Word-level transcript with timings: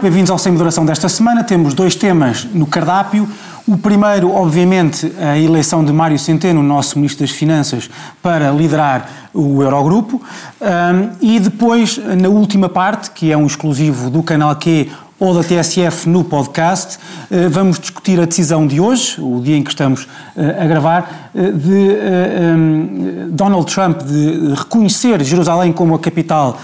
noite, 0.00 0.02
bem-vindos 0.02 0.30
ao 0.30 0.38
Sem 0.38 0.52
Moderação 0.52 0.84
desta 0.84 1.08
semana. 1.08 1.44
Temos 1.44 1.74
dois 1.74 1.94
temas 1.94 2.44
no 2.54 2.66
cardápio. 2.66 3.28
O 3.66 3.76
primeiro, 3.76 4.32
obviamente, 4.32 5.12
a 5.20 5.38
eleição 5.38 5.84
de 5.84 5.92
Mário 5.92 6.18
Centeno, 6.18 6.62
nosso 6.62 6.98
Ministro 6.98 7.26
das 7.26 7.34
Finanças, 7.34 7.90
para 8.22 8.50
liderar 8.50 9.08
o 9.34 9.62
Eurogrupo. 9.62 10.20
Um, 10.60 11.10
e 11.20 11.38
depois, 11.38 11.98
na 11.98 12.28
última 12.28 12.68
parte, 12.68 13.10
que 13.10 13.30
é 13.30 13.36
um 13.36 13.46
exclusivo 13.46 14.08
do 14.10 14.22
canal 14.22 14.56
Q 14.56 14.88
ou 15.18 15.34
da 15.34 15.44
TSF 15.44 16.08
no 16.08 16.24
podcast, 16.24 16.96
uh, 16.96 17.50
vamos 17.50 17.78
discutir 17.78 18.18
a 18.20 18.24
decisão 18.24 18.66
de 18.66 18.80
hoje, 18.80 19.20
o 19.20 19.40
dia 19.40 19.56
em 19.56 19.62
que 19.62 19.70
estamos 19.70 20.04
uh, 20.04 20.62
a 20.62 20.66
gravar, 20.66 21.30
uh, 21.34 21.52
de 21.52 23.30
Donald 23.30 23.72
Trump 23.72 24.02
de 24.02 24.54
reconhecer 24.54 25.22
Jerusalém 25.22 25.72
como 25.72 25.94
a 25.94 25.98
capital 25.98 26.58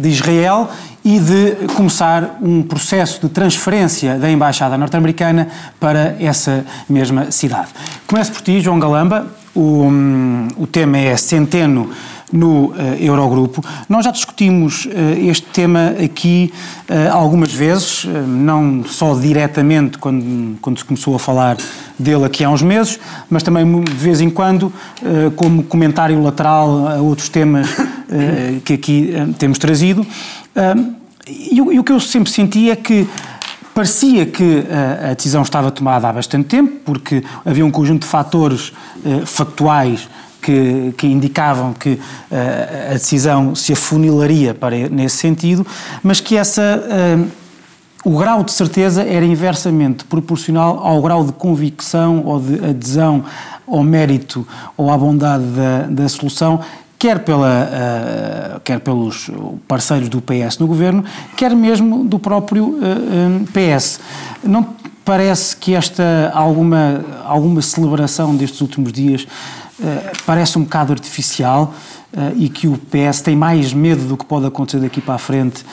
de 0.00 0.08
Israel 0.08 0.70
e 1.04 1.18
de 1.18 1.66
começar 1.74 2.38
um 2.40 2.62
processo 2.62 3.20
de 3.20 3.28
transferência 3.28 4.16
da 4.16 4.30
Embaixada 4.30 4.78
norte-americana 4.78 5.48
para 5.80 6.16
essa 6.20 6.64
mesma 6.88 7.30
cidade. 7.30 7.68
Começo 8.06 8.32
por 8.32 8.42
ti, 8.42 8.60
João 8.60 8.78
Galamba. 8.78 9.26
O, 9.54 9.84
um, 9.84 10.48
o 10.56 10.66
tema 10.66 10.96
é 10.98 11.16
Centeno 11.16 11.90
no 12.32 12.68
uh, 12.68 12.74
Eurogrupo. 12.98 13.62
Nós 13.88 14.06
já 14.06 14.10
discutimos 14.10 14.86
uh, 14.86 14.90
este 15.18 15.46
tema 15.48 15.94
aqui 16.02 16.52
uh, 16.88 17.12
algumas 17.12 17.52
vezes, 17.52 18.06
não 18.26 18.82
só 18.84 19.14
diretamente 19.14 19.98
quando, 19.98 20.58
quando 20.60 20.78
se 20.78 20.84
começou 20.84 21.14
a 21.14 21.18
falar 21.18 21.58
dele 21.98 22.24
aqui 22.24 22.42
há 22.42 22.48
uns 22.48 22.62
meses, 22.62 22.98
mas 23.28 23.42
também 23.42 23.84
de 23.84 23.92
vez 23.92 24.20
em 24.20 24.30
quando 24.30 24.72
como 25.36 25.62
comentário 25.62 26.20
lateral 26.22 26.88
a 26.88 26.94
outros 26.96 27.28
temas 27.28 27.68
que 28.64 28.74
aqui 28.74 29.12
temos 29.38 29.58
trazido. 29.58 30.06
E, 31.26 31.60
o 31.60 31.84
que 31.84 31.92
eu 31.92 32.00
sempre 32.00 32.30
senti 32.30 32.70
é 32.70 32.76
que 32.76 33.06
Parecia 33.74 34.26
que 34.26 34.64
a, 35.10 35.14
decisão 35.14 35.40
estava 35.40 35.70
tomada 35.70 36.06
há 36.06 36.12
bastante 36.12 36.46
tempo, 36.46 36.80
porque 36.84 37.24
havia 37.42 37.64
um 37.64 37.70
conjunto 37.70 38.02
de 38.02 38.06
fatores 38.06 38.70
factuais 39.24 40.08
que, 40.42 40.92
que 40.98 41.06
indicavam 41.06 41.72
que 41.72 41.98
a 42.90 42.92
decisão 42.92 43.54
se 43.54 43.72
afunilaria 43.72 44.52
para, 44.52 44.76
nesse 44.90 45.16
sentido, 45.16 45.66
mas 46.02 46.20
que 46.20 46.36
essa. 46.36 46.82
O 48.04 48.18
grau 48.18 48.42
de 48.42 48.50
certeza 48.50 49.04
era 49.04 49.24
inversamente 49.24 50.04
proporcional 50.04 50.80
ao 50.84 51.00
grau 51.00 51.24
de 51.24 51.32
convicção 51.32 52.24
ou 52.26 52.40
de 52.40 52.54
adesão 52.56 53.24
ao 53.64 53.84
mérito 53.84 54.44
ou 54.76 54.90
à 54.90 54.98
bondade 54.98 55.44
da, 55.44 55.82
da 55.82 56.08
solução 56.08 56.58
quer, 57.02 57.18
pela, 57.18 57.68
uh, 58.56 58.60
quer 58.60 58.78
pelos 58.78 59.28
parceiros 59.66 60.08
do 60.08 60.22
PS 60.22 60.58
no 60.58 60.68
governo, 60.68 61.04
quer 61.36 61.50
mesmo 61.50 62.04
do 62.04 62.16
próprio 62.16 62.64
uh, 62.64 62.78
um, 62.80 63.44
PS. 63.46 63.98
Não 64.44 64.68
parece 65.04 65.56
que 65.56 65.74
esta 65.74 66.30
alguma, 66.32 67.04
alguma 67.24 67.60
celebração 67.60 68.36
destes 68.36 68.60
últimos 68.60 68.92
dias 68.92 69.26
eh, 69.82 70.12
parece 70.24 70.56
um 70.56 70.62
bocado 70.62 70.92
artificial 70.92 71.74
e 72.36 72.48
que 72.48 72.68
o 72.68 72.78
PS 72.78 73.20
tem 73.20 73.34
mais 73.34 73.72
medo 73.72 74.04
do 74.04 74.16
que 74.16 74.24
pode 74.24 74.46
acontecer 74.46 74.78
daqui 74.78 75.00
para 75.00 75.14
a 75.14 75.18
frente 75.18 75.64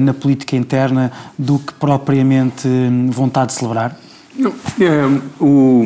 na 0.00 0.12
política 0.12 0.56
interna 0.56 1.12
do 1.38 1.60
que 1.60 1.72
propriamente 1.74 2.66
um, 2.66 3.10
vontade 3.12 3.52
de 3.52 3.58
celebrar? 3.60 3.96
Não, 4.36 4.52
é, 4.80 5.20
o, 5.40 5.84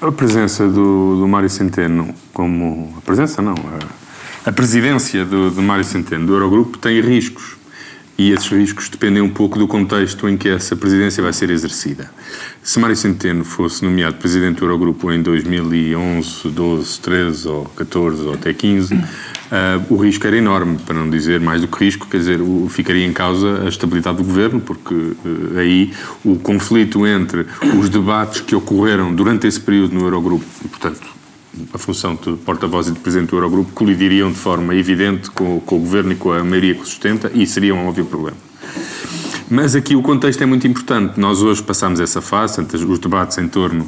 a 0.00 0.12
presença 0.12 0.68
do, 0.68 1.18
do 1.20 1.28
Mário 1.28 1.48
Centeno 1.48 2.14
como... 2.32 2.94
A 2.98 3.00
presença 3.00 3.40
não, 3.40 3.54
a, 3.54 4.48
a 4.48 4.52
presidência 4.52 5.24
do, 5.24 5.50
do 5.50 5.62
Mário 5.62 5.84
Centeno 5.84 6.26
do 6.26 6.34
Eurogrupo 6.34 6.78
tem 6.78 7.00
riscos 7.00 7.56
e 8.16 8.30
esses 8.30 8.48
riscos 8.48 8.88
dependem 8.88 9.22
um 9.22 9.28
pouco 9.28 9.58
do 9.58 9.66
contexto 9.66 10.28
em 10.28 10.36
que 10.36 10.48
essa 10.48 10.76
presidência 10.76 11.22
vai 11.22 11.32
ser 11.32 11.50
exercida. 11.50 12.10
Se 12.62 12.78
Mário 12.78 12.94
Centeno 12.94 13.44
fosse 13.44 13.84
nomeado 13.84 14.16
presidente 14.16 14.58
do 14.58 14.66
Eurogrupo 14.66 15.10
em 15.10 15.20
2011, 15.20 16.48
12, 16.48 17.00
13 17.00 17.48
ou 17.48 17.64
14 17.64 18.22
ou 18.22 18.34
até 18.34 18.52
15, 18.52 18.94
uh, 19.50 19.94
o 19.94 19.96
risco 19.96 20.26
era 20.26 20.36
enorme, 20.36 20.78
para 20.78 20.94
não 20.94 21.08
dizer 21.08 21.40
mais 21.40 21.60
do 21.60 21.68
que 21.68 21.84
risco, 21.84 22.06
quer 22.06 22.18
dizer, 22.18 22.40
o, 22.40 22.68
ficaria 22.68 23.06
em 23.06 23.12
causa 23.12 23.62
a 23.64 23.68
estabilidade 23.68 24.18
do 24.18 24.24
governo, 24.24 24.60
porque 24.60 24.94
uh, 24.94 25.58
aí 25.58 25.92
o 26.24 26.36
conflito 26.36 27.06
entre 27.06 27.46
os 27.78 27.88
debates 27.88 28.40
que 28.40 28.54
ocorreram 28.54 29.14
durante 29.14 29.46
esse 29.46 29.60
período 29.60 29.94
no 29.94 30.02
Eurogrupo, 30.02 30.44
e 30.64 30.68
portanto 30.68 31.14
a 31.72 31.78
função 31.78 32.16
de 32.16 32.32
porta-voz 32.38 32.88
e 32.88 32.92
de 32.92 32.98
presidente 32.98 33.30
do 33.30 33.36
Eurogrupo 33.36 33.72
colidiriam 33.72 34.30
de 34.30 34.38
forma 34.38 34.74
evidente 34.74 35.30
com, 35.30 35.60
com, 35.60 35.76
o 35.76 35.78
governo 35.78 36.12
e 36.12 36.16
com 36.16 36.32
a 36.32 36.42
maioria 36.42 36.74
que 36.74 36.82
o 36.82 36.86
sustenta 36.86 37.30
e 37.32 37.46
seria 37.46 37.74
um 37.74 37.86
óbvio 37.86 38.04
problema. 38.04 38.36
Mas 39.48 39.76
aqui 39.76 39.94
o 39.94 40.02
contexto 40.02 40.42
é 40.42 40.46
muito 40.46 40.66
importante. 40.66 41.20
Nós 41.20 41.42
hoje 41.42 41.62
passamos 41.62 42.00
essa 42.00 42.20
fase, 42.20 42.60
os 42.60 42.98
debates 42.98 43.38
em 43.38 43.46
torno 43.46 43.86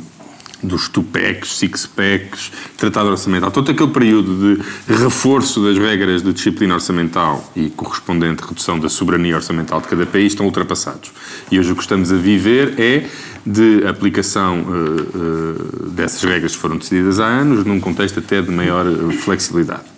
dos 0.62 0.88
two-packs, 0.88 1.56
six-packs, 1.56 2.50
tratado 2.76 3.10
orçamental, 3.10 3.50
todo 3.50 3.70
aquele 3.70 3.90
período 3.90 4.56
de 4.56 4.94
reforço 4.94 5.62
das 5.62 5.76
regras 5.78 6.22
de 6.22 6.32
disciplina 6.32 6.74
orçamental 6.74 7.52
e 7.54 7.68
correspondente 7.70 8.42
redução 8.42 8.78
da 8.78 8.88
soberania 8.88 9.36
orçamental 9.36 9.80
de 9.80 9.88
cada 9.88 10.06
país 10.06 10.32
estão 10.32 10.46
ultrapassados. 10.46 11.12
E 11.50 11.58
hoje 11.58 11.72
o 11.72 11.76
que 11.76 11.82
estamos 11.82 12.10
a 12.12 12.16
viver 12.16 12.74
é 12.78 13.06
de 13.46 13.86
aplicação 13.86 14.62
uh, 14.62 14.64
uh, 14.64 15.90
dessas 15.90 16.22
regras 16.22 16.52
que 16.52 16.58
foram 16.58 16.76
decididas 16.76 17.20
há 17.20 17.26
anos, 17.26 17.64
num 17.64 17.78
contexto 17.78 18.18
até 18.18 18.42
de 18.42 18.50
maior 18.50 18.84
eh, 18.86 19.12
flexibilidade. 19.12 19.95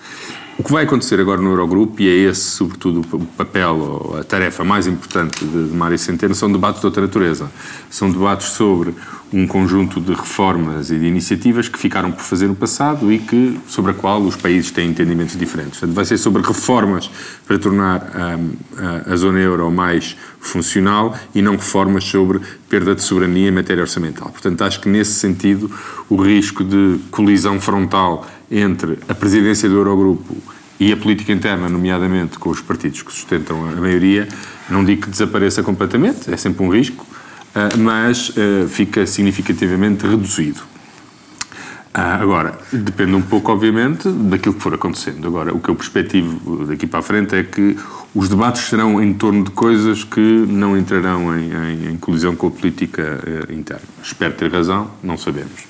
O 0.59 0.65
que 0.65 0.73
vai 0.73 0.83
acontecer 0.83 1.21
agora 1.21 1.41
no 1.41 1.51
Eurogrupo, 1.51 2.03
e 2.03 2.09
é 2.09 2.29
esse, 2.29 2.41
sobretudo, 2.41 3.07
o 3.13 3.25
papel 3.25 3.77
ou 3.77 4.19
a 4.19 4.25
tarefa 4.25 4.65
mais 4.65 4.89
importante 4.89 5.45
de, 5.45 5.69
de 5.69 5.77
Mário 5.77 5.97
Centeno, 5.97 6.35
são 6.35 6.51
debates 6.51 6.81
de 6.81 6.87
outra 6.87 7.01
natureza. 7.01 7.49
São 7.89 8.11
debates 8.11 8.49
sobre 8.49 8.93
um 9.33 9.47
conjunto 9.47 10.01
de 10.01 10.13
reformas 10.13 10.91
e 10.91 10.99
de 10.99 11.07
iniciativas 11.07 11.69
que 11.69 11.79
ficaram 11.79 12.11
por 12.11 12.23
fazer 12.23 12.49
no 12.49 12.57
passado 12.57 13.13
e 13.13 13.21
que, 13.21 13.57
sobre 13.69 13.93
a 13.93 13.95
qual 13.95 14.21
os 14.21 14.35
países 14.35 14.73
têm 14.73 14.91
entendimentos 14.91 15.39
diferentes. 15.39 15.79
Portanto, 15.79 15.95
vai 15.95 16.05
ser 16.05 16.19
sobre 16.19 16.43
reformas 16.43 17.09
para 17.47 17.57
tornar 17.57 18.11
um, 18.17 18.51
a, 18.79 19.13
a 19.13 19.17
zona 19.17 19.39
euro 19.39 19.71
mais 19.71 20.17
funcional 20.41 21.17
e 21.37 21.41
não 21.41 21.53
reformas 21.53 22.03
sobre 22.03 22.41
perda 22.69 22.97
de 22.97 23.03
soberania 23.03 23.49
em 23.49 23.53
matéria 23.53 23.83
orçamental. 23.83 24.31
Portanto, 24.31 24.63
acho 24.63 24.81
que 24.81 24.89
nesse 24.89 25.13
sentido 25.13 25.71
o 26.09 26.17
risco 26.17 26.65
de 26.65 26.99
colisão 27.13 27.61
frontal 27.61 28.27
entre 28.51 28.99
a 29.09 29.15
presidência 29.15 29.69
do 29.69 29.77
Eurogrupo 29.77 30.37
e 30.81 30.93
a 30.93 30.97
política 30.97 31.33
interna, 31.33 31.69
nomeadamente 31.69 32.39
com 32.39 32.51
os 32.51 32.61
partidos 32.61 33.03
que 33.03 33.13
sustentam 33.13 33.69
a 33.69 33.73
maioria, 33.73 34.29
não 34.71 34.85
digo 34.85 35.03
que 35.03 35.11
desapareça 35.11 35.63
completamente, 35.63 36.33
é 36.33 36.37
sempre 36.37 36.65
um 36.65 36.69
risco, 36.69 37.05
eh, 37.55 37.77
mas 37.77 38.33
eh, 38.37 38.67
fica 38.69 39.07
significativamente 39.07 40.07
reduzido. 40.07 40.63
Ah, 41.93 42.15
agora, 42.21 42.57
depende 42.73 43.15
um 43.15 43.23
pouco, 43.23 43.51
obviamente, 43.51 44.09
daquilo 44.09 44.55
que 44.55 44.63
for 44.63 44.75
acontecendo. 44.75 45.27
Agora, 45.27 45.53
o 45.53 45.59
que 45.59 45.69
eu 45.69 45.75
perspectivo 45.75 46.65
daqui 46.67 46.87
para 46.87 47.01
a 47.01 47.03
frente 47.03 47.35
é 47.35 47.43
que 47.43 47.77
os 48.15 48.29
debates 48.29 48.63
serão 48.63 49.03
em 49.03 49.15
torno 49.15 49.43
de 49.43 49.51
coisas 49.51 50.05
que 50.05 50.21
não 50.21 50.77
entrarão 50.77 51.37
em, 51.37 51.51
em, 51.51 51.93
em 51.93 51.97
colisão 51.97 52.37
com 52.37 52.47
a 52.47 52.51
política 52.53 53.21
interna. 53.51 53.83
Espero 54.01 54.35
ter 54.35 54.53
razão, 54.53 54.91
não 55.03 55.19
sabemos. 55.19 55.65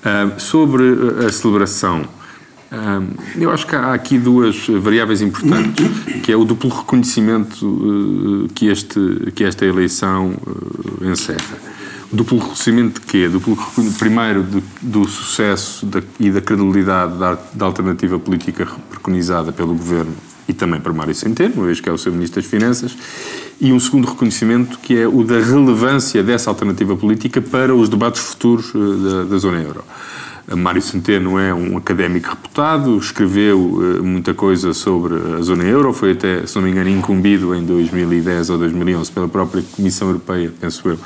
Uh, 0.00 0.40
sobre 0.40 0.82
a 1.26 1.30
celebração, 1.30 2.00
uh, 2.00 3.20
eu 3.36 3.50
acho 3.50 3.66
que 3.66 3.76
há 3.76 3.92
aqui 3.92 4.18
duas 4.18 4.66
variáveis 4.66 5.20
importantes, 5.20 5.86
que 6.22 6.32
é 6.32 6.36
o 6.36 6.42
duplo 6.44 6.70
reconhecimento 6.70 8.48
que, 8.54 8.68
este, 8.68 8.98
que 9.34 9.44
esta 9.44 9.66
eleição 9.66 10.34
encerra. 11.02 11.58
Duplo 12.10 12.38
reconhecimento 12.38 13.00
de 13.00 13.06
quê? 13.06 13.28
Duplo 13.28 13.58
primeiro 13.98 14.42
de, 14.42 14.62
do 14.80 15.06
sucesso 15.06 15.84
da, 15.84 16.02
e 16.18 16.30
da 16.30 16.40
credibilidade 16.40 17.18
da, 17.18 17.38
da 17.52 17.66
alternativa 17.66 18.18
política 18.18 18.66
preconizada 18.88 19.52
pelo 19.52 19.74
Governo 19.74 20.16
e 20.50 20.52
também 20.52 20.80
para 20.80 20.92
Mário 20.92 21.14
Centeno, 21.14 21.54
uma 21.56 21.66
vez 21.66 21.80
que 21.80 21.88
é 21.88 21.92
o 21.92 21.98
seu 21.98 22.12
Ministro 22.12 22.42
das 22.42 22.50
Finanças, 22.50 22.96
e 23.60 23.72
um 23.72 23.78
segundo 23.78 24.08
reconhecimento 24.08 24.78
que 24.80 24.98
é 24.98 25.06
o 25.06 25.22
da 25.22 25.38
relevância 25.38 26.22
dessa 26.22 26.50
alternativa 26.50 26.96
política 26.96 27.40
para 27.40 27.74
os 27.74 27.88
debates 27.88 28.20
futuros 28.20 28.72
eh, 28.74 28.78
da, 28.78 29.24
da 29.24 29.38
zona 29.38 29.60
euro. 29.60 29.84
Mário 30.56 30.82
Centeno 30.82 31.38
é 31.38 31.54
um 31.54 31.76
académico 31.76 32.30
reputado, 32.30 32.98
escreveu 32.98 33.60
uh, 33.60 34.02
muita 34.02 34.34
coisa 34.34 34.74
sobre 34.74 35.14
a 35.38 35.42
zona 35.42 35.62
euro, 35.62 35.92
foi 35.92 36.12
até, 36.12 36.44
se 36.44 36.56
não 36.56 36.62
me 36.62 36.72
engano, 36.72 36.90
incumbido 36.90 37.54
em 37.54 37.64
2010 37.64 38.50
ou 38.50 38.58
2011 38.58 39.12
pela 39.12 39.28
própria 39.28 39.62
Comissão 39.70 40.08
Europeia, 40.08 40.52
penso 40.60 40.88
eu, 40.88 40.98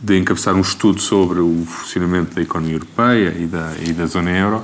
de 0.00 0.16
encabeçar 0.16 0.54
um 0.54 0.60
estudo 0.60 1.00
sobre 1.00 1.40
o 1.40 1.64
funcionamento 1.66 2.36
da 2.36 2.42
economia 2.42 2.76
europeia 2.76 3.34
e 3.36 3.46
da, 3.46 3.72
e 3.84 3.92
da 3.92 4.06
zona 4.06 4.30
euro, 4.30 4.62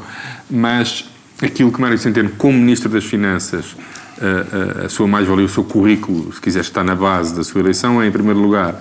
mas 0.49 1.05
aquilo 1.45 1.73
que 1.73 1.81
Mário 1.81 1.99
Centeno, 1.99 2.31
como 2.39 2.59
Ministro 2.59 2.89
das 2.89 3.05
Finanças, 3.05 3.77
a, 4.21 4.83
a, 4.83 4.87
a 4.87 4.89
sua 4.89 5.07
mais-valia, 5.07 5.47
o 5.47 5.49
seu 5.49 5.65
currículo, 5.65 6.33
se 6.33 6.41
quiser, 6.41 6.61
está 6.61 6.85
na 6.85 6.95
base 6.95 7.35
da 7.35 7.43
sua 7.43 7.61
eleição, 7.61 8.01
é, 8.01 8.07
em 8.07 8.13
primeiro 8.13 8.41
lugar, 8.41 8.81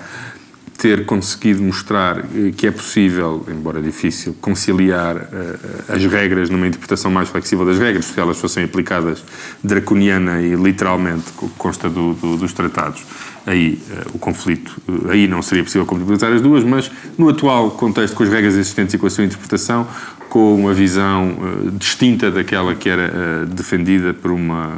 ter 0.81 1.05
conseguido 1.05 1.61
mostrar 1.61 2.17
eh, 2.17 2.51
que 2.57 2.65
é 2.65 2.71
possível, 2.71 3.45
embora 3.47 3.79
difícil, 3.79 4.35
conciliar 4.41 5.15
uh, 5.15 5.93
as 5.93 6.03
regras 6.05 6.49
numa 6.49 6.65
interpretação 6.65 7.11
mais 7.11 7.29
flexível 7.29 7.63
das 7.63 7.77
regras, 7.77 8.05
se 8.05 8.19
elas 8.19 8.39
fossem 8.39 8.63
aplicadas 8.63 9.23
draconiana 9.63 10.41
e 10.41 10.55
literalmente, 10.55 11.25
consta 11.55 11.87
do, 11.87 12.15
do, 12.15 12.35
dos 12.35 12.51
tratados, 12.51 13.03
aí 13.45 13.79
uh, 13.91 14.15
o 14.15 14.17
conflito, 14.17 14.81
uh, 14.87 15.11
aí 15.11 15.27
não 15.27 15.43
seria 15.43 15.63
possível 15.63 15.85
compatibilizar 15.85 16.33
as 16.33 16.41
duas, 16.41 16.63
mas 16.63 16.89
no 17.15 17.29
atual 17.29 17.69
contexto, 17.69 18.15
com 18.15 18.23
as 18.23 18.29
regras 18.29 18.55
existentes 18.55 18.95
e 18.95 18.97
com 18.97 19.05
a 19.05 19.09
sua 19.11 19.23
interpretação, 19.23 19.87
com 20.31 20.55
uma 20.55 20.73
visão 20.73 21.35
distinta 21.73 22.31
daquela 22.31 22.73
que 22.73 22.87
era 22.87 23.45
defendida 23.45 24.13
por 24.13 24.31
uma, 24.31 24.71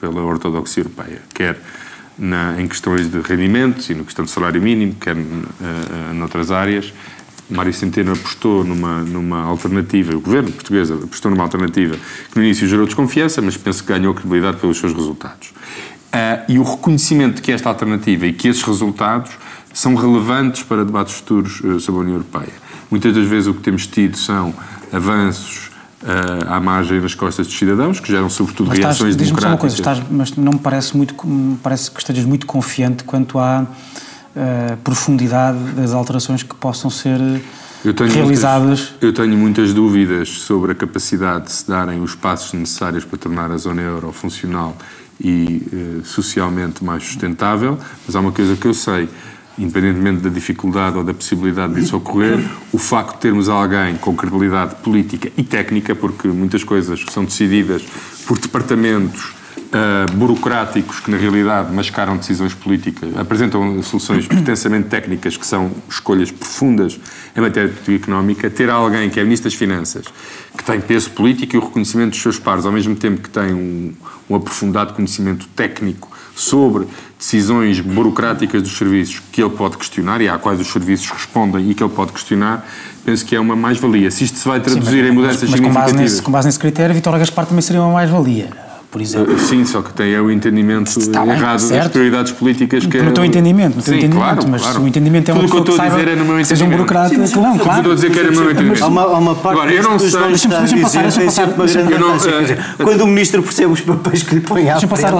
pela 0.00 0.22
ortodoxia 0.22 0.84
europeia, 0.84 1.20
quer 1.34 1.58
na, 2.16 2.54
em 2.60 2.68
questões 2.68 3.10
de 3.10 3.20
rendimentos 3.20 3.90
e 3.90 3.94
na 3.94 4.04
questão 4.04 4.24
do 4.24 4.30
salário 4.30 4.62
mínimo, 4.62 4.94
quer 4.94 5.16
uh, 5.16 6.14
noutras 6.14 6.52
áreas. 6.52 6.94
Mário 7.50 7.74
Centeno 7.74 8.12
apostou 8.12 8.62
numa, 8.62 9.00
numa 9.00 9.42
alternativa, 9.42 10.14
o 10.14 10.20
governo 10.20 10.52
português 10.52 10.88
apostou 10.88 11.32
numa 11.32 11.42
alternativa 11.42 11.96
que 12.30 12.38
no 12.38 12.44
início 12.44 12.68
gerou 12.68 12.86
desconfiança, 12.86 13.42
mas 13.42 13.56
penso 13.56 13.82
que 13.82 13.92
ganhou 13.92 14.14
credibilidade 14.14 14.58
pelos 14.58 14.78
seus 14.78 14.94
resultados. 14.94 15.48
Uh, 15.48 16.44
e 16.48 16.58
o 16.60 16.62
reconhecimento 16.62 17.36
de 17.36 17.42
que 17.42 17.50
esta 17.50 17.68
alternativa 17.68 18.24
e 18.24 18.32
que 18.32 18.46
esses 18.46 18.62
resultados 18.62 19.32
são 19.74 19.96
relevantes 19.96 20.62
para 20.62 20.84
debates 20.84 21.14
futuros 21.14 21.60
uh, 21.60 21.80
sobre 21.80 22.02
a 22.02 22.04
União 22.04 22.16
Europeia. 22.18 22.52
Muitas 22.88 23.14
das 23.14 23.26
vezes 23.26 23.48
o 23.48 23.54
que 23.54 23.62
temos 23.62 23.86
tido 23.86 24.16
são 24.16 24.54
avanços 24.92 25.70
uh, 26.02 26.52
à 26.52 26.60
margem 26.60 27.00
das 27.00 27.14
costas 27.14 27.46
dos 27.46 27.56
cidadãos, 27.56 28.00
que 28.00 28.10
geram 28.10 28.28
sobretudo 28.28 28.68
mas 28.68 28.78
estás, 28.78 28.98
reações 28.98 29.16
democráticas. 29.16 29.52
Uma 29.52 29.58
coisa, 29.58 29.76
estás, 29.76 30.02
mas 30.10 30.36
não 30.36 30.52
me 30.52 30.58
parece, 30.58 30.96
muito, 30.96 31.26
me 31.26 31.56
parece 31.56 31.90
que 31.90 31.98
estejas 31.98 32.24
muito 32.24 32.46
confiante 32.46 33.04
quanto 33.04 33.38
à 33.38 33.62
uh, 33.62 34.76
profundidade 34.78 35.58
das 35.76 35.92
alterações 35.92 36.42
que 36.42 36.54
possam 36.54 36.90
ser 36.90 37.18
eu 37.84 37.94
realizadas. 38.06 38.80
Muitas, 38.80 39.02
eu 39.02 39.12
tenho 39.12 39.36
muitas 39.36 39.74
dúvidas 39.74 40.28
sobre 40.28 40.72
a 40.72 40.74
capacidade 40.74 41.46
de 41.46 41.52
se 41.52 41.68
darem 41.68 42.00
os 42.00 42.14
passos 42.14 42.52
necessários 42.52 43.04
para 43.04 43.18
tornar 43.18 43.50
a 43.50 43.56
zona 43.56 43.82
euro 43.82 44.12
funcional 44.12 44.76
e 45.20 45.62
uh, 45.72 46.04
socialmente 46.04 46.84
mais 46.84 47.04
sustentável, 47.04 47.78
mas 48.06 48.14
há 48.16 48.20
uma 48.20 48.32
coisa 48.32 48.56
que 48.56 48.66
eu 48.66 48.74
sei 48.74 49.08
independentemente 49.58 50.22
da 50.22 50.30
dificuldade 50.30 50.96
ou 50.96 51.04
da 51.04 51.12
possibilidade 51.12 51.74
disso 51.74 51.96
ocorrer, 51.96 52.38
o 52.72 52.78
facto 52.78 53.14
de 53.14 53.20
termos 53.20 53.48
alguém 53.48 53.96
com 53.96 54.16
credibilidade 54.16 54.76
política 54.76 55.30
e 55.36 55.42
técnica, 55.42 55.94
porque 55.94 56.28
muitas 56.28 56.64
coisas 56.64 57.04
são 57.10 57.24
decididas 57.24 57.82
por 58.26 58.38
departamentos 58.38 59.41
uh, 59.72 60.12
burocráticos 60.12 61.00
que, 61.00 61.10
na 61.10 61.16
realidade, 61.16 61.72
mascaram 61.72 62.16
decisões 62.16 62.54
políticas, 62.54 63.16
apresentam 63.16 63.82
soluções 63.82 64.26
pretensamente 64.26 64.88
técnicas 64.88 65.36
que 65.36 65.46
são 65.46 65.70
escolhas 65.88 66.30
profundas 66.30 67.00
em 67.36 67.40
matéria 67.40 67.68
de 67.68 67.76
política 67.76 68.10
económica, 68.10 68.50
ter 68.50 68.68
alguém 68.70 69.08
que 69.08 69.18
é 69.18 69.24
Ministro 69.24 69.50
das 69.50 69.58
Finanças, 69.58 70.04
que 70.56 70.62
tem 70.62 70.80
peso 70.80 71.10
político 71.10 71.56
e 71.56 71.58
o 71.58 71.62
reconhecimento 71.62 72.10
dos 72.10 72.22
seus 72.22 72.38
pares, 72.38 72.66
ao 72.66 72.72
mesmo 72.72 72.94
tempo 72.94 73.20
que 73.20 73.30
tem 73.30 73.54
um, 73.54 73.92
um 74.28 74.36
aprofundado 74.36 74.92
conhecimento 74.92 75.46
técnico 75.56 76.10
sobre 76.34 76.86
decisões 77.18 77.80
burocráticas 77.80 78.62
dos 78.62 78.76
serviços 78.76 79.22
que 79.30 79.42
ele 79.42 79.50
pode 79.50 79.76
questionar 79.76 80.20
e 80.20 80.28
à 80.28 80.38
quais 80.38 80.60
os 80.60 80.66
serviços 80.66 81.10
respondem 81.10 81.70
e 81.70 81.74
que 81.74 81.82
ele 81.82 81.92
pode 81.92 82.12
questionar, 82.12 82.66
penso 83.04 83.24
que 83.24 83.36
é 83.36 83.40
uma 83.40 83.54
mais-valia. 83.54 84.10
Se 84.10 84.24
isto 84.24 84.38
se 84.38 84.48
vai 84.48 84.60
traduzir 84.60 84.90
Sim, 84.90 85.02
mas, 85.02 85.10
em 85.10 85.12
mudanças 85.12 85.42
mas, 85.42 85.50
mas 85.50 85.58
significativas... 85.58 85.92
Com 85.92 85.98
base, 85.98 86.02
nesse, 86.02 86.22
com 86.22 86.32
base 86.32 86.48
nesse 86.48 86.58
critério, 86.58 86.94
Vitória 86.94 87.18
Gaspar 87.18 87.46
também 87.46 87.62
seria 87.62 87.82
uma 87.82 87.92
mais-valia 87.92 88.71
por 88.92 89.00
exemplo. 89.00 89.38
Sim, 89.38 89.64
só 89.64 89.80
que 89.80 89.90
tem 89.94 90.14
o 90.20 90.30
entendimento 90.30 90.98
Está 90.98 91.26
errado 91.26 91.58
certo. 91.60 91.84
das 91.84 91.92
prioridades 91.92 92.32
políticas 92.32 92.84
que 92.84 92.98
No 92.98 93.08
é... 93.08 93.12
teu 93.12 93.24
entendimento, 93.24 93.76
no 93.76 93.82
teu 93.82 93.94
Sim, 93.94 93.98
entendimento, 94.00 94.22
claro, 94.22 94.48
mas 94.50 94.60
claro. 94.60 94.76
se 94.76 94.84
o 94.84 94.88
entendimento 94.88 95.30
é 95.30 95.32
uma 95.32 95.40
Tudo 95.40 95.48
o 95.48 95.50
que 95.50 95.70
eu 95.70 95.74
estou 95.74 95.86
a 95.86 95.88
dizer 95.88 96.08
é 96.08 96.14
no 96.14 96.24
meu 96.26 96.38
entendimento. 96.38 96.46
Seja 96.46 96.64
um 96.66 96.68
burocrata, 96.68 97.08
sim, 97.08 97.26
sim, 97.26 97.40
não, 97.40 97.58
claro. 97.58 97.78
estou 97.78 97.92
a 97.92 97.94
dizer 97.94 98.10
que 98.10 98.18
era 98.18 98.30
no 98.30 98.40
meu 98.40 98.50
entendimento. 98.50 98.84
Há 98.84 98.86
uma, 98.86 99.02
há 99.02 99.18
uma 99.18 99.34
parte 99.34 99.58
Agora, 99.58 99.72
eu 99.72 99.82
não 99.82 99.98
sei... 99.98 100.10
Deixa-me 100.10 100.54
deixa 100.56 100.76
passar, 100.76 101.02
deixa 101.02 101.20
passar. 101.22 101.48
Uma 101.48 101.66
grande 101.66 101.98
não, 101.98 102.16
uh, 102.16 102.84
quando 102.84 103.00
o 103.00 103.06
ministro 103.06 103.42
percebe 103.42 103.72
os 103.72 103.80
papéis 103.80 104.22
que 104.22 104.34
lhe 104.34 104.40
põe 104.42 104.68
à 104.68 104.78
frente, 104.78 104.90
passar, 104.90 105.14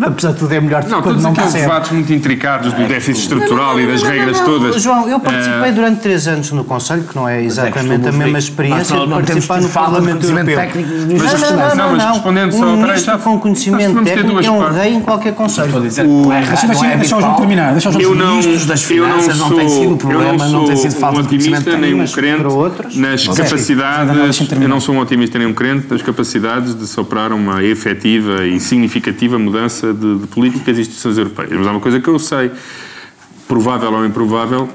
apesar 0.00 0.32
de 0.32 0.38
tudo 0.38 0.52
é 0.52 0.60
melhor 0.60 0.84
não, 0.88 1.00
quando 1.00 1.20
não 1.20 1.32
percebe. 1.32 1.62
debates 1.62 1.92
muito 1.92 2.12
intricados 2.12 2.72
do 2.72 2.88
déficit 2.88 3.22
estrutural 3.22 3.78
e 3.78 3.86
das 3.86 4.02
regras 4.02 4.40
todas. 4.40 4.82
João, 4.82 5.08
eu 5.08 5.20
participei 5.20 5.68
eh, 5.68 5.72
durante 5.72 6.00
três 6.00 6.26
anos 6.26 6.50
no 6.50 6.64
Conselho, 6.64 7.04
que 7.04 7.14
não 7.14 7.28
é, 7.28 7.40
é 7.40 7.44
exatamente 7.44 8.08
a 8.08 8.12
mesma 8.12 8.38
experiência 8.38 8.98
de 8.98 9.06
participar 9.06 9.60
no 9.60 9.68
Parlamento 9.68 10.26
Europeu. 10.26 10.58
Não, 10.58 11.76
não, 11.76 11.96
mas 11.96 12.04
respondendo 12.14 12.52
só... 12.52 13.11
Um 13.12 13.18
ministro 13.18 13.18
com 13.18 13.38
conhecimento 13.38 14.04
técnico 14.04 14.40
é 14.40 14.50
um 14.50 14.72
rei 14.72 14.94
em 14.94 15.00
qualquer 15.00 15.34
conselho. 15.34 15.66
Estou 15.66 15.82
a 15.82 15.84
dizer, 15.84 16.06
o, 16.06 16.32
é, 16.32 16.42
deixa, 16.42 16.66
deixa, 16.66 16.96
deixa 16.96 17.16
o 17.16 17.20
João 17.20 17.34
terminar. 17.34 17.72
Deixa 17.72 17.90
eu 17.90 18.14
não, 18.14 18.36
ministros 18.36 18.66
das 18.66 18.82
finanças 18.82 19.38
não, 19.38 19.48
sou, 19.48 19.56
não 19.56 19.56
tem 19.56 19.68
sido 19.68 19.96
problema, 19.96 20.48
não, 20.48 20.52
não 20.52 20.64
tem 20.64 20.76
sido 20.76 20.94
falta 20.94 21.18
um 21.18 21.22
de 21.22 21.28
otimista 21.28 21.76
nem 21.76 21.94
um 21.94 22.06
crente 22.06 22.44
outros, 22.44 22.96
nas 22.96 23.26
capacidades. 23.28 24.50
Eu 24.50 24.68
não 24.68 24.80
sou 24.80 24.94
um 24.94 24.98
otimista 24.98 25.38
nem 25.38 25.46
um 25.46 25.54
crente 25.54 25.86
das 25.86 26.02
capacidades 26.02 26.74
de 26.74 26.86
soprar 26.86 27.32
uma 27.32 27.62
efetiva 27.62 28.46
e 28.46 28.58
significativa 28.58 29.38
mudança 29.38 29.92
de, 29.92 30.18
de 30.18 30.26
políticas 30.28 30.78
e 30.78 30.80
instituições 30.80 31.18
europeias. 31.18 31.52
Mas 31.52 31.66
há 31.66 31.70
uma 31.70 31.80
coisa 31.80 32.00
que 32.00 32.08
eu 32.08 32.18
sei, 32.18 32.50
provável 33.46 33.92
ou 33.92 34.06
improvável, 34.06 34.68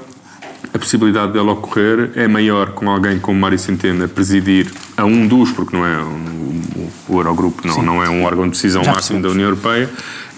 a 0.72 0.78
possibilidade 0.78 1.32
dela 1.32 1.52
ocorrer 1.52 2.12
é 2.14 2.28
maior 2.28 2.72
com 2.72 2.90
alguém 2.90 3.18
como 3.18 3.38
Mário 3.38 3.58
Centeno 3.58 4.04
a 4.04 4.08
presidir 4.08 4.70
a 4.96 5.04
um 5.04 5.26
dos, 5.26 5.50
porque 5.52 5.76
não 5.76 5.86
é 5.86 5.98
um, 6.02 6.62
o 7.08 7.18
Eurogrupo 7.18 7.66
não, 7.66 7.82
não 7.82 8.02
é 8.02 8.08
um 8.08 8.24
órgão 8.24 8.44
de 8.44 8.50
decisão 8.50 8.84
Já 8.84 8.92
máximo 8.92 9.22
da 9.22 9.28
União 9.28 9.46
Europeia, 9.46 9.88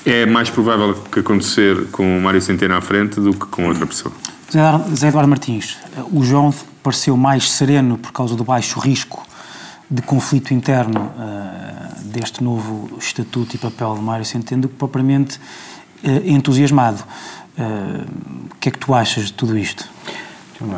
é 0.05 0.25
mais 0.25 0.49
provável 0.49 0.95
que 0.95 1.21
acontecer 1.21 1.87
com 1.93 2.19
o 2.19 2.21
Mário 2.21 2.41
Centeno 2.41 2.75
à 2.75 2.81
frente 2.81 3.21
do 3.21 3.33
que 3.33 3.47
com 3.47 3.69
outra 3.69 3.87
pessoa. 3.87 4.15
Zé 4.97 5.09
Eduardo 5.09 5.29
Martins, 5.29 5.77
o 6.11 6.25
João 6.25 6.53
pareceu 6.83 7.17
mais 7.17 7.51
sereno 7.51 7.99
por 7.99 8.13
causa 8.13 8.35
do 8.35 8.43
baixo 8.43 8.81
risco 8.81 9.25
de 9.91 10.03
conflito 10.03 10.55
interno 10.55 11.01
uh, 11.01 12.05
deste 12.05 12.43
novo 12.43 12.97
estatuto 12.99 13.57
e 13.57 13.59
papel 13.59 13.95
de 13.95 14.01
Mário 14.01 14.25
Centeno 14.25 14.63
do 14.63 14.69
que 14.69 14.77
propriamente 14.77 15.39
uh, 15.39 16.09
entusiasmado. 16.25 17.03
Uh, 17.59 18.07
o 18.51 18.55
que 18.61 18.69
é 18.69 18.73
que 18.73 18.79
tu 18.79 18.95
achas 18.95 19.27
de 19.27 19.33
tudo 19.33 19.57
isto? 19.57 19.89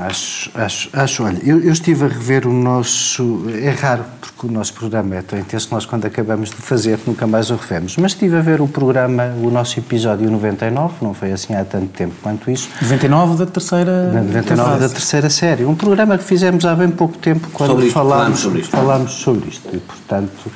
Acho, 0.07 0.51
acho, 0.55 0.89
acho 0.93 1.25
olha, 1.25 1.41
eu, 1.43 1.59
eu, 1.61 1.73
estive 1.73 2.05
a 2.05 2.09
rever 2.09 2.47
o 2.47 2.53
nosso. 2.53 3.45
É 3.61 3.71
raro, 3.71 4.05
porque 4.21 4.47
o 4.47 4.51
nosso 4.51 4.75
programa 4.75 5.17
é 5.17 5.23
tão 5.23 5.37
intenso 5.37 5.67
que 5.67 5.75
nós, 5.75 5.85
quando 5.85 6.05
acabamos 6.05 6.51
de 6.51 6.57
fazer, 6.57 7.01
nunca 7.05 7.27
mais 7.27 7.51
o 7.51 7.57
revemos. 7.57 7.97
Mas 7.97 8.13
estive 8.13 8.37
a 8.37 8.41
ver 8.41 8.61
o 8.61 8.69
programa, 8.69 9.35
o 9.43 9.51
nosso 9.51 9.81
episódio 9.81 10.31
99, 10.31 10.95
não 11.03 11.13
foi 11.13 11.33
assim 11.33 11.53
há 11.57 11.65
tanto 11.65 11.89
tempo 11.89 12.15
quanto 12.23 12.49
isso. 12.49 12.69
99 12.81 13.37
da 13.37 13.47
terceira. 13.47 14.13
99 14.13 14.79
da 14.79 14.89
terceira 14.89 15.29
série. 15.29 15.65
Um 15.65 15.75
programa 15.75 16.17
que 16.17 16.23
fizemos 16.23 16.65
há 16.65 16.77
bem 16.77 16.91
pouco 16.91 17.19
tempo, 17.19 17.49
quando 17.53 17.71
sobre 17.71 17.87
isto, 17.87 17.95
falámos, 17.95 18.39
sobre 18.39 18.61
isto. 18.61 18.71
falámos 18.71 19.11
sobre 19.11 19.49
isto. 19.49 19.69
E, 19.75 19.79
portanto, 19.79 20.53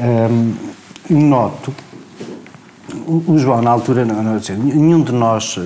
hum, 0.00 0.54
noto 1.10 1.74
o 3.06 3.38
João, 3.38 3.60
na 3.60 3.70
altura, 3.70 4.04
não, 4.04 4.22
não 4.22 4.38
dizer, 4.38 4.56
nenhum 4.56 5.02
de 5.02 5.12
nós, 5.12 5.56
eh, 5.58 5.62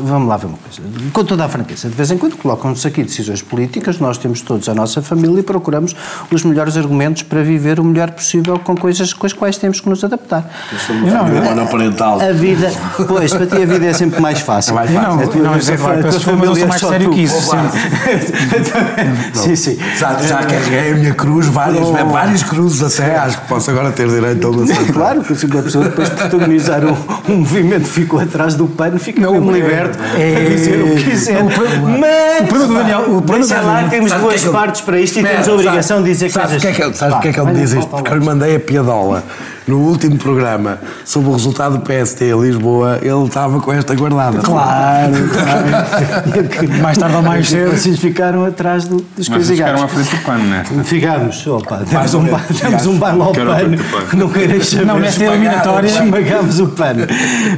vamos 0.00 0.28
lá 0.28 0.36
ver 0.36 0.46
uma 0.46 0.58
coisa, 0.58 0.80
com 1.12 1.24
toda 1.24 1.44
a 1.44 1.48
franqueza, 1.48 1.88
de 1.88 1.94
vez 1.94 2.10
em 2.10 2.18
quando 2.18 2.36
colocam-nos 2.36 2.86
aqui 2.86 3.02
decisões 3.02 3.42
políticas, 3.42 3.98
nós 3.98 4.16
temos 4.16 4.40
todos 4.42 4.68
a 4.68 4.74
nossa 4.74 5.02
família 5.02 5.40
e 5.40 5.42
procuramos 5.42 5.94
os 6.30 6.44
melhores 6.44 6.76
argumentos 6.76 7.22
para 7.22 7.42
viver 7.42 7.80
o 7.80 7.84
melhor 7.84 8.10
possível 8.12 8.58
com 8.58 8.76
coisas 8.76 9.12
com 9.12 9.26
as 9.26 9.32
quais 9.32 9.56
temos 9.56 9.80
que 9.80 9.88
nos 9.88 10.04
adaptar. 10.04 10.48
Não, 10.88 11.28
não, 11.28 11.44
monoparental. 11.44 12.20
A 12.20 12.32
vida, 12.32 12.70
pois, 13.08 13.32
para 13.32 13.46
ti 13.46 13.56
a 13.56 13.66
vida 13.66 13.86
é 13.86 13.92
sempre 13.92 14.20
mais 14.20 14.40
fácil. 14.40 14.72
É 14.72 14.74
mais 14.74 14.90
fácil. 14.90 15.16
Não, 15.16 15.22
a 15.22 15.26
tua, 15.26 15.42
não, 15.42 15.54
é 15.54 15.98
a 15.98 16.10
tua 16.10 16.20
família 16.20 16.62
é 16.62 16.66
mais 16.66 16.80
sério 16.80 17.10
que 17.10 17.20
isso. 17.22 17.50
Sim, 19.34 19.56
sim. 19.56 19.78
Já, 19.98 20.14
já 20.22 20.38
carreguei 20.38 20.92
a 20.92 20.94
minha 20.94 21.14
cruz, 21.14 21.46
várias, 21.46 21.86
oh. 21.86 21.92
várias 21.92 22.42
cruzes 22.42 22.82
até, 22.82 23.16
acho 23.16 23.40
que 23.40 23.48
posso 23.48 23.70
agora 23.70 23.90
ter 23.92 24.08
direito 24.08 24.46
a 24.46 24.50
uma 24.50 24.62
Claro, 24.92 25.22
que 25.22 25.32
a 25.32 25.62
pessoa 25.62 25.84
depois 25.84 26.08
protagonizar 26.52 26.84
um, 26.84 27.32
um 27.32 27.36
movimento 27.38 27.86
ficou 27.86 28.20
atrás 28.20 28.54
do 28.54 28.66
pano, 28.66 28.98
fica 28.98 29.20
não, 29.20 29.32
mesmo 29.32 29.52
liberto 29.52 29.98
é, 30.18 30.36
a 30.36 30.48
dizer 30.48 30.82
o 30.82 30.96
que 30.96 31.04
quiser. 31.04 31.42
Mas, 31.42 32.40
o 32.40 32.46
problema 32.46 32.66
do 32.66 32.74
Daniel, 32.74 33.00
o 33.00 33.22
problema 33.22 33.46
deixa 33.46 33.60
lá, 33.60 33.88
temos 33.88 34.12
duas 34.12 34.44
partes 34.44 34.80
para 34.80 35.00
isto 35.00 35.18
e 35.20 35.22
temos 35.22 35.48
a 35.48 35.52
obrigação 35.52 36.02
de 36.02 36.10
dizer 36.10 36.30
sabe, 36.30 36.48
coisas. 36.48 36.62
Que 36.62 36.68
é 36.68 36.90
que, 36.90 36.96
sabe 36.96 37.28
é 37.28 37.32
que 37.32 37.40
ele 37.40 37.52
diz 37.52 37.72
isto? 37.72 37.88
Porque 37.88 38.10
eu 38.10 38.18
lhe 38.18 38.24
mandei 38.24 38.56
a 38.56 38.60
piadola 38.60 39.24
no 39.66 39.78
último 39.78 40.16
programa 40.18 40.78
sobre 41.04 41.28
o 41.28 41.32
resultado 41.32 41.78
do 41.78 41.84
PST 41.84 42.24
em 42.24 42.40
Lisboa, 42.40 42.98
ele 43.02 43.24
estava 43.24 43.60
com 43.60 43.72
esta 43.72 43.94
guardada. 43.94 44.38
Claro, 44.38 45.14
claro. 45.28 46.78
mais 46.82 46.98
tarde 46.98 47.16
ou 47.16 47.22
mais 47.22 47.48
cedo. 47.48 47.70
Vocês 47.70 47.98
ficaram 47.98 48.44
atrás 48.44 48.86
do, 48.86 49.04
dos 49.16 49.28
Mas 49.28 49.48
ficaram 49.48 49.82
à 49.82 49.88
frente 49.88 50.10
do 50.10 50.22
pano, 50.22 50.44
né? 50.44 50.64
Ficámos, 50.84 51.46
opa, 51.46 51.78
temos 51.88 52.14
um, 52.14 52.24
temos 52.60 52.86
um 52.86 52.98
banho 52.98 53.22
ao 53.22 53.32
pano. 53.32 53.78
Não 54.14 54.28
queiras 54.28 54.66
saber. 54.68 54.86
Não, 54.86 54.98
nesta 54.98 55.24
eliminatória. 55.24 55.88
Esmagámos 55.88 56.60
o 56.60 56.68
pano. 56.68 57.06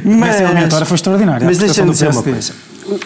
Mas, 0.03 0.19
nesta 0.19 0.43
eliminatória 0.43 0.85
foi 0.85 0.95
extraordinária. 0.95 1.45
Mas 1.45 1.57
deixa-me 1.57 1.91
dizer 1.91 2.09
uma 2.09 2.23
coisa. 2.23 2.53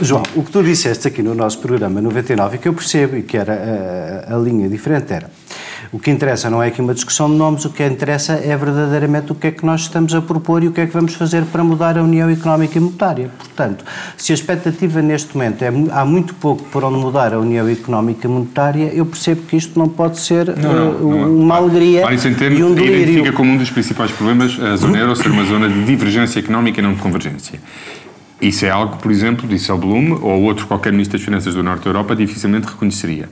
João, 0.02 0.24
o 0.36 0.44
que 0.44 0.52
tu 0.52 0.62
disseste 0.62 1.08
aqui 1.08 1.24
no 1.24 1.34
nosso 1.34 1.60
programa 1.60 2.02
99 2.02 2.56
e 2.56 2.60
que 2.60 2.68
eu 2.68 2.74
percebo 2.74 3.16
e 3.16 3.24
que 3.24 3.38
era 3.38 4.26
a, 4.30 4.36
a 4.36 4.38
linha 4.38 4.68
diferente 4.68 5.14
era 5.14 5.30
O 5.92 5.98
que 5.98 6.12
interessa 6.12 6.52
não 6.52 6.62
é 6.62 6.68
aqui 6.68 6.82
uma 6.82 6.94
discussão 6.94 7.28
de 7.28 7.36
nomes, 7.36 7.66
o 7.66 7.72
que 7.72 7.84
interessa 7.84 8.34
é 8.34 8.56
verdadeiramente 8.56 9.32
o 9.32 9.36
que 9.36 9.48
é 9.48 9.52
que 9.52 9.66
nós 9.66 9.82
estamos 9.82 10.14
a 10.14 10.22
propor 10.22 10.64
e 10.64 10.68
o 10.68 10.72
que 10.72 10.82
é 10.82 10.86
que 10.86 10.94
vamos 10.94 11.16
fazer 11.16 11.46
para 11.46 11.64
mudar 11.64 11.98
a 11.98 12.04
União 12.04 12.30
Económica 12.30 12.78
e 12.78 12.82
Monetária. 12.82 13.32
Portanto, 13.40 13.84
se 14.16 14.32
a 14.32 14.36
expectativa 14.36 15.02
neste 15.02 15.36
momento 15.36 15.64
é 15.64 15.70
há 15.92 16.06
muito 16.06 16.36
pouco 16.36 16.64
por 16.66 16.84
onde 16.84 17.00
mudar 17.00 17.34
a 17.34 17.40
União 17.40 17.68
Económica 17.68 18.28
e 18.28 18.30
Monetária, 18.30 18.92
eu 18.94 19.04
percebo 19.04 19.42
que 19.48 19.58
isto 19.58 19.80
não 19.80 19.90
pode 19.90 20.20
ser 20.20 20.56
não, 20.56 20.74
não, 20.74 20.92
uh, 20.92 21.10
não, 21.10 21.40
uma 21.40 21.56
alegria 21.56 22.04
Mário 22.04 22.20
Centeno 22.20 22.56
e 22.56 22.64
um 22.64 22.76
delírio. 22.76 23.02
identifica 23.02 23.32
como 23.32 23.52
um 23.52 23.58
dos 23.58 23.72
principais 23.72 24.12
problemas 24.12 24.60
a 24.62 24.76
zona 24.76 25.00
euro 25.00 25.16
ser 25.16 25.32
uma 25.32 25.46
zona 25.46 25.68
de 25.68 25.86
divergência 25.86 26.40
económica 26.40 26.80
e 26.80 26.84
não 26.84 26.94
de 26.94 27.02
convergência. 27.02 27.60
Isso 28.40 28.64
é 28.64 28.70
algo 28.70 28.98
por 28.98 29.12
exemplo, 29.12 29.48
disse 29.48 29.70
ao 29.72 29.78
Blum 29.78 30.20
ou 30.22 30.44
outro 30.44 30.68
qualquer 30.68 30.92
ministro 30.92 31.18
das 31.18 31.26
Finanças 31.26 31.56
do 31.56 31.64
Norte 31.64 31.84
da 31.84 31.90
Europa 31.90 32.16
dificilmente 32.16 32.68
reconheceria. 32.68 33.28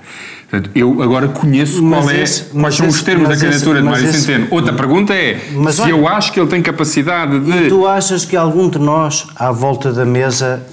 Portanto, 0.50 0.72
eu 0.74 1.04
agora 1.04 1.28
conheço 1.28 1.86
qual 1.86 2.10
é, 2.10 2.22
esse, 2.22 2.44
quais 2.46 2.76
são 2.76 2.88
esse, 2.88 2.98
os 2.98 3.04
termos 3.04 3.28
da 3.28 3.36
candidatura 3.36 3.80
esse, 3.80 3.86
de 3.86 3.92
Mário 3.92 4.10
esse, 4.10 4.22
Centeno. 4.22 4.48
Outra 4.50 4.72
pergunta 4.72 5.14
é 5.14 5.40
se 5.72 5.82
olha, 5.82 5.90
eu 5.90 6.08
acho 6.08 6.32
que 6.32 6.40
ele 6.40 6.48
tem 6.48 6.62
capacidade 6.62 7.38
de... 7.40 7.52
E 7.52 7.68
tu 7.68 7.86
achas 7.86 8.24
que 8.24 8.34
algum 8.34 8.70
de 8.70 8.80
nós, 8.80 9.28
à 9.36 9.52
volta 9.52 9.92
da 9.92 10.06
mesa, 10.06 10.64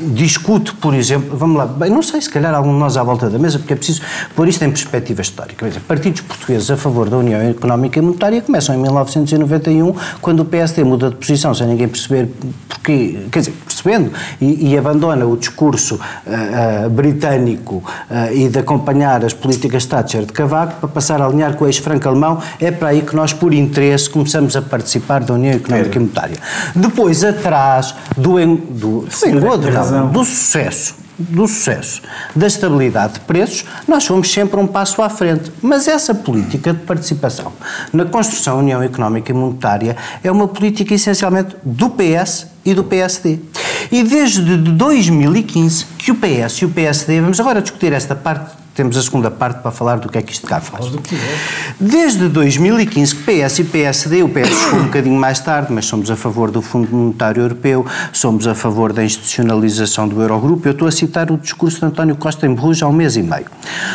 discute, 0.00 0.72
por 0.74 0.94
exemplo... 0.94 1.36
Vamos 1.36 1.56
lá, 1.56 1.66
bem, 1.66 1.90
não 1.90 2.02
sei, 2.02 2.20
se 2.20 2.30
calhar 2.30 2.54
algum 2.54 2.72
de 2.72 2.78
nós 2.78 2.96
à 2.96 3.02
volta 3.02 3.28
da 3.28 3.36
mesa, 3.36 3.58
porque 3.58 3.72
é 3.72 3.76
preciso 3.76 4.00
pôr 4.36 4.46
isto 4.46 4.62
em 4.64 4.70
perspectiva 4.70 5.20
histórica. 5.22 5.66
Dizer, 5.66 5.80
partidos 5.80 6.20
portugueses 6.20 6.70
a 6.70 6.76
favor 6.76 7.10
da 7.10 7.16
União 7.16 7.40
Económica 7.40 7.98
e 7.98 8.02
Monetária 8.02 8.40
começam 8.40 8.76
em 8.76 8.78
1991, 8.78 9.92
quando 10.20 10.40
o 10.40 10.44
PSD 10.44 10.84
muda 10.84 11.10
de 11.10 11.16
posição, 11.16 11.52
sem 11.52 11.66
ninguém 11.66 11.88
perceber 11.88 12.28
porquê... 12.68 13.26
Quer 13.32 13.40
dizer, 13.40 13.54
percebendo, 13.86 14.10
e, 14.40 14.72
e 14.72 14.78
abandona 14.78 15.24
o 15.24 15.36
discurso 15.36 15.94
uh, 15.94 16.86
uh, 16.86 16.90
britânico 16.90 17.76
uh, 17.76 18.32
e 18.34 18.48
de 18.48 18.58
acompanhar 18.58 19.24
as 19.24 19.32
políticas 19.32 19.86
Thatcher 19.86 20.24
de 20.24 20.32
Cavaco 20.32 20.80
para 20.80 20.88
passar 20.88 21.22
a 21.22 21.26
alinhar 21.26 21.54
com 21.54 21.64
o 21.64 21.68
ex-franco 21.68 22.08
alemão, 22.08 22.40
é 22.60 22.72
para 22.72 22.88
aí 22.88 23.02
que 23.02 23.14
nós, 23.14 23.32
por 23.32 23.54
interesse, 23.54 24.10
começamos 24.10 24.56
a 24.56 24.62
participar 24.62 25.22
da 25.22 25.34
União 25.34 25.54
Económica 25.54 25.96
e 25.96 26.00
Monetária. 26.00 26.36
Depois, 26.74 27.22
atrás 27.22 27.94
do, 28.16 28.34
do, 28.34 29.06
do, 29.06 30.12
do 30.12 30.24
sucesso 30.24 31.06
do 31.18 31.48
sucesso, 31.48 32.02
da 32.34 32.46
estabilidade 32.46 33.14
de 33.14 33.20
preços, 33.20 33.64
nós 33.88 34.06
fomos 34.06 34.30
sempre 34.30 34.60
um 34.60 34.66
passo 34.66 35.00
à 35.00 35.08
frente. 35.08 35.50
Mas 35.62 35.88
essa 35.88 36.14
política 36.14 36.74
de 36.74 36.80
participação 36.80 37.52
na 37.92 38.04
construção 38.04 38.56
da 38.56 38.62
União 38.62 38.82
Económica 38.82 39.32
e 39.32 39.34
Monetária 39.34 39.96
é 40.22 40.30
uma 40.30 40.46
política 40.46 40.94
essencialmente 40.94 41.56
do 41.64 41.90
PS 41.90 42.48
e 42.64 42.74
do 42.74 42.84
PSD. 42.84 43.38
E 43.90 44.02
desde 44.02 44.56
2015 44.56 45.86
que 45.98 46.10
o 46.10 46.16
PS 46.16 46.62
e 46.62 46.64
o 46.64 46.70
PSD, 46.70 47.20
vamos 47.20 47.38
agora 47.40 47.62
discutir 47.62 47.92
esta 47.92 48.14
parte 48.14 48.65
temos 48.76 48.94
a 48.98 49.02
segunda 49.02 49.30
parte 49.30 49.62
para 49.62 49.70
falar 49.70 49.98
do 49.98 50.08
que 50.10 50.18
é 50.18 50.22
que 50.22 50.32
isto 50.32 50.46
cá 50.46 50.60
faz. 50.60 50.92
Desde 51.80 52.28
2015 52.28 53.14
que 53.14 53.22
PS 53.22 53.58
e 53.60 53.64
PSD, 53.64 54.22
o 54.22 54.28
PS 54.28 54.64
chegou 54.64 54.80
um 54.80 54.84
bocadinho 54.84 55.18
mais 55.18 55.40
tarde, 55.40 55.72
mas 55.72 55.86
somos 55.86 56.10
a 56.10 56.16
favor 56.16 56.50
do 56.50 56.60
Fundo 56.60 56.94
Monetário 56.94 57.42
Europeu, 57.42 57.86
somos 58.12 58.46
a 58.46 58.54
favor 58.54 58.92
da 58.92 59.02
institucionalização 59.02 60.06
do 60.06 60.20
Eurogrupo. 60.20 60.68
Eu 60.68 60.72
estou 60.72 60.86
a 60.86 60.92
citar 60.92 61.30
o 61.30 61.38
discurso 61.38 61.80
de 61.80 61.86
António 61.86 62.16
Costa 62.16 62.46
em 62.46 62.54
Bruges 62.54 62.82
há 62.82 62.88
um 62.88 62.92
mês 62.92 63.16
e 63.16 63.22
meio. 63.22 63.46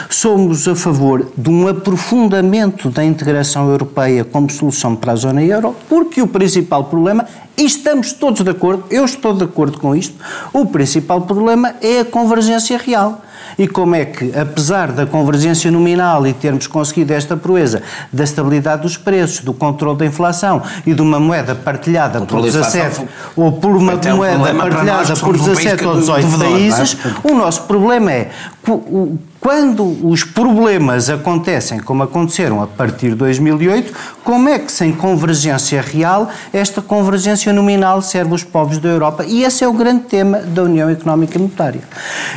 Somos 0.10 0.68
a 0.68 0.76
favor 0.76 1.28
de 1.38 1.50
um 1.50 1.68
aprofundamento 1.68 2.90
da 2.90 3.06
integração 3.06 3.70
europeia 3.70 4.26
como 4.26 4.50
solução 4.50 4.96
para 4.96 5.12
a 5.12 5.16
zona 5.16 5.44
euro, 5.44 5.76
porque 5.88 6.24
o 6.24 6.28
principal 6.28 6.86
problema 6.86 7.28
e 7.56 7.66
estamos 7.66 8.14
todos 8.14 8.42
de 8.42 8.50
acordo, 8.50 8.86
eu 8.90 9.06
estou 9.06 9.34
de 9.34 9.44
acordo 9.44 9.80
com 9.80 9.96
isto, 9.96 10.16
o 10.52 10.66
principal 10.66 11.22
problema 11.22 11.76
é 11.82 12.00
a 12.00 12.06
convergência 12.06 12.78
real 12.78 13.22
e 13.58 13.68
como 13.68 13.96
é 13.96 14.06
que, 14.06 14.32
apesar 14.38 14.92
da 14.92 15.06
convergência 15.06 15.70
nominal 15.72 16.26
e 16.26 16.34
termos 16.34 16.68
conseguido 16.68 17.14
esta 17.14 17.36
proeza 17.38 17.82
da 18.12 18.24
estabilidade 18.24 18.82
dos 18.84 18.98
preços, 18.98 19.44
do 19.44 19.54
controle 19.54 19.98
da 19.98 20.06
inflação 20.06 20.62
e 20.86 20.94
de 20.94 21.02
uma 21.02 21.20
moeda 21.20 21.56
partilhada 21.56 22.22
por 22.22 22.42
17 22.42 23.08
ou 23.36 23.52
por 23.52 23.76
uma 23.76 23.94
moeda 23.94 24.54
partilhada 24.56 25.16
por 25.16 25.38
17 25.38 25.86
ou 25.86 25.96
18 25.96 26.40
países, 26.40 26.98
o 27.24 27.34
nosso 27.34 27.64
problema 27.64 28.12
é 28.12 28.30
quando 29.40 30.08
os 30.08 30.24
problemas 30.24 31.10
acontecem, 31.10 31.80
como 31.80 32.04
aconteceram 32.04 32.62
a 32.62 32.68
partir 32.68 33.10
de 33.10 33.16
2008, 33.16 33.92
como 34.24 34.48
é 34.48 34.60
que 34.60 34.72
sem 34.72 34.94
convergência 34.94 35.82
real, 35.82 36.30
esta 36.54 36.80
convergência 36.80 37.52
nominal 37.52 38.02
serve 38.04 38.36
os 38.36 38.44
povos 38.44 38.78
da 38.78 38.90
Europa? 38.90 39.26
E 39.26 39.44
esse 39.44 39.64
é 39.64 39.68
o 39.68 39.74
grande 39.74 40.04
tema 40.04 40.40
da 40.40 40.62
União 40.64 40.90
Económica 40.90 41.38
e 41.38 41.42
Monetária. 41.42 41.82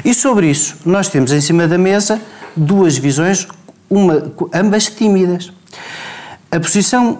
E 0.02 0.14
sobre 0.14 0.48
isso, 0.50 0.78
nós 0.86 1.08
temos 1.08 1.30
em 1.30 1.42
cima 1.42 1.68
da 1.68 1.76
mesa 1.76 2.18
duas 2.56 2.96
visões, 2.96 3.46
uma, 3.90 4.32
ambas 4.54 4.86
tímidas. 4.86 5.52
A 6.50 6.58
posição 6.58 7.18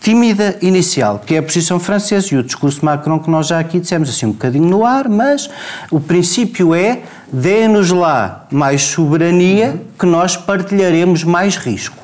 tímida 0.00 0.56
inicial, 0.62 1.18
que 1.18 1.34
é 1.34 1.38
a 1.38 1.42
posição 1.42 1.80
francesa 1.80 2.32
e 2.32 2.38
o 2.38 2.42
discurso 2.44 2.84
Macron 2.84 3.18
que 3.18 3.28
nós 3.28 3.48
já 3.48 3.58
aqui 3.58 3.80
dissemos 3.80 4.08
assim 4.08 4.26
um 4.26 4.30
bocadinho 4.30 4.68
no 4.68 4.84
ar, 4.84 5.08
mas 5.08 5.50
o 5.90 5.98
princípio 5.98 6.72
é 6.72 7.02
dê-nos 7.32 7.90
lá 7.90 8.46
mais 8.50 8.82
soberania 8.82 9.80
que 9.98 10.06
nós 10.06 10.36
partilharemos 10.36 11.24
mais 11.24 11.56
risco. 11.56 11.96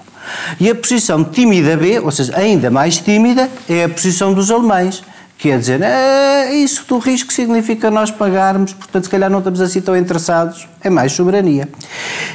E 0.59 0.71
a 0.71 0.75
posição 0.75 1.25
tímida 1.25 1.77
B, 1.77 1.99
ou 1.99 2.11
seja, 2.11 2.37
ainda 2.37 2.71
mais 2.71 2.99
tímida, 2.99 3.49
é 3.69 3.85
a 3.85 3.89
posição 3.89 4.33
dos 4.33 4.51
alemães 4.51 5.03
Quer 5.43 5.59
dizer, 5.59 5.83
é, 5.83 6.55
isso 6.55 6.85
do 6.87 6.99
risco 6.99 7.33
significa 7.33 7.91
nós 7.91 8.13
pagarmos, 8.13 8.75
portanto, 8.75 9.03
se 9.03 9.11
calhar 9.11 9.29
não 9.29 9.39
estamos 9.39 9.61
assim 9.61 9.81
tão 9.81 9.97
interessados, 9.97 10.69
é 10.81 10.89
mais 10.89 11.13
soberania. 11.13 11.69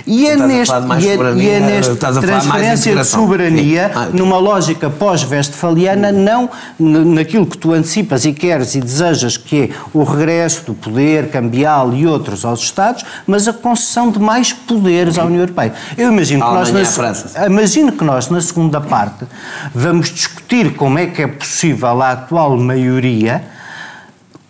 E 0.05 0.27
é 0.27 0.35
neste, 0.35 0.73
e 0.99 1.07
é, 1.07 1.15
e 1.35 1.49
é 1.49 1.59
neste 1.61 1.95
transferência 1.95 2.95
de 2.95 3.05
soberania, 3.05 3.91
ah, 3.95 4.05
numa 4.11 4.37
lógica 4.37 4.89
pós-westfaliana, 4.89 6.11
não 6.11 6.49
naquilo 6.77 7.45
que 7.45 7.57
tu 7.57 7.71
antecipas 7.71 8.25
e 8.25 8.33
queres 8.33 8.75
e 8.75 8.81
desejas, 8.81 9.37
que 9.37 9.63
é 9.63 9.69
o 9.93 10.03
regresso 10.03 10.65
do 10.65 10.73
poder 10.73 11.29
cambial 11.29 11.93
e 11.93 12.05
outros 12.05 12.43
aos 12.43 12.59
Estados, 12.59 13.05
mas 13.25 13.47
a 13.47 13.53
concessão 13.53 14.11
de 14.11 14.19
mais 14.19 14.51
poderes 14.51 15.17
à 15.17 15.23
União 15.23 15.41
Europeia. 15.41 15.73
Eu 15.97 16.11
imagino 16.11 16.45
que, 16.45 16.53
nós 16.53 16.71
na, 16.71 17.45
imagino 17.45 17.91
que 17.93 18.03
nós, 18.03 18.29
na 18.29 18.41
segunda 18.41 18.81
parte, 18.81 19.25
vamos 19.73 20.09
discutir 20.09 20.73
como 20.75 20.99
é 20.99 21.05
que 21.05 21.21
é 21.21 21.27
possível 21.27 22.01
a 22.01 22.11
atual 22.11 22.57
maioria 22.57 22.96
maioria, 22.97 23.43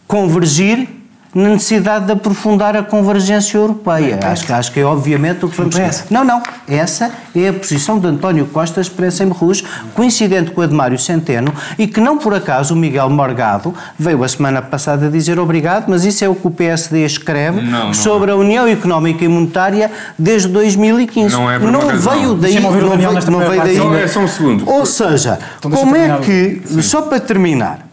convergir 0.07 0.87
na 1.35 1.49
necessidade 1.49 2.05
de 2.05 2.13
aprofundar 2.13 2.75
a 2.75 2.81
convergência 2.81 3.57
europeia. 3.57 4.19
acho, 4.23 4.45
que, 4.45 4.51
acho 4.51 4.71
que 4.71 4.79
é 4.79 4.83
obviamente 4.83 5.45
o 5.45 5.49
que 5.49 5.55
vamos 5.55 5.75
fazer. 5.75 6.05
Não, 6.09 6.23
não. 6.23 6.41
Essa 6.67 7.11
é 7.35 7.49
a 7.49 7.53
posição 7.53 7.99
de 7.99 8.07
António 8.07 8.47
Costa 8.47 8.81
expressa 8.81 9.23
em 9.23 9.27
Berruz, 9.27 9.63
coincidente 9.93 10.49
com 10.49 10.61
a 10.61 10.65
de 10.65 10.73
Mário 10.73 10.97
Centeno, 10.97 11.53
e 11.77 11.85
que 11.85 11.99
não 11.99 12.17
por 12.17 12.33
acaso 12.33 12.73
o 12.73 12.77
Miguel 12.77 13.09
Morgado 13.11 13.73
veio 13.99 14.23
a 14.23 14.27
semana 14.27 14.63
passada 14.63 15.09
dizer 15.11 15.37
obrigado, 15.37 15.85
mas 15.89 16.05
isso 16.05 16.25
é 16.25 16.29
o 16.29 16.33
que 16.33 16.47
o 16.47 16.51
PSD 16.51 17.05
escreve 17.05 17.61
não, 17.61 17.87
não 17.87 17.93
sobre 17.93 18.31
é. 18.31 18.33
a 18.33 18.37
União 18.37 18.67
Económica 18.67 19.23
e 19.23 19.27
Monetária 19.27 19.91
desde 20.17 20.47
2015. 20.47 21.35
Não 21.35 21.51
é 21.51 21.59
Não 21.59 21.81
veio 21.97 22.33
daí. 22.35 22.59
Não 22.59 22.71
veio, 22.71 23.29
não 23.29 23.39
veio 23.39 23.61
daí. 23.61 23.77
Só, 23.77 23.95
é 23.95 24.07
só 24.07 24.19
um 24.21 24.27
segundo. 24.27 24.67
Ou 24.67 24.85
seja, 24.85 25.37
então 25.59 25.69
como 25.69 25.95
é 25.95 26.17
que, 26.19 26.63
Sim. 26.65 26.81
só 26.81 27.03
para 27.03 27.19
terminar, 27.19 27.86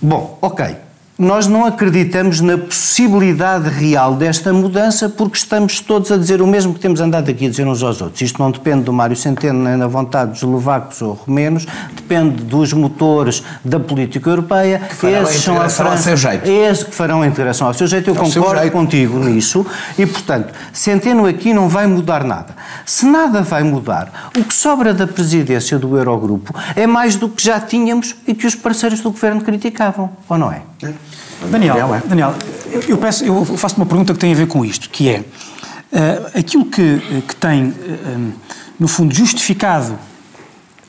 Bom, 0.00 0.38
ok. 0.40 0.87
Nós 1.18 1.48
não 1.48 1.64
acreditamos 1.64 2.40
na 2.40 2.56
possibilidade 2.56 3.68
real 3.68 4.14
desta 4.14 4.52
mudança 4.52 5.08
porque 5.08 5.36
estamos 5.36 5.80
todos 5.80 6.12
a 6.12 6.16
dizer 6.16 6.40
o 6.40 6.46
mesmo 6.46 6.72
que 6.72 6.78
temos 6.78 7.00
andado 7.00 7.28
aqui 7.28 7.46
a 7.46 7.50
dizer 7.50 7.66
uns 7.66 7.82
aos 7.82 8.00
outros. 8.00 8.22
Isto 8.22 8.40
não 8.40 8.52
depende 8.52 8.84
do 8.84 8.92
Mário 8.92 9.16
Centeno 9.16 9.60
nem 9.64 9.76
da 9.76 9.88
vontade 9.88 10.30
dos 10.30 10.38
eslovacos 10.44 11.02
ou 11.02 11.14
romenos, 11.14 11.66
depende 11.92 12.44
dos 12.44 12.72
motores 12.72 13.42
da 13.64 13.80
política 13.80 14.30
europeia. 14.30 14.78
Que 14.78 14.94
farão 14.94 15.22
Esses 15.22 15.34
a 15.34 15.50
integração 15.50 15.70
são 15.70 15.86
a 15.88 15.90
ao 15.90 15.98
seu 15.98 16.16
jeito. 16.16 16.48
Esses 16.48 16.84
que 16.84 16.94
farão 16.94 17.22
a 17.22 17.26
integração 17.26 17.66
ao 17.66 17.74
seu 17.74 17.88
jeito. 17.88 18.10
Eu 18.10 18.14
ao 18.16 18.22
concordo 18.22 18.60
jeito. 18.60 18.72
contigo 18.72 19.18
nisso 19.18 19.66
e, 19.98 20.06
portanto, 20.06 20.54
Centeno 20.72 21.26
aqui 21.26 21.52
não 21.52 21.68
vai 21.68 21.88
mudar 21.88 22.22
nada. 22.22 22.54
Se 22.86 23.04
nada 23.04 23.42
vai 23.42 23.64
mudar, 23.64 24.30
o 24.38 24.44
que 24.44 24.54
sobra 24.54 24.94
da 24.94 25.08
presidência 25.08 25.80
do 25.80 25.96
Eurogrupo 25.96 26.54
é 26.76 26.86
mais 26.86 27.16
do 27.16 27.28
que 27.28 27.42
já 27.42 27.58
tínhamos 27.58 28.14
e 28.24 28.34
que 28.34 28.46
os 28.46 28.54
parceiros 28.54 29.00
do 29.00 29.10
governo 29.10 29.40
criticavam, 29.40 30.10
ou 30.28 30.38
não 30.38 30.52
é? 30.52 30.62
é. 30.84 31.07
Daniel, 31.50 31.94
é? 31.94 32.02
Daniel 32.06 32.34
eu, 32.70 32.82
eu, 32.82 32.98
peço, 32.98 33.24
eu 33.24 33.44
faço 33.44 33.76
uma 33.76 33.86
pergunta 33.86 34.12
que 34.12 34.18
tem 34.18 34.32
a 34.32 34.36
ver 34.36 34.46
com 34.46 34.64
isto, 34.64 34.88
que 34.90 35.08
é 35.08 35.20
uh, 35.20 36.38
aquilo 36.38 36.66
que, 36.66 37.22
que 37.26 37.36
tem, 37.36 37.68
uh, 37.68 38.32
no 38.78 38.88
fundo, 38.88 39.14
justificado 39.14 39.92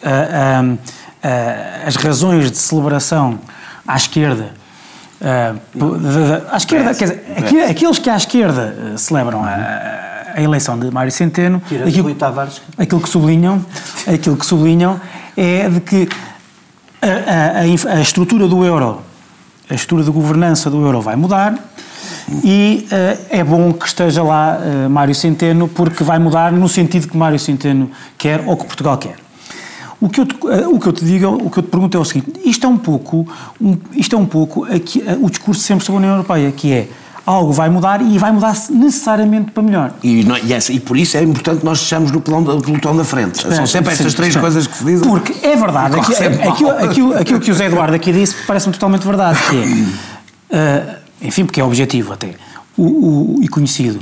uh, 0.03 0.77
as 1.86 1.96
razões 1.96 2.51
de 2.51 2.58
celebração 2.58 3.39
à 3.88 3.96
esquerda 3.98 4.53
à 6.50 6.56
esquerda, 6.56 6.96
quer 6.96 7.03
dizer, 7.10 7.65
aqueles 7.70 8.00
que 8.00 8.10
à 8.10 8.15
esquerda 8.15 8.94
celebram 8.96 9.44
a, 9.44 9.50
a, 10.34 10.41
eleição 10.41 10.79
de 10.79 10.89
Mário 10.89 11.12
Centeno, 11.12 11.62
aquilo, 11.65 11.84
aquilo, 12.77 13.01
que 13.01 13.10
sublinham, 13.10 13.65
aquilo 14.08 14.38
que 14.38 14.46
sublinham 14.46 15.01
é 15.36 15.68
de 15.68 15.82
que 15.82 16.08
a, 17.01 17.91
a, 17.91 17.98
a 17.98 18.00
estrutura 18.00 18.48
do 18.48 18.63
euro 18.63 19.01
a 19.70 19.76
estrutura 19.76 20.04
de 20.04 20.12
governança 20.12 20.70
do 20.70 20.84
euro 20.84 21.02
vai 21.02 21.16
mudar 21.16 21.54
e 22.44 22.88
uh, 22.92 23.26
é 23.30 23.44
bom 23.44 23.74
que 23.74 23.88
esteja 23.88 24.24
lá 24.24 24.60
uh, 24.60 24.90
Mário 24.90 25.16
Centeno, 25.16 25.68
porque 25.68 26.04
vai 26.04 26.20
mudar 26.20 26.52
no 26.52 26.70
sentido 26.70 27.08
que 27.08 27.18
Mário 27.18 27.40
Centeno 27.40 27.90
quer 28.18 28.44
ou 28.46 28.56
que 28.56 28.66
Portugal 28.66 28.98
quer. 28.98 29.16
O 30.00 30.08
que, 30.08 30.22
eu 30.22 30.26
te, 30.26 30.36
uh, 30.36 30.74
o 30.74 30.80
que 30.80 30.88
eu 30.88 30.94
te 30.94 31.04
digo, 31.04 31.28
o 31.28 31.50
que 31.50 31.60
eu 31.60 31.64
te 31.64 31.70
pergunto 31.70 31.98
é 31.98 32.00
o 32.00 32.06
seguinte: 32.06 32.40
isto 32.46 32.66
é 32.66 32.70
um 32.70 32.78
pouco, 32.78 33.28
um, 33.60 33.78
isto 33.96 34.16
é 34.16 34.20
um 34.20 34.26
pouco 34.26 34.66
aqui, 34.66 35.04
o 35.22 35.30
discurso 35.30 35.62
sempre 35.62 35.86
sobre 35.86 35.98
a 35.98 36.00
União 36.02 36.16
Europeia, 36.18 36.52
que 36.52 36.72
é 36.72 36.88
algo 37.29 37.53
vai 37.53 37.69
mudar 37.69 38.01
e 38.01 38.17
vai 38.17 38.31
mudar 38.31 38.55
necessariamente 38.71 39.51
para 39.51 39.62
melhor. 39.62 39.93
E, 40.01 40.24
não, 40.24 40.36
e, 40.36 40.51
essa, 40.51 40.74
e 40.74 40.79
por 40.79 40.98
isso 40.98 41.15
é 41.15 41.21
importante 41.21 41.63
nós 41.63 41.77
estejamos 41.77 42.12
no 42.12 42.19
pelotão, 42.19 42.59
pelotão 42.59 42.98
da 42.98 43.03
frente. 43.03 43.36
Espera, 43.36 43.55
São 43.55 43.67
sempre 43.67 43.93
estas 43.93 44.12
sim, 44.12 44.17
três 44.17 44.29
espera. 44.29 44.41
coisas 44.41 44.65
que 44.65 44.75
se 44.75 44.83
dizem. 44.83 45.07
Porque 45.07 45.45
é 45.45 45.55
verdade, 45.55 46.00
aqui, 46.00 46.13
aquilo, 46.15 46.71
aquilo, 46.71 47.17
aquilo, 47.17 47.39
que 47.39 47.51
o 47.51 47.53
Zé 47.53 47.67
Eduardo 47.67 47.95
aqui 47.95 48.12
disse 48.12 48.36
parece-me 48.48 48.74
totalmente 48.74 49.05
verdade, 49.05 49.38
que 49.48 49.95
é, 50.50 50.95
uh, 51.21 51.27
enfim, 51.27 51.45
porque 51.45 51.62
é 51.62 51.63
objetivo 51.63 52.13
até, 52.13 52.31
o, 52.75 53.38
o, 53.38 53.43
e 53.43 53.48
conhecido, 53.48 54.00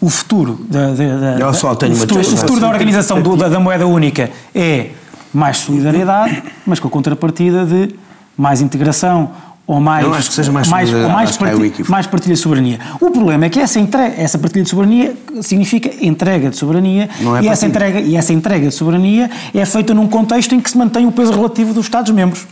o 0.00 0.10
futuro 0.10 0.66
da, 0.68 0.90
da, 0.92 1.36
da, 1.36 1.52
só 1.52 1.72
tenho 1.76 1.92
o 1.92 1.96
futuro, 1.96 2.20
o 2.20 2.36
futuro 2.36 2.60
da 2.60 2.68
organização 2.68 3.22
do, 3.22 3.36
da, 3.36 3.48
da 3.48 3.60
moeda 3.60 3.86
única 3.86 4.28
é 4.52 4.90
mais 5.32 5.58
solidariedade, 5.58 6.42
mas 6.66 6.80
com 6.80 6.88
a 6.88 6.90
contrapartida 6.90 7.64
de 7.64 7.94
mais 8.36 8.60
integração, 8.60 9.30
ou 9.66 9.80
mais, 9.80 10.04
Eu 10.04 10.14
acho 10.14 10.28
que 10.28 10.34
seja 10.34 10.52
mais, 10.52 10.68
mais, 10.68 10.92
ou 10.92 11.08
mais, 11.08 11.36
partilha, 11.36 11.72
é 11.80 11.90
mais 11.90 12.06
partilha 12.06 12.34
de 12.34 12.40
soberania. 12.40 12.78
O 13.00 13.10
problema 13.10 13.46
é 13.46 13.48
que 13.48 13.58
essa, 13.58 13.80
entrega, 13.80 14.14
essa 14.16 14.38
partilha 14.38 14.62
de 14.62 14.70
soberania 14.70 15.16
significa 15.42 15.90
entrega 16.00 16.50
de 16.50 16.56
soberania 16.56 17.08
é 17.40 17.44
e, 17.44 17.48
essa 17.48 17.66
entrega, 17.66 18.00
e 18.00 18.14
essa 18.14 18.32
entrega 18.32 18.68
de 18.68 18.74
soberania 18.74 19.28
é 19.52 19.64
feita 19.66 19.92
num 19.92 20.06
contexto 20.06 20.54
em 20.54 20.60
que 20.60 20.70
se 20.70 20.78
mantém 20.78 21.04
o 21.04 21.10
peso 21.10 21.32
relativo 21.32 21.74
dos 21.74 21.86
Estados-membros. 21.86 22.46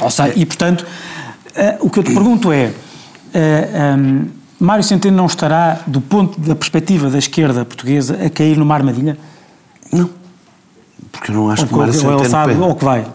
Ou 0.00 0.10
seja, 0.10 0.32
e 0.34 0.44
portanto, 0.44 0.82
uh, 0.82 1.86
o 1.86 1.88
que 1.88 2.00
eu 2.00 2.02
te 2.02 2.12
pergunto 2.12 2.50
é, 2.50 2.66
uh, 2.66 2.72
eh, 3.34 3.94
um, 3.96 4.08
ehm, 4.08 4.26
Mário 4.58 4.82
Centeno 4.82 5.16
não 5.16 5.26
estará, 5.26 5.78
do 5.86 6.00
ponto 6.00 6.40
da 6.40 6.56
perspectiva 6.56 7.08
da 7.08 7.18
esquerda 7.18 7.64
portuguesa, 7.64 8.18
a 8.26 8.28
cair 8.28 8.56
numa 8.56 8.74
armadilha? 8.74 9.16
Não. 9.92 10.10
Porque 11.12 11.30
eu 11.30 11.36
não 11.36 11.50
acho 11.50 11.62
ou, 11.62 11.68
que 11.68 11.74
Mário 11.76 11.92
Centeno... 11.92 12.14
Ou 12.14 12.20
ele 12.20 12.28
sabe, 12.28 12.54
ou 12.54 12.74
que 12.74 12.84
vai. 12.84 13.06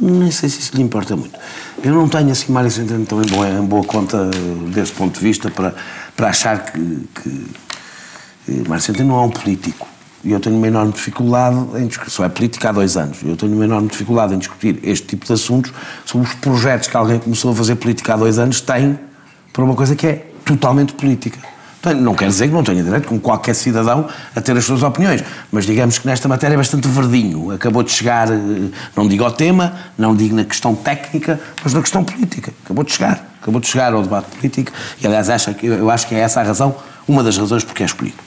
Nem 0.00 0.30
sei 0.30 0.48
se 0.48 0.60
isso 0.60 0.76
lhe 0.76 0.82
importa 0.82 1.16
muito. 1.16 1.38
Eu 1.82 1.94
não 1.94 2.08
tenho 2.08 2.30
assim 2.30 2.52
Mário 2.52 2.70
Centeno 2.70 3.06
tão 3.06 3.22
em 3.22 3.26
boa, 3.26 3.48
em 3.48 3.64
boa 3.64 3.84
conta 3.84 4.30
desse 4.72 4.92
ponto 4.92 5.18
de 5.18 5.24
vista 5.24 5.50
para, 5.50 5.74
para 6.14 6.28
achar 6.28 6.64
que, 6.64 7.08
que 7.14 8.68
Mário 8.68 8.82
Centeno 8.82 9.08
não 9.10 9.22
é 9.22 9.26
um 9.26 9.30
político. 9.30 9.88
E 10.24 10.30
eu 10.30 10.38
tenho 10.38 10.56
uma 10.56 10.68
enorme 10.68 10.92
dificuldade 10.92 11.56
em 11.76 11.86
discutir, 11.86 12.10
só 12.10 12.24
é 12.24 12.28
política 12.28 12.68
há 12.68 12.72
dois 12.72 12.96
anos, 12.96 13.18
eu 13.24 13.36
tenho 13.36 13.52
uma 13.54 13.64
enorme 13.64 13.88
dificuldade 13.88 14.32
em 14.32 14.38
discutir 14.38 14.78
este 14.84 15.08
tipo 15.08 15.26
de 15.26 15.32
assuntos 15.32 15.72
sobre 16.04 16.28
os 16.28 16.34
projetos 16.34 16.86
que 16.86 16.96
alguém 16.96 17.18
começou 17.18 17.50
a 17.50 17.54
fazer 17.56 17.74
política 17.74 18.14
há 18.14 18.16
dois 18.16 18.38
anos 18.38 18.60
tem 18.60 18.96
para 19.52 19.64
uma 19.64 19.74
coisa 19.74 19.96
que 19.96 20.06
é 20.06 20.26
totalmente 20.44 20.92
política. 20.92 21.51
Não 21.96 22.14
quer 22.14 22.28
dizer 22.28 22.46
que 22.46 22.54
não 22.54 22.62
tenha 22.62 22.82
direito, 22.82 23.08
como 23.08 23.20
qualquer 23.20 23.54
cidadão, 23.54 24.06
a 24.36 24.40
ter 24.40 24.56
as 24.56 24.64
suas 24.64 24.84
opiniões, 24.84 25.24
mas 25.50 25.66
digamos 25.66 25.98
que 25.98 26.06
nesta 26.06 26.28
matéria 26.28 26.54
é 26.54 26.56
bastante 26.56 26.86
verdinho. 26.86 27.50
Acabou 27.50 27.82
de 27.82 27.90
chegar, 27.90 28.30
eh, 28.30 28.36
não 28.96 29.08
digo 29.08 29.24
ao 29.24 29.32
tema, 29.32 29.74
não 29.98 30.14
digo 30.14 30.36
na 30.36 30.44
questão 30.44 30.76
técnica, 30.76 31.40
mas 31.62 31.74
na 31.74 31.80
questão 31.80 32.04
política. 32.04 32.52
Acabou 32.64 32.84
de 32.84 32.92
chegar. 32.92 33.26
Acabou 33.40 33.60
de 33.60 33.66
chegar 33.66 33.92
ao 33.92 34.02
debate 34.02 34.26
político 34.36 34.70
e, 35.00 35.06
aliás, 35.06 35.28
acho, 35.28 35.50
eu 35.62 35.90
acho 35.90 36.06
que 36.06 36.14
é 36.14 36.20
essa 36.20 36.40
a 36.40 36.44
razão, 36.44 36.76
uma 37.08 37.24
das 37.24 37.36
razões 37.36 37.64
porque 37.64 37.82
é 37.82 37.86
escolhido. 37.86 38.22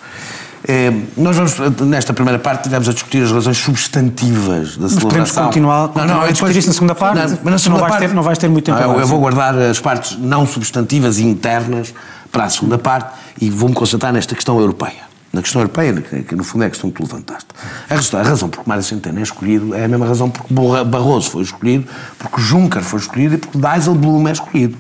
É, 0.67 0.91
nós 1.15 1.37
vamos, 1.37 1.57
nesta 1.81 2.11
primeira 2.11 2.39
parte, 2.39 2.63
tivemos 2.63 2.89
a 2.89 2.93
discutir 2.93 3.21
as 3.21 3.31
razões 3.31 3.57
substantivas 3.57 4.75
da 4.77 4.89
celebração. 4.89 5.01
Podemos 5.01 5.31
continuar, 5.31 5.87
continuar 5.89 6.07
não, 6.07 6.15
não, 6.15 6.23
a 6.23 6.31
discutir 6.31 6.57
isso 6.57 6.67
na 6.69 6.73
segunda 6.73 6.95
parte? 6.95 7.17
Não, 7.17 7.39
mas 7.43 7.53
na 7.53 7.59
segunda 7.59 7.81
não, 7.81 7.87
parte, 7.87 7.99
vais 7.99 8.11
ter, 8.11 8.15
não 8.15 8.23
vais 8.23 8.37
ter 8.39 8.47
muito 8.49 8.65
tempo. 8.65 8.79
Não, 8.79 8.93
eu, 8.93 8.99
eu 8.99 9.07
vou 9.07 9.19
guardar 9.19 9.55
as 9.55 9.79
partes 9.79 10.17
não 10.17 10.47
substantivas 10.47 11.19
e 11.19 11.23
internas 11.23 11.93
para 12.35 12.43
a 12.43 12.49
segunda 12.49 12.77
parte 12.77 13.17
e 13.39 13.49
vou-me 13.49 13.73
concentrar 13.73 14.11
nesta 14.11 14.35
questão 14.35 14.59
europeia. 14.59 15.05
Na 15.31 15.41
questão 15.41 15.61
europeia, 15.61 15.93
que 15.93 16.35
no 16.35 16.43
fundo 16.43 16.65
é 16.65 16.67
a 16.67 16.69
questão 16.69 16.91
que 16.91 16.97
tu 16.97 17.03
levantaste. 17.03 17.47
A 17.89 18.21
razão, 18.21 18.49
por 18.49 18.61
que 18.61 18.67
Mário 18.67 18.83
Centeno 18.83 19.19
é 19.19 19.23
escolhido 19.23 19.73
é 19.73 19.85
a 19.85 19.87
mesma 19.87 20.05
razão 20.05 20.29
porque 20.29 20.53
Barroso 20.53 21.29
foi 21.29 21.43
escolhido, 21.43 21.87
porque 22.19 22.41
Juncker 22.41 22.83
foi 22.83 22.99
escolhido 22.99 23.35
e 23.35 23.37
porque 23.37 23.57
Dijsselbloem 23.57 24.27
é 24.27 24.31
escolhido. 24.33 24.77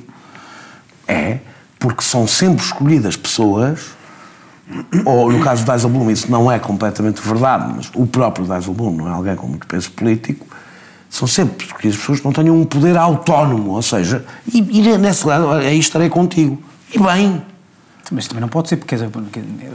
É 1.07 1.37
porque 1.79 2.03
são 2.03 2.27
sempre 2.27 2.61
escolhidas 2.61 3.15
pessoas, 3.15 3.85
ou 5.05 5.31
no 5.31 5.39
caso 5.39 5.63
de 5.63 5.71
Dijsselbloem 5.71 6.11
isso 6.11 6.29
não 6.29 6.51
é 6.51 6.59
completamente 6.59 7.21
verdade, 7.21 7.73
mas 7.73 7.89
o 7.95 8.05
próprio 8.05 8.45
Dijsselbloem 8.45 8.97
não 8.97 9.07
é 9.07 9.11
alguém 9.11 9.35
com 9.35 9.47
muito 9.47 9.65
peso 9.65 9.91
político, 9.91 10.45
são 11.09 11.25
sempre 11.25 11.65
escolhidas 11.65 11.97
pessoas 11.97 12.19
que 12.19 12.25
não 12.25 12.33
tenham 12.33 12.59
um 12.59 12.65
poder 12.65 12.97
autónomo, 12.97 13.71
ou 13.71 13.81
seja, 13.81 14.25
e, 14.53 14.57
e 14.59 14.97
nesse 14.97 15.25
lado 15.25 15.51
aí 15.51 15.79
estarei 15.79 16.09
contigo. 16.09 16.61
E 16.93 16.99
bem. 16.99 17.54
Mas 18.11 18.27
também 18.27 18.41
não 18.41 18.47
pode 18.47 18.69
ser, 18.69 18.77
porque 18.77 18.93
eles 18.95 19.09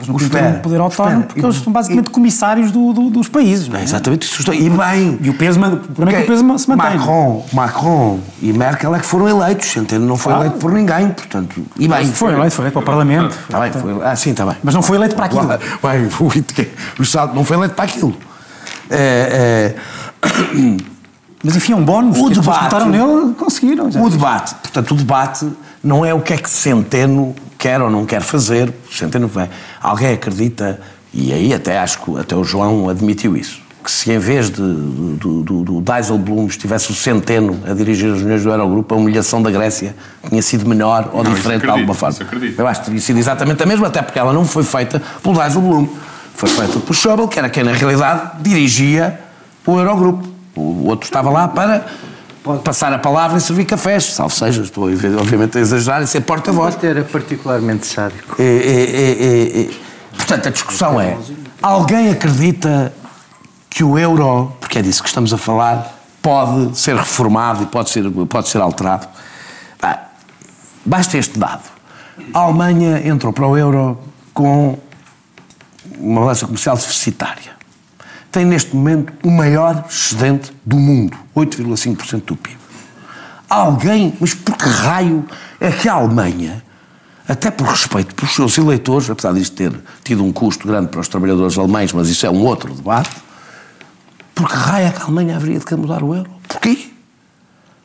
não 0.06 0.18
têm 0.18 0.46
um 0.48 0.60
poder 0.60 0.80
autónomo, 0.80 1.24
porque 1.24 1.44
eles 1.44 1.56
são 1.56 1.72
basicamente 1.72 2.10
comissários 2.10 2.70
do, 2.70 2.92
do, 2.92 3.10
dos 3.10 3.28
países. 3.28 3.72
É? 3.74 3.82
Exatamente, 3.82 4.22
isso 4.22 4.52
e 4.52 4.70
bem. 4.70 5.18
E 5.20 5.30
o 5.30 5.34
peso, 5.34 5.60
o 5.60 5.78
problema 5.78 6.12
é 6.12 6.22
que 6.22 6.24
o 6.24 6.26
peso 6.26 6.58
se 6.58 6.68
mantém. 6.68 6.98
Macron, 6.98 7.46
Macron 7.52 8.20
e 8.40 8.52
Merkel 8.52 8.94
é 8.94 9.00
que 9.00 9.06
foram 9.06 9.28
eleitos, 9.28 9.68
Centeno 9.68 10.06
não 10.06 10.16
foi 10.16 10.32
ah. 10.32 10.36
eleito 10.36 10.58
por 10.58 10.72
ninguém, 10.72 11.08
portanto, 11.08 11.64
e 11.76 11.88
bem. 11.88 12.12
Foi 12.12 12.32
eleito, 12.32 12.54
foi 12.54 12.64
eleito 12.64 12.72
para 12.72 12.82
o 12.82 12.84
Parlamento. 12.84 13.36
Está 13.42 13.60
bem, 13.60 13.72
foi, 13.72 14.00
ah, 14.04 14.16
sim, 14.16 14.30
está 14.30 14.46
bem. 14.46 14.56
Mas 14.62 14.74
não 14.74 14.82
foi 14.82 14.96
eleito 14.96 15.16
para 15.16 15.26
aquilo. 15.26 15.46
Bem, 15.46 16.08
o 16.98 17.02
Estado 17.02 17.34
não 17.34 17.44
foi 17.44 17.56
eleito 17.56 17.74
para 17.74 17.84
aquilo. 17.84 18.14
É, 18.88 19.74
é... 19.74 20.78
Mas 21.42 21.56
enfim, 21.56 21.72
é 21.72 21.76
um 21.76 21.84
bónus. 21.84 22.18
O 22.18 22.28
debate, 22.28 22.64
votaram 22.64 22.88
nele, 22.88 23.34
conseguiram. 23.34 23.90
Já. 23.90 24.00
O 24.00 24.10
debate, 24.10 24.54
portanto, 24.56 24.92
o 24.92 24.94
debate 24.94 25.48
não 25.82 26.04
é 26.04 26.12
o 26.12 26.20
que 26.20 26.34
é 26.34 26.36
que 26.36 26.50
Centeno 26.50 27.34
quer 27.61 27.81
ou 27.83 27.90
não 27.90 28.07
quer 28.07 28.23
fazer. 28.23 28.73
Centeno 28.90 29.29
vem. 29.29 29.49
Alguém 29.81 30.14
acredita, 30.14 30.81
e 31.12 31.33
aí 31.33 31.53
até 31.53 31.79
acho 31.79 32.01
que 32.01 32.18
até 32.18 32.35
o 32.35 32.42
João 32.42 32.88
admitiu 32.88 33.37
isso, 33.37 33.61
que 33.85 33.90
se 33.90 34.11
em 34.11 34.18
vez 34.18 34.51
de, 34.51 34.62
do, 34.62 35.42
do, 35.42 35.62
do 35.62 35.81
Dijsselbloem 35.81 36.46
estivesse 36.46 36.90
o 36.90 36.94
Centeno 36.94 37.61
a 37.68 37.75
dirigir 37.75 38.11
as 38.11 38.18
reuniões 38.18 38.42
do 38.42 38.51
Eurogrupo, 38.51 38.94
a 38.94 38.99
humilhação 38.99 39.42
da 39.42 39.51
Grécia 39.51 39.94
tinha 40.29 40.42
sido 40.42 40.66
menor 40.66 41.11
ou 41.12 41.23
não, 41.23 41.33
diferente 41.33 41.64
acredito, 41.64 41.75
de 41.75 41.81
alguma 41.81 41.94
forma. 41.94 42.18
Eu 42.57 42.66
acho 42.66 42.81
que 42.81 42.87
teria 42.87 43.01
sido 43.01 43.18
exatamente 43.18 43.62
a 43.62 43.66
mesma, 43.66 43.87
até 43.87 44.01
porque 44.01 44.18
ela 44.18 44.33
não 44.33 44.44
foi 44.44 44.64
feita 44.64 45.01
pelo 45.23 45.35
Dijsselbloem. 45.35 45.90
Foi 46.35 46.49
feita 46.49 46.81
por 46.81 46.94
Schäuble, 46.94 47.29
que 47.29 47.38
era 47.38 47.51
quem 47.51 47.62
na 47.62 47.73
realidade 47.73 48.40
dirigia 48.40 49.20
o 49.66 49.79
Eurogrupo. 49.79 50.27
O 50.57 50.87
outro 50.88 51.05
estava 51.05 51.29
lá 51.29 51.46
para 51.46 51.85
Pode 52.42 52.62
passar 52.62 52.92
a 52.92 52.98
palavra 52.98 53.37
e 53.37 53.40
servir 53.40 53.66
cafés, 53.66 54.05
salvo 54.05 54.35
seja, 54.35 54.62
estou 54.62 54.85
obviamente 54.85 55.59
a 55.59 55.61
exagerar 55.61 56.03
e 56.03 56.07
ser 56.07 56.22
porta-voz. 56.22 56.83
Era 56.83 57.05
particularmente 57.05 57.87
sádico. 57.87 58.37
É, 58.38 58.44
é, 58.44 59.62
é, 59.62 59.70
Portanto, 60.16 60.48
a 60.48 60.50
discussão 60.50 60.98
é: 60.98 61.18
alguém 61.61 62.11
acredita 62.11 62.92
que 63.68 63.85
o 63.85 63.98
euro, 63.98 64.53
porque 64.59 64.79
é 64.79 64.83
disso 64.83 65.03
que 65.03 65.09
estamos 65.09 65.35
a 65.35 65.38
falar, 65.38 66.00
pode 66.22 66.79
ser 66.79 66.96
reformado 66.96 67.62
e 67.62 67.66
pode 67.66 67.90
ser, 67.90 68.11
pode 68.11 68.48
ser 68.48 68.61
alterado? 68.61 69.07
Ah, 69.83 69.98
basta 70.85 71.18
este 71.18 71.38
dado. 71.38 71.68
A 72.33 72.38
Alemanha 72.38 73.07
entrou 73.07 73.33
para 73.35 73.46
o 73.46 73.57
euro 73.57 73.98
com 74.33 74.79
uma 75.98 76.20
balança 76.22 76.46
comercial 76.46 76.76
deficitária 76.76 77.60
tem 78.30 78.44
neste 78.44 78.74
momento 78.74 79.12
o 79.24 79.30
maior 79.30 79.84
excedente 79.88 80.52
do 80.64 80.76
mundo, 80.76 81.16
8,5% 81.34 82.24
do 82.24 82.36
PIB. 82.36 82.58
Alguém, 83.48 84.14
mas 84.20 84.32
por 84.32 84.56
que 84.56 84.68
raio 84.68 85.24
é 85.60 85.72
que 85.72 85.88
a 85.88 85.94
Alemanha, 85.94 86.62
até 87.28 87.50
por 87.50 87.66
respeito 87.66 88.14
pelos 88.14 88.34
seus 88.34 88.56
eleitores, 88.56 89.10
apesar 89.10 89.32
disto 89.34 89.56
ter 89.56 89.72
tido 90.04 90.24
um 90.24 90.32
custo 90.32 90.66
grande 90.66 90.88
para 90.88 91.00
os 91.00 91.08
trabalhadores 91.08 91.58
alemães, 91.58 91.92
mas 91.92 92.08
isso 92.08 92.24
é 92.24 92.30
um 92.30 92.44
outro 92.44 92.72
debate, 92.72 93.10
por 94.34 94.48
que 94.48 94.54
raio 94.54 94.86
é 94.86 94.90
que 94.90 95.00
a 95.00 95.04
Alemanha 95.04 95.36
haveria 95.36 95.58
de 95.58 95.64
querer 95.64 95.80
mudar 95.80 96.02
o 96.02 96.14
euro? 96.14 96.30
Porquê? 96.46 96.90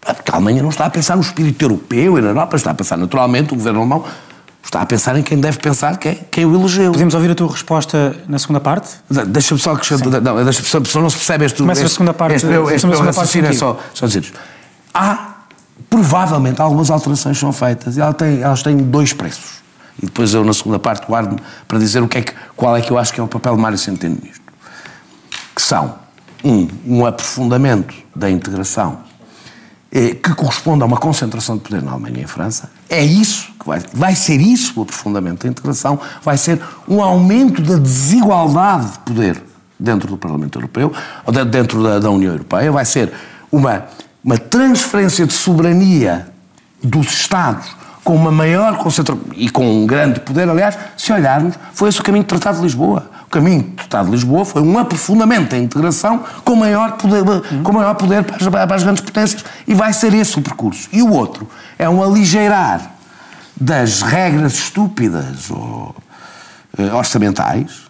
É 0.06 0.14
porque 0.14 0.32
a 0.32 0.36
Alemanha 0.36 0.62
não 0.62 0.70
está 0.70 0.86
a 0.86 0.90
pensar 0.90 1.16
no 1.16 1.22
espírito 1.24 1.66
europeu 1.66 2.20
e 2.20 2.22
na 2.22 2.28
Europa, 2.30 2.56
está 2.56 2.70
a 2.70 2.74
pensar 2.76 2.96
naturalmente, 2.96 3.54
o 3.54 3.58
governo 3.58 3.80
alemão 3.80 4.06
está 4.66 4.82
a 4.82 4.86
pensar 4.86 5.18
em 5.18 5.24
quem 5.24 5.40
deve 5.40 5.60
pensar, 5.60 5.98
quem, 5.98 6.20
quem 6.30 6.46
o 6.46 6.56
elegeu. 6.56 6.92
Podemos 6.92 7.14
ouvir 7.14 7.32
a 7.32 7.36
tua 7.36 7.52
resposta 7.52 8.16
na 8.28 8.40
segunda 8.40 8.60
parte? 8.60 8.90
Deixa-me 9.28 9.60
só 9.60 9.76
que. 9.76 9.88
Não, 10.22 10.44
deixa 10.44 10.64
só, 10.64 11.00
não 11.00 11.10
se 11.10 11.18
percebe 11.18 11.46
este. 11.46 11.58
Começa 11.60 11.82
este, 11.82 11.92
a 11.92 11.94
segunda 11.94 12.14
parte. 12.14 12.36
Este, 12.36 12.48
este, 12.48 12.74
este 12.76 12.88
meu 12.88 13.00
raciocínio 13.00 13.50
é 13.50 13.54
só, 13.54 13.80
só 13.94 14.08
dizer 14.08 14.32
Há, 14.94 15.36
provavelmente, 15.90 16.62
algumas 16.62 16.90
alterações 16.90 17.38
são 17.38 17.54
feitas 17.54 17.98
e 17.98 18.02
elas 18.02 18.16
têm, 18.16 18.42
elas 18.42 18.64
têm 18.64 18.78
dois 18.78 19.14
preços. 19.14 19.64
E 20.02 20.06
depois 20.06 20.34
eu, 20.34 20.44
na 20.44 20.54
segunda 20.54 20.80
parte, 20.80 21.06
guardo-me 21.08 21.40
para 21.68 21.80
dizer 21.80 22.02
o 22.02 22.08
que 22.08 22.18
é 22.18 22.22
que, 22.22 22.34
qual 22.56 22.76
é 22.76 22.82
que 22.82 22.92
eu 22.92 22.98
acho 22.98 23.14
que 23.14 23.20
é 23.20 23.24
o 23.24 23.28
papel 23.28 23.56
de 23.56 23.62
Mário 23.62 23.78
Centeno 23.78 24.18
nisto. 24.22 24.44
Que 25.56 25.62
são, 25.62 25.96
um, 26.44 26.68
um 26.86 27.06
aprofundamento 27.06 27.94
da 28.16 28.30
integração 28.30 29.00
que 29.92 30.34
corresponde 30.36 30.84
a 30.84 30.86
uma 30.86 30.98
concentração 30.98 31.56
de 31.56 31.64
poder 31.64 31.82
na 31.82 31.92
Alemanha 31.92 32.20
e 32.20 32.24
em 32.24 32.28
França. 32.28 32.70
É 32.90 33.04
isso 33.04 33.54
que 33.60 33.66
vai, 33.66 33.82
vai 33.94 34.16
ser 34.16 34.42
isso 34.42 34.74
o 34.80 34.84
aprofundamento 34.84 35.44
da 35.44 35.50
integração, 35.50 36.00
vai 36.22 36.38
ser 36.38 36.62
um 36.88 37.02
aumento 37.02 37.62
da 37.62 37.78
desigualdade 37.78 38.92
de 38.92 39.00
poder 39.00 39.42
dentro 39.80 40.08
do 40.08 40.18
Parlamento 40.18 40.58
Europeu, 40.58 40.94
ou 41.26 41.34
dentro 41.46 41.84
da, 41.84 42.00
da 42.00 42.10
União 42.10 42.32
Europeia, 42.32 42.72
vai 42.72 42.86
ser 42.86 43.14
uma, 43.52 43.86
uma 44.24 44.38
transferência 44.38 45.26
de 45.26 45.34
soberania 45.34 46.28
dos 46.84 47.08
Estados 47.08 47.76
com 48.04 48.16
uma 48.16 48.32
maior 48.32 48.78
concentração 48.78 49.24
e 49.36 49.50
com 49.50 49.66
um 49.66 49.88
grande 49.88 50.20
poder, 50.20 50.48
aliás, 50.48 50.78
se 50.96 51.12
olharmos, 51.12 51.56
foi 51.74 51.90
esse 51.90 52.00
o 52.00 52.04
caminho 52.04 52.24
do 52.24 52.28
Tratado 52.28 52.58
de 52.58 52.64
Lisboa. 52.64 53.10
Caminho 53.36 53.64
do 53.64 53.72
Tratado 53.74 54.06
de 54.06 54.12
Lisboa 54.12 54.46
foi 54.46 54.62
um 54.62 54.80
aprofundamento 54.80 55.50
da 55.50 55.58
integração 55.58 56.24
com 56.46 56.56
maior 56.56 56.94
poder, 56.94 57.22
com 57.64 57.74
maior 57.74 57.94
poder 57.96 58.24
para, 58.24 58.38
as, 58.38 58.48
para 58.48 58.76
as 58.76 58.84
grandes 58.84 59.04
potências 59.04 59.44
e 59.68 59.74
vai 59.74 59.92
ser 59.92 60.14
esse 60.14 60.40
o 60.40 60.42
percurso. 60.42 60.88
E 60.94 61.02
o 61.02 61.12
outro 61.12 61.46
é 61.78 61.90
um 61.90 62.02
aligeirar 62.02 62.92
das 63.60 64.02
regras 64.02 64.54
estúpidas 64.54 65.52
ou 65.52 65.94
uh, 66.80 66.96
orçamentais 66.96 67.82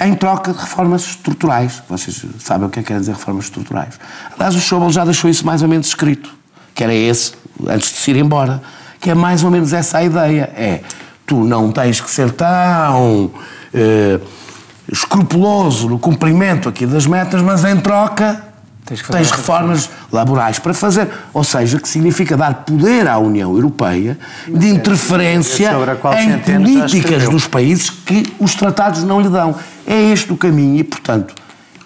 em 0.00 0.16
troca 0.16 0.52
de 0.52 0.58
reformas 0.58 1.02
estruturais. 1.02 1.80
Vocês 1.88 2.26
sabem 2.40 2.66
o 2.66 2.70
que 2.70 2.80
é 2.80 2.82
que 2.82 2.88
quer 2.88 2.98
dizer 2.98 3.12
reformas 3.12 3.44
estruturais. 3.44 4.00
Aliás, 4.34 4.56
o 4.56 4.60
Schauble 4.60 4.90
já 4.90 5.04
deixou 5.04 5.30
isso 5.30 5.46
mais 5.46 5.62
ou 5.62 5.68
menos 5.68 5.86
escrito, 5.86 6.34
que 6.74 6.82
era 6.82 6.92
esse, 6.92 7.34
antes 7.68 7.88
de 7.88 7.98
se 7.98 8.10
ir 8.10 8.16
embora, 8.16 8.60
que 9.00 9.10
é 9.10 9.14
mais 9.14 9.44
ou 9.44 9.50
menos 9.50 9.72
essa 9.72 9.98
a 9.98 10.02
ideia. 10.02 10.52
É, 10.56 10.80
tu 11.24 11.44
não 11.44 11.70
tens 11.70 12.00
que 12.00 12.10
ser 12.10 12.32
tão 12.32 13.26
uh, 13.26 14.41
escrupuloso 14.90 15.88
no 15.88 15.98
cumprimento 15.98 16.68
aqui 16.68 16.86
das 16.86 17.06
metas, 17.06 17.42
mas 17.42 17.64
em 17.64 17.76
troca 17.76 18.52
Tens, 18.84 19.00
tens 19.00 19.30
reformas 19.30 19.88
laborais 20.10 20.58
para 20.58 20.74
fazer. 20.74 21.08
Ou 21.32 21.44
seja, 21.44 21.78
que 21.78 21.88
significa 21.88 22.36
dar 22.36 22.64
poder 22.64 23.06
à 23.06 23.16
União 23.16 23.52
Europeia 23.54 24.18
de 24.48 24.68
interferência 24.68 25.70
em 26.18 26.38
políticas 26.38 27.28
dos 27.28 27.46
países 27.46 27.90
que 27.90 28.34
os 28.40 28.54
tratados 28.54 29.04
não 29.04 29.20
lhe 29.20 29.28
dão. 29.28 29.54
É 29.86 30.10
este 30.10 30.32
o 30.32 30.36
caminho 30.36 30.80
e, 30.80 30.84
portanto, 30.84 31.32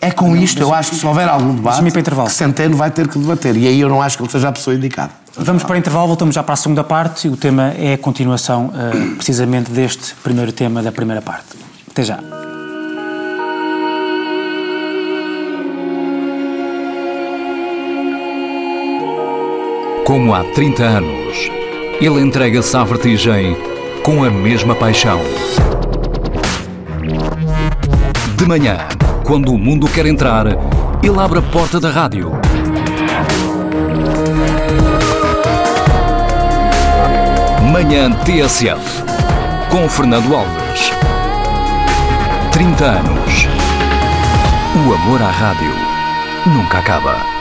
é 0.00 0.10
com 0.10 0.28
não, 0.28 0.36
isto, 0.36 0.60
eu 0.60 0.72
acho 0.72 0.90
que 0.90 0.96
se 0.96 1.06
houver 1.06 1.28
algum 1.28 1.54
debate, 1.54 1.82
que 1.82 2.32
Centeno 2.32 2.76
vai 2.76 2.90
ter 2.90 3.08
que 3.08 3.18
debater. 3.18 3.56
E 3.56 3.66
aí 3.66 3.80
eu 3.80 3.88
não 3.88 4.00
acho 4.00 4.16
que 4.16 4.22
ele 4.22 4.30
seja 4.30 4.48
a 4.48 4.52
pessoa 4.52 4.74
indicada. 4.74 5.10
Vamos 5.36 5.64
para 5.64 5.74
o 5.74 5.76
intervalo, 5.76 6.06
voltamos 6.06 6.34
já 6.34 6.42
para 6.42 6.54
a 6.54 6.56
segunda 6.56 6.82
parte 6.82 7.26
e 7.26 7.30
o 7.30 7.36
tema 7.36 7.74
é 7.76 7.94
a 7.94 7.98
continuação, 7.98 8.66
uh, 8.66 9.16
precisamente, 9.16 9.70
deste 9.70 10.14
primeiro 10.22 10.50
tema 10.50 10.82
da 10.82 10.90
primeira 10.90 11.20
parte. 11.20 11.44
Até 11.90 12.04
já. 12.04 12.45
Como 20.06 20.32
há 20.32 20.44
30 20.44 20.84
anos, 20.84 21.50
ele 22.00 22.20
entrega-se 22.20 22.76
à 22.76 22.84
vertigem 22.84 23.56
com 24.04 24.22
a 24.22 24.30
mesma 24.30 24.72
paixão. 24.72 25.20
De 28.36 28.46
manhã, 28.46 28.86
quando 29.24 29.52
o 29.52 29.58
mundo 29.58 29.88
quer 29.88 30.06
entrar, 30.06 30.46
ele 31.02 31.18
abre 31.18 31.40
a 31.40 31.42
porta 31.42 31.80
da 31.80 31.90
rádio. 31.90 32.30
Manhã 37.72 38.12
TSF, 38.12 39.02
com 39.68 39.88
Fernando 39.88 40.36
Alves. 40.36 40.92
30 42.52 42.84
anos. 42.84 43.48
O 44.86 44.94
amor 44.94 45.20
à 45.20 45.30
rádio 45.32 45.72
nunca 46.46 46.78
acaba. 46.78 47.35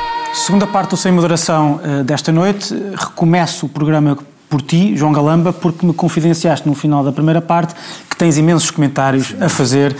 Segunda 0.45 0.67
parte 0.67 0.91
do 0.91 0.97
Sem 0.97 1.11
Moderação 1.11 1.81
uh, 1.83 2.03
desta 2.03 2.31
noite. 2.31 2.71
Recomeço 2.95 3.65
o 3.65 3.69
programa 3.69 4.15
por 4.47 4.61
ti, 4.61 4.95
João 4.95 5.11
Galamba, 5.11 5.51
porque 5.51 5.83
me 5.83 5.91
confidenciaste 5.91 6.67
no 6.67 6.75
final 6.75 7.03
da 7.03 7.11
primeira 7.11 7.41
parte 7.41 7.73
que 8.07 8.15
tens 8.15 8.37
imensos 8.37 8.69
comentários 8.69 9.33
a 9.41 9.49
fazer 9.49 9.95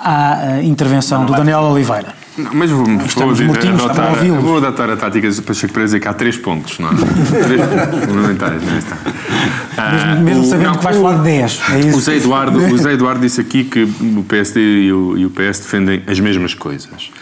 à 0.00 0.58
uh, 0.58 0.64
intervenção 0.64 1.20
não, 1.20 1.28
não 1.28 1.32
do 1.32 1.38
Daniel 1.38 1.60
Oliveira. 1.60 2.12
Não, 2.36 2.50
mas 2.54 2.72
vou, 2.72 2.84
Estamos 3.06 3.38
vou, 3.38 3.54
adotar, 3.54 4.16
vou 4.40 4.56
adotar 4.56 4.90
a 4.90 4.96
tática 4.96 5.28
Pacheco 5.42 5.72
para 5.72 5.84
dizer 5.84 6.00
que 6.00 6.08
há 6.08 6.12
três 6.12 6.36
pontos, 6.38 6.76
não 6.80 6.88
é? 6.88 6.92
três 7.44 7.60
pontos 7.64 8.04
fundamentais. 8.04 8.62
Não 8.64 9.84
é? 9.84 9.92
mesmo, 9.92 10.24
mesmo 10.24 10.44
sabendo 10.44 10.70
não, 10.70 10.74
que 10.74 10.82
vais 10.82 10.96
falar 10.96 11.18
de 11.18 11.22
10. 11.22 11.60
É? 11.70 11.96
O, 11.96 12.00
Zé 12.00 12.16
Eduardo, 12.16 12.58
o 12.58 12.78
Zé 12.78 12.94
Eduardo 12.94 13.20
disse 13.20 13.40
aqui 13.40 13.62
que 13.62 13.84
o 13.84 14.24
PSD 14.24 14.60
e 14.60 14.92
o, 14.92 15.16
e 15.18 15.24
o 15.24 15.30
PS 15.30 15.60
defendem 15.60 16.02
as 16.08 16.18
mesmas 16.18 16.52
coisas. 16.52 17.12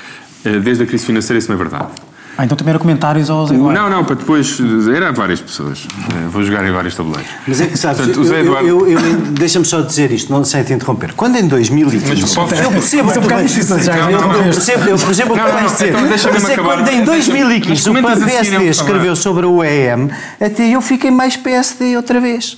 Eh, 0.43 0.59
desde 0.59 0.85
a 0.85 0.87
crise 0.87 1.05
financeira 1.05 1.39
isso 1.39 1.49
não 1.53 1.57
é 1.57 1.59
verdade. 1.59 2.12
Ah, 2.37 2.45
então 2.45 2.57
também 2.57 2.71
era 2.71 2.79
comentários 2.79 3.29
aos 3.29 3.51
iguais. 3.51 3.79
Não, 3.79 3.91
não, 3.91 4.05
para 4.05 4.17
depois. 4.17 4.59
Era 4.95 5.13
várias 5.13 5.41
pessoas. 5.41 5.87
Eh, 6.15 6.29
vou 6.29 6.43
jogar 6.43 6.67
em 6.67 6.73
vários 6.73 6.95
tabuleiros. 6.95 7.31
Mas 7.47 7.61
é 7.61 7.67
que 7.67 7.77
sabes, 7.77 7.99
Portanto, 7.99 8.27
eu, 8.27 8.39
Eduardo... 8.39 8.69
eu, 8.69 8.89
eu, 8.89 8.99
eu 8.99 9.17
deixa-me 9.33 9.67
só 9.67 9.83
dizer 9.83 10.11
isto, 10.11 10.33
não 10.33 10.43
sem 10.43 10.65
te 10.65 10.73
interromper. 10.73 11.13
Quando 11.13 11.37
em 11.37 11.47
2015. 11.47 12.23
eu 12.63 12.73
percebo 12.73 13.19
vais 13.29 13.51
dizer. 13.51 13.75
Eu 13.75 14.43
percebo, 14.43 14.89
eu 14.89 14.99
percebo 14.99 15.35
o 15.35 15.37
que 15.37 15.43
vais 15.43 15.73
dizer. 15.73 15.89
Então 15.89 16.09
deixa-me 16.09 16.37
acabar. 16.39 16.77
Quando 16.77 16.89
em 16.89 17.05
2015 17.05 17.91
o 17.91 17.95
PSD 17.95 18.65
escreveu 18.69 19.15
sobre 19.15 19.45
o 19.45 19.63
EM, 19.63 20.09
até 20.41 20.69
eu 20.69 20.81
fiquei 20.81 21.11
mais 21.11 21.37
PSD 21.37 21.97
outra 21.97 22.19
vez. 22.19 22.57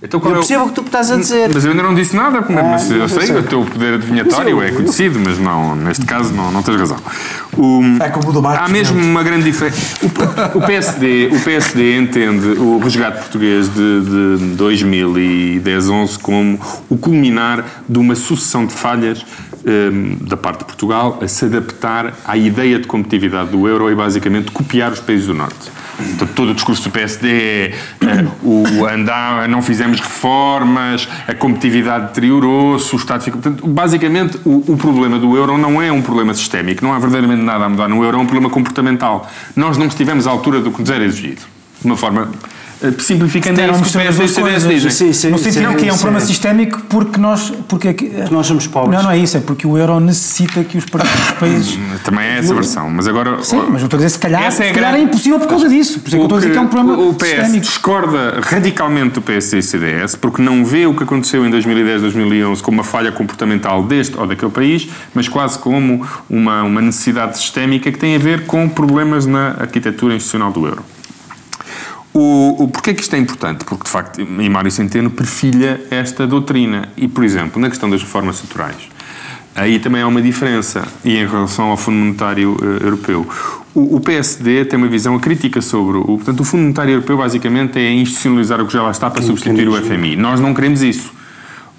Então, 0.00 0.20
eu 0.24 0.32
percebo 0.34 0.64
o 0.64 0.68
que 0.68 0.74
tu 0.74 0.82
estás 0.82 1.10
a 1.10 1.16
dizer. 1.16 1.50
Mas 1.52 1.64
eu 1.64 1.72
ainda 1.72 1.82
não 1.82 1.92
disse 1.92 2.14
nada, 2.14 2.40
mas 2.48 2.90
ah, 2.90 2.94
eu 2.94 3.08
sei, 3.08 3.36
o 3.36 3.42
teu 3.42 3.64
poder 3.64 3.94
adivinhatório 3.94 4.62
é 4.62 4.70
conhecido, 4.70 5.18
mas 5.18 5.38
não, 5.40 5.74
neste 5.74 6.06
caso 6.06 6.32
não, 6.32 6.52
não 6.52 6.62
tens 6.62 6.78
razão. 6.78 6.98
O, 7.56 7.82
é 8.00 8.08
como 8.08 8.28
o 8.28 8.32
do 8.32 8.40
Marcos, 8.40 8.64
Há 8.64 8.68
mesmo 8.72 8.96
uma 8.96 9.24
grande 9.24 9.42
diferença. 9.42 9.98
O, 10.54 10.58
o, 10.58 10.62
PSD, 10.62 11.30
o 11.32 11.40
PSD 11.40 11.98
entende 11.98 12.46
o 12.46 12.78
resgate 12.78 13.18
português 13.18 13.68
de, 13.68 14.36
de 14.38 14.54
2010, 14.54 15.88
11 15.88 16.18
como 16.20 16.60
o 16.88 16.96
culminar 16.96 17.64
de 17.88 17.98
uma 17.98 18.14
sucessão 18.14 18.66
de 18.66 18.74
falhas 18.74 19.26
um, 19.66 20.16
da 20.24 20.36
parte 20.36 20.60
de 20.60 20.64
Portugal 20.66 21.18
a 21.20 21.26
se 21.26 21.44
adaptar 21.44 22.14
à 22.24 22.36
ideia 22.36 22.78
de 22.78 22.86
competitividade 22.86 23.50
do 23.50 23.66
euro 23.66 23.90
e 23.90 23.96
basicamente 23.96 24.52
copiar 24.52 24.92
os 24.92 25.00
países 25.00 25.26
do 25.26 25.34
Norte. 25.34 25.72
Todo 26.34 26.50
o 26.50 26.54
discurso 26.54 26.84
do 26.84 26.90
PSD 26.90 27.28
é, 27.28 27.72
é 28.02 28.26
o 28.42 28.86
andar, 28.86 29.48
não 29.48 29.60
fizemos 29.60 30.00
reformas, 30.00 31.08
a 31.26 31.34
competitividade 31.34 32.08
deteriorou-se, 32.08 32.94
o 32.94 32.96
Estado 32.96 33.22
fica. 33.22 33.36
Portanto, 33.36 33.66
basicamente, 33.66 34.38
o, 34.44 34.72
o, 34.72 34.76
problema 34.76 35.18
do 35.18 35.36
euro 35.36 35.58
não 35.58 35.82
é 35.82 35.90
um 35.90 36.00
problema 36.00 36.32
sistémico, 36.34 36.84
não 36.84 36.92
há 36.92 36.98
verdadeiramente 36.98 37.42
nada 37.42 37.64
a 37.64 37.68
mudar 37.68 37.88
no 37.88 38.02
euro, 38.04 38.18
é 38.18 38.20
um 38.20 38.26
problema 38.26 38.48
comportamental. 38.48 39.28
Nós 39.56 39.76
não 39.76 39.86
estivemos 39.86 40.26
à 40.26 40.30
altura 40.30 40.60
do 40.60 40.70
que 40.70 40.80
nos 40.80 40.90
era 40.90 41.04
exigido. 41.04 41.42
De 41.80 41.86
uma 41.86 41.96
forma 41.96 42.30
eh, 42.32 42.67
simplificando 42.98 43.60
é 43.60 43.70
isso 43.70 43.82
que 43.82 43.88
o 43.88 44.00
PSD 44.00 44.40
e 44.40 44.46
o 44.46 44.68
dizem. 44.68 44.90
Sim, 44.90 45.12
sim, 45.12 45.30
no 45.30 45.38
sentido 45.38 45.74
que 45.74 45.88
é 45.88 45.92
um 45.92 45.98
problema 45.98 46.24
sistémico 46.24 46.80
porque 46.88 47.18
nós... 47.20 47.50
Porque, 47.66 47.92
porque 47.92 48.34
nós 48.34 48.46
somos 48.46 48.66
pobres. 48.66 48.96
Não, 48.96 49.04
não 49.04 49.10
é 49.10 49.18
isso, 49.18 49.36
é 49.36 49.40
porque 49.40 49.66
o 49.66 49.76
euro 49.76 49.98
necessita 50.00 50.62
que 50.64 50.78
os 50.78 50.84
países... 51.38 51.76
Hum, 51.76 51.98
também 52.04 52.24
é 52.24 52.38
essa 52.38 52.54
versão, 52.54 52.88
mas 52.90 53.08
agora... 53.08 53.42
Sim, 53.42 53.64
mas 53.70 53.80
eu 53.80 53.86
estou 53.86 53.96
a 53.96 54.02
dizer, 54.02 54.10
se 54.10 54.18
calhar, 54.18 54.44
é, 54.44 54.50
se 54.50 54.72
calhar 54.72 54.94
é 54.94 55.00
impossível 55.00 55.38
por 55.38 55.48
causa 55.48 55.68
disso. 55.68 56.00
Por 56.00 56.08
isso 56.08 56.16
é 56.16 56.18
que 56.18 56.22
eu 56.22 56.24
estou 56.24 56.38
a 56.38 56.40
dizer 56.40 56.52
que 56.52 56.58
é 56.58 56.60
um 56.60 56.68
problema 56.68 57.02
O 57.02 57.14
PS 57.14 57.28
sistémico. 57.28 57.60
discorda 57.60 58.40
radicalmente 58.42 59.14
do 59.14 59.22
PSD 59.22 59.58
e 59.58 59.62
CDS 59.62 60.16
porque 60.16 60.42
não 60.42 60.64
vê 60.64 60.86
o 60.86 60.94
que 60.94 61.02
aconteceu 61.02 61.44
em 61.46 61.50
2010, 61.50 62.02
2011 62.02 62.62
como 62.62 62.78
uma 62.78 62.84
falha 62.84 63.10
comportamental 63.12 63.82
deste 63.82 64.16
ou 64.18 64.26
daquele 64.26 64.50
país, 64.50 64.88
mas 65.14 65.28
quase 65.28 65.58
como 65.58 66.06
uma, 66.28 66.62
uma 66.62 66.80
necessidade 66.80 67.36
sistémica 67.38 67.90
que 67.90 67.98
tem 67.98 68.14
a 68.14 68.18
ver 68.18 68.46
com 68.46 68.68
problemas 68.68 69.26
na 69.26 69.50
arquitetura 69.58 70.14
institucional 70.14 70.52
do 70.52 70.66
euro. 70.66 70.84
O, 72.20 72.64
o, 72.64 72.68
porquê 72.68 72.94
que 72.94 73.02
isto 73.02 73.14
é 73.14 73.18
importante? 73.20 73.64
Porque, 73.64 73.84
de 73.84 73.90
facto, 73.90 74.20
e 74.20 74.48
Mário 74.48 74.72
Centeno 74.72 75.08
perfilha 75.08 75.80
esta 75.88 76.26
doutrina. 76.26 76.88
E, 76.96 77.06
por 77.06 77.22
exemplo, 77.22 77.62
na 77.62 77.68
questão 77.68 77.88
das 77.88 78.02
reformas 78.02 78.36
estruturais, 78.36 78.88
aí 79.54 79.78
também 79.78 80.02
há 80.02 80.08
uma 80.08 80.20
diferença, 80.20 80.82
e 81.04 81.16
em 81.16 81.24
relação 81.24 81.66
ao 81.66 81.76
Fundo 81.76 81.96
Monetário 81.98 82.56
uh, 82.60 82.84
Europeu. 82.84 83.24
O, 83.72 83.94
o, 83.96 84.00
PSD 84.00 84.64
tem 84.64 84.76
uma 84.76 84.88
visão 84.88 85.16
crítica 85.20 85.62
sobre 85.62 85.98
o... 85.98 86.02
Portanto, 86.02 86.40
o 86.40 86.44
Fundo 86.44 86.62
Monetário 86.62 86.94
Europeu, 86.94 87.18
basicamente, 87.18 87.78
é 87.78 87.92
institucionalizar 87.92 88.60
o 88.60 88.66
que 88.66 88.72
já 88.72 88.82
lá 88.82 88.90
está 88.90 89.08
para 89.08 89.22
substituir 89.22 89.68
o 89.68 89.80
FMI. 89.80 90.16
Nós 90.16 90.40
não 90.40 90.52
queremos 90.52 90.82
isso 90.82 91.12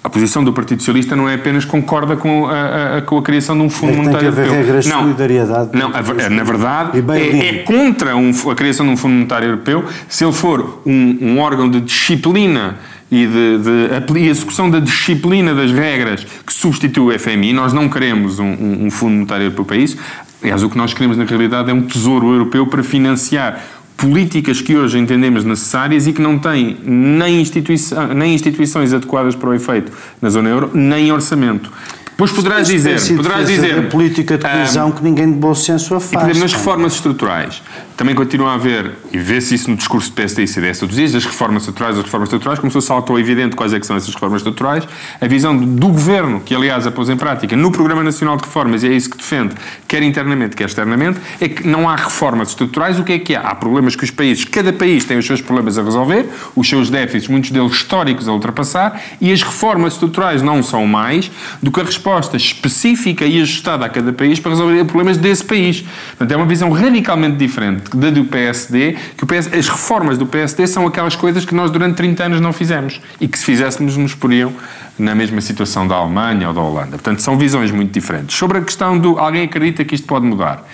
a 0.02 0.08
posição 0.08 0.42
do 0.42 0.52
Partido 0.52 0.80
Socialista 0.80 1.14
não 1.14 1.28
é 1.28 1.34
apenas 1.34 1.64
concorda 1.64 2.16
com 2.16 2.46
a, 2.46 2.98
a 2.98 3.02
com 3.02 3.18
a 3.18 3.22
criação 3.22 3.56
de 3.56 3.62
um 3.62 3.68
Fundo 3.68 3.94
Monetário 3.94 4.28
Europeu. 4.28 4.44
Tem 4.44 4.52
que 4.52 4.58
haver 4.58 4.66
regras 4.66 4.84
de 4.84 4.90
solidariedade. 4.90 5.70
Não, 5.74 5.92
a, 5.94 6.30
na 6.30 6.42
verdade, 6.42 7.04
é, 7.12 7.48
é, 7.48 7.52
contra 7.64 8.16
um, 8.16 8.30
a 8.50 8.54
criação 8.54 8.86
de 8.86 8.92
um 8.92 8.96
Fundo 8.96 9.14
Monetário 9.14 9.48
Europeu 9.48 9.84
se 10.08 10.24
ele 10.24 10.32
for 10.32 10.80
um, 10.86 11.18
um 11.20 11.38
órgão 11.38 11.68
de 11.68 11.82
disciplina 11.82 12.78
e 13.10 13.26
de, 13.26 13.58
de, 13.58 14.12
de, 14.12 14.28
execução 14.28 14.70
da 14.70 14.78
disciplina 14.78 15.54
das 15.54 15.70
regras 15.70 16.24
que 16.46 16.52
substitui 16.52 17.14
o 17.14 17.18
FMI. 17.18 17.52
Nós 17.52 17.72
não 17.72 17.88
queremos 17.88 18.38
um, 18.38 18.44
um, 18.44 18.86
um 18.86 18.90
Fundo 18.90 19.12
Monetário 19.12 19.44
Europeu 19.44 19.64
para 19.64 19.76
isso. 19.76 19.98
Aliás, 20.42 20.62
o 20.62 20.70
que 20.70 20.78
nós 20.78 20.94
queremos 20.94 21.18
na 21.18 21.24
realidade 21.24 21.70
é 21.70 21.74
um 21.74 21.82
Tesouro 21.82 22.32
Europeu 22.32 22.66
para 22.66 22.82
financiar 22.82 23.62
políticas 24.00 24.62
que 24.62 24.74
hoje 24.74 24.98
entendemos 24.98 25.44
necessárias 25.44 26.06
e 26.06 26.12
que 26.12 26.22
não 26.22 26.38
têm 26.38 26.78
nem, 26.82 27.44
nem 28.16 28.34
instituições 28.34 28.94
adequadas 28.94 29.36
para 29.36 29.50
o 29.50 29.54
efeito 29.54 29.92
na 30.22 30.30
zona 30.30 30.48
euro, 30.48 30.70
nem 30.72 31.12
orçamento. 31.12 31.70
Pois 32.20 32.32
poderás 32.32 32.68
dizer, 32.68 33.00
poderás 33.16 33.48
dizer. 33.48 33.78
A 33.78 33.82
política 33.84 34.36
de 34.36 34.46
coesão 34.46 34.88
um, 34.88 34.92
que 34.92 35.02
ninguém 35.02 35.32
de 35.32 35.38
bom 35.38 35.54
senso 35.54 35.94
a 35.94 36.00
faz. 36.00 36.36
E, 36.36 36.40
nas 36.40 36.52
reformas 36.52 36.92
estruturais, 36.92 37.62
também 37.96 38.14
continua 38.14 38.50
a 38.50 38.54
haver, 38.56 38.92
e 39.10 39.16
vê-se 39.16 39.54
isso 39.54 39.70
no 39.70 39.76
discurso 39.76 40.10
do 40.10 40.14
PSD 40.16 40.42
e 40.42 40.46
CDS 40.46 40.80
todos 40.80 40.94
os 40.94 40.98
dias, 40.98 41.14
as 41.14 41.24
reformas 41.24 41.62
estruturais, 41.62 41.96
as 41.96 42.04
reformas 42.04 42.26
estruturais, 42.26 42.58
como 42.58 42.70
se 42.70 42.82
saltou 42.82 43.18
evidente 43.18 43.56
quais 43.56 43.72
é 43.72 43.80
que 43.80 43.86
são 43.86 43.96
essas 43.96 44.12
reformas 44.12 44.40
estruturais, 44.40 44.86
a 45.18 45.26
visão 45.26 45.56
do 45.56 45.88
governo, 45.88 46.40
que 46.40 46.54
aliás 46.54 46.86
a 46.86 46.90
pôs 46.90 47.08
em 47.08 47.16
prática 47.16 47.56
no 47.56 47.72
Programa 47.72 48.04
Nacional 48.04 48.36
de 48.36 48.44
Reformas, 48.44 48.82
e 48.82 48.88
é 48.88 48.92
isso 48.92 49.08
que 49.08 49.16
defende, 49.16 49.54
quer 49.88 50.02
internamente, 50.02 50.56
quer 50.56 50.64
externamente, 50.64 51.18
é 51.40 51.48
que 51.48 51.66
não 51.66 51.88
há 51.88 51.96
reformas 51.96 52.50
estruturais, 52.50 52.98
o 52.98 53.04
que 53.04 53.12
é 53.12 53.18
que 53.18 53.34
há? 53.34 53.40
Há 53.40 53.54
problemas 53.54 53.96
que 53.96 54.04
os 54.04 54.10
países, 54.10 54.44
cada 54.44 54.74
país 54.74 55.04
tem 55.06 55.16
os 55.16 55.26
seus 55.26 55.40
problemas 55.40 55.78
a 55.78 55.82
resolver, 55.82 56.26
os 56.54 56.68
seus 56.68 56.90
déficits, 56.90 57.28
muitos 57.28 57.50
deles 57.50 57.72
históricos 57.72 58.28
a 58.28 58.32
ultrapassar, 58.32 59.00
e 59.20 59.32
as 59.32 59.42
reformas 59.42 59.94
estruturais 59.94 60.42
não 60.42 60.62
são 60.62 60.86
mais 60.86 61.30
do 61.62 61.70
que 61.70 61.80
a 61.80 61.84
resposta 61.84 62.09
específica 62.36 63.24
e 63.24 63.40
ajustada 63.40 63.86
a 63.86 63.88
cada 63.88 64.12
país 64.12 64.38
para 64.38 64.50
resolver 64.50 64.84
problemas 64.84 65.16
desse 65.16 65.44
país. 65.44 65.84
Portanto, 66.10 66.32
é 66.32 66.36
uma 66.36 66.46
visão 66.46 66.70
radicalmente 66.70 67.36
diferente 67.36 67.96
da 67.96 68.10
do 68.10 68.24
PSD, 68.24 68.96
que 69.16 69.26
PS, 69.26 69.52
as 69.52 69.68
reformas 69.68 70.18
do 70.18 70.26
PSD 70.26 70.66
são 70.66 70.86
aquelas 70.86 71.16
coisas 71.16 71.44
que 71.44 71.54
nós 71.54 71.70
durante 71.70 71.96
30 71.96 72.24
anos 72.24 72.40
não 72.40 72.52
fizemos 72.52 73.00
e 73.20 73.28
que 73.28 73.38
se 73.38 73.44
fizéssemos 73.44 73.96
nos 73.96 74.14
poriam 74.14 74.52
na 74.98 75.14
mesma 75.14 75.40
situação 75.40 75.86
da 75.86 75.96
Alemanha 75.96 76.48
ou 76.48 76.54
da 76.54 76.60
Holanda. 76.60 76.90
Portanto, 76.90 77.20
são 77.20 77.38
visões 77.38 77.70
muito 77.70 77.92
diferentes. 77.92 78.36
Sobre 78.36 78.58
a 78.58 78.60
questão 78.60 78.98
do 78.98 79.18
alguém 79.18 79.44
acredita 79.44 79.84
que 79.84 79.94
isto 79.94 80.06
pode 80.06 80.26
mudar. 80.26 80.64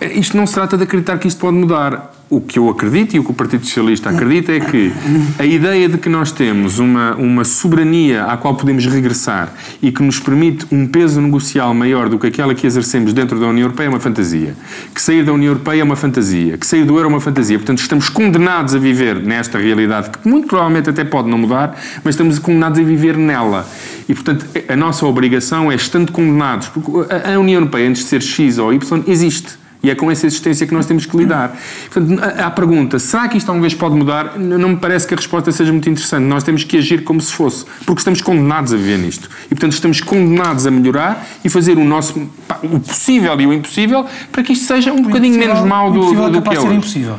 Isto 0.00 0.36
não 0.36 0.46
se 0.46 0.54
trata 0.54 0.76
de 0.76 0.84
acreditar 0.84 1.18
que 1.18 1.28
isto 1.28 1.38
pode 1.38 1.56
mudar 1.56 2.12
o 2.32 2.40
que 2.40 2.58
eu 2.58 2.70
acredito 2.70 3.14
e 3.14 3.18
o 3.18 3.24
que 3.24 3.30
o 3.30 3.34
Partido 3.34 3.66
Socialista 3.66 4.08
acredita 4.08 4.52
é 4.52 4.58
que 4.58 4.90
a 5.38 5.44
ideia 5.44 5.86
de 5.86 5.98
que 5.98 6.08
nós 6.08 6.32
temos 6.32 6.78
uma, 6.78 7.14
uma 7.16 7.44
soberania 7.44 8.24
à 8.24 8.38
qual 8.38 8.54
podemos 8.54 8.86
regressar 8.86 9.52
e 9.82 9.92
que 9.92 10.02
nos 10.02 10.18
permite 10.18 10.64
um 10.72 10.86
peso 10.86 11.20
negocial 11.20 11.74
maior 11.74 12.08
do 12.08 12.18
que 12.18 12.28
aquela 12.28 12.54
que 12.54 12.66
exercemos 12.66 13.12
dentro 13.12 13.38
da 13.38 13.46
União 13.46 13.66
Europeia 13.66 13.88
é 13.88 13.90
uma 13.90 14.00
fantasia. 14.00 14.56
Que 14.94 15.02
sair 15.02 15.22
da 15.26 15.32
União 15.34 15.50
Europeia 15.50 15.82
é 15.82 15.84
uma 15.84 15.94
fantasia. 15.94 16.56
Que 16.56 16.66
sair 16.66 16.86
do 16.86 16.94
euro 16.94 17.04
é 17.04 17.08
uma 17.08 17.20
fantasia. 17.20 17.58
Portanto, 17.58 17.80
estamos 17.80 18.08
condenados 18.08 18.74
a 18.74 18.78
viver 18.78 19.16
nesta 19.16 19.58
realidade 19.58 20.08
que 20.08 20.26
muito 20.26 20.48
provavelmente 20.48 20.88
até 20.88 21.04
pode 21.04 21.28
não 21.28 21.36
mudar, 21.36 21.78
mas 22.02 22.14
estamos 22.14 22.38
condenados 22.38 22.80
a 22.80 22.82
viver 22.82 23.14
nela. 23.14 23.68
E, 24.08 24.14
portanto, 24.14 24.46
a 24.66 24.74
nossa 24.74 25.04
obrigação 25.04 25.70
é, 25.70 25.74
estando 25.74 26.10
condenados, 26.10 26.68
porque 26.68 26.90
a 27.30 27.38
União 27.38 27.60
Europeia, 27.60 27.90
antes 27.90 28.04
de 28.04 28.08
ser 28.08 28.22
X 28.22 28.56
ou 28.56 28.72
Y, 28.72 29.04
existe. 29.06 29.61
E 29.82 29.90
é 29.90 29.94
com 29.94 30.10
essa 30.10 30.26
existência 30.26 30.66
que 30.66 30.72
nós 30.72 30.86
temos 30.86 31.06
que 31.06 31.16
lidar. 31.16 31.58
Portanto, 31.90 32.22
à 32.38 32.50
pergunta, 32.50 32.98
será 32.98 33.28
que 33.28 33.36
isto 33.36 33.48
alguma 33.48 33.62
vez 33.62 33.74
pode 33.74 33.96
mudar? 33.96 34.38
Não 34.38 34.70
me 34.70 34.76
parece 34.76 35.06
que 35.06 35.14
a 35.14 35.16
resposta 35.16 35.50
seja 35.50 35.72
muito 35.72 35.88
interessante. 35.90 36.24
Nós 36.24 36.44
temos 36.44 36.62
que 36.62 36.76
agir 36.76 37.02
como 37.02 37.20
se 37.20 37.32
fosse, 37.32 37.64
porque 37.84 38.00
estamos 38.00 38.20
condenados 38.20 38.72
a 38.72 38.76
viver 38.76 38.98
nisto. 38.98 39.28
E, 39.46 39.48
portanto, 39.48 39.72
estamos 39.72 40.00
condenados 40.00 40.66
a 40.66 40.70
melhorar 40.70 41.26
e 41.44 41.48
fazer 41.48 41.78
o 41.78 41.84
nosso, 41.84 42.30
o 42.62 42.78
possível 42.78 43.40
e 43.40 43.46
o 43.46 43.52
impossível 43.52 44.06
para 44.30 44.42
que 44.42 44.52
isto 44.52 44.66
seja 44.66 44.92
um 44.92 45.02
bocadinho 45.02 45.38
menos 45.38 45.60
mau 45.60 45.90
do, 45.90 46.12
do, 46.12 46.30
do 46.30 46.42
que 46.42 46.54
é 46.54 46.60
hoje. 46.60 46.74
Impossível. 46.74 47.18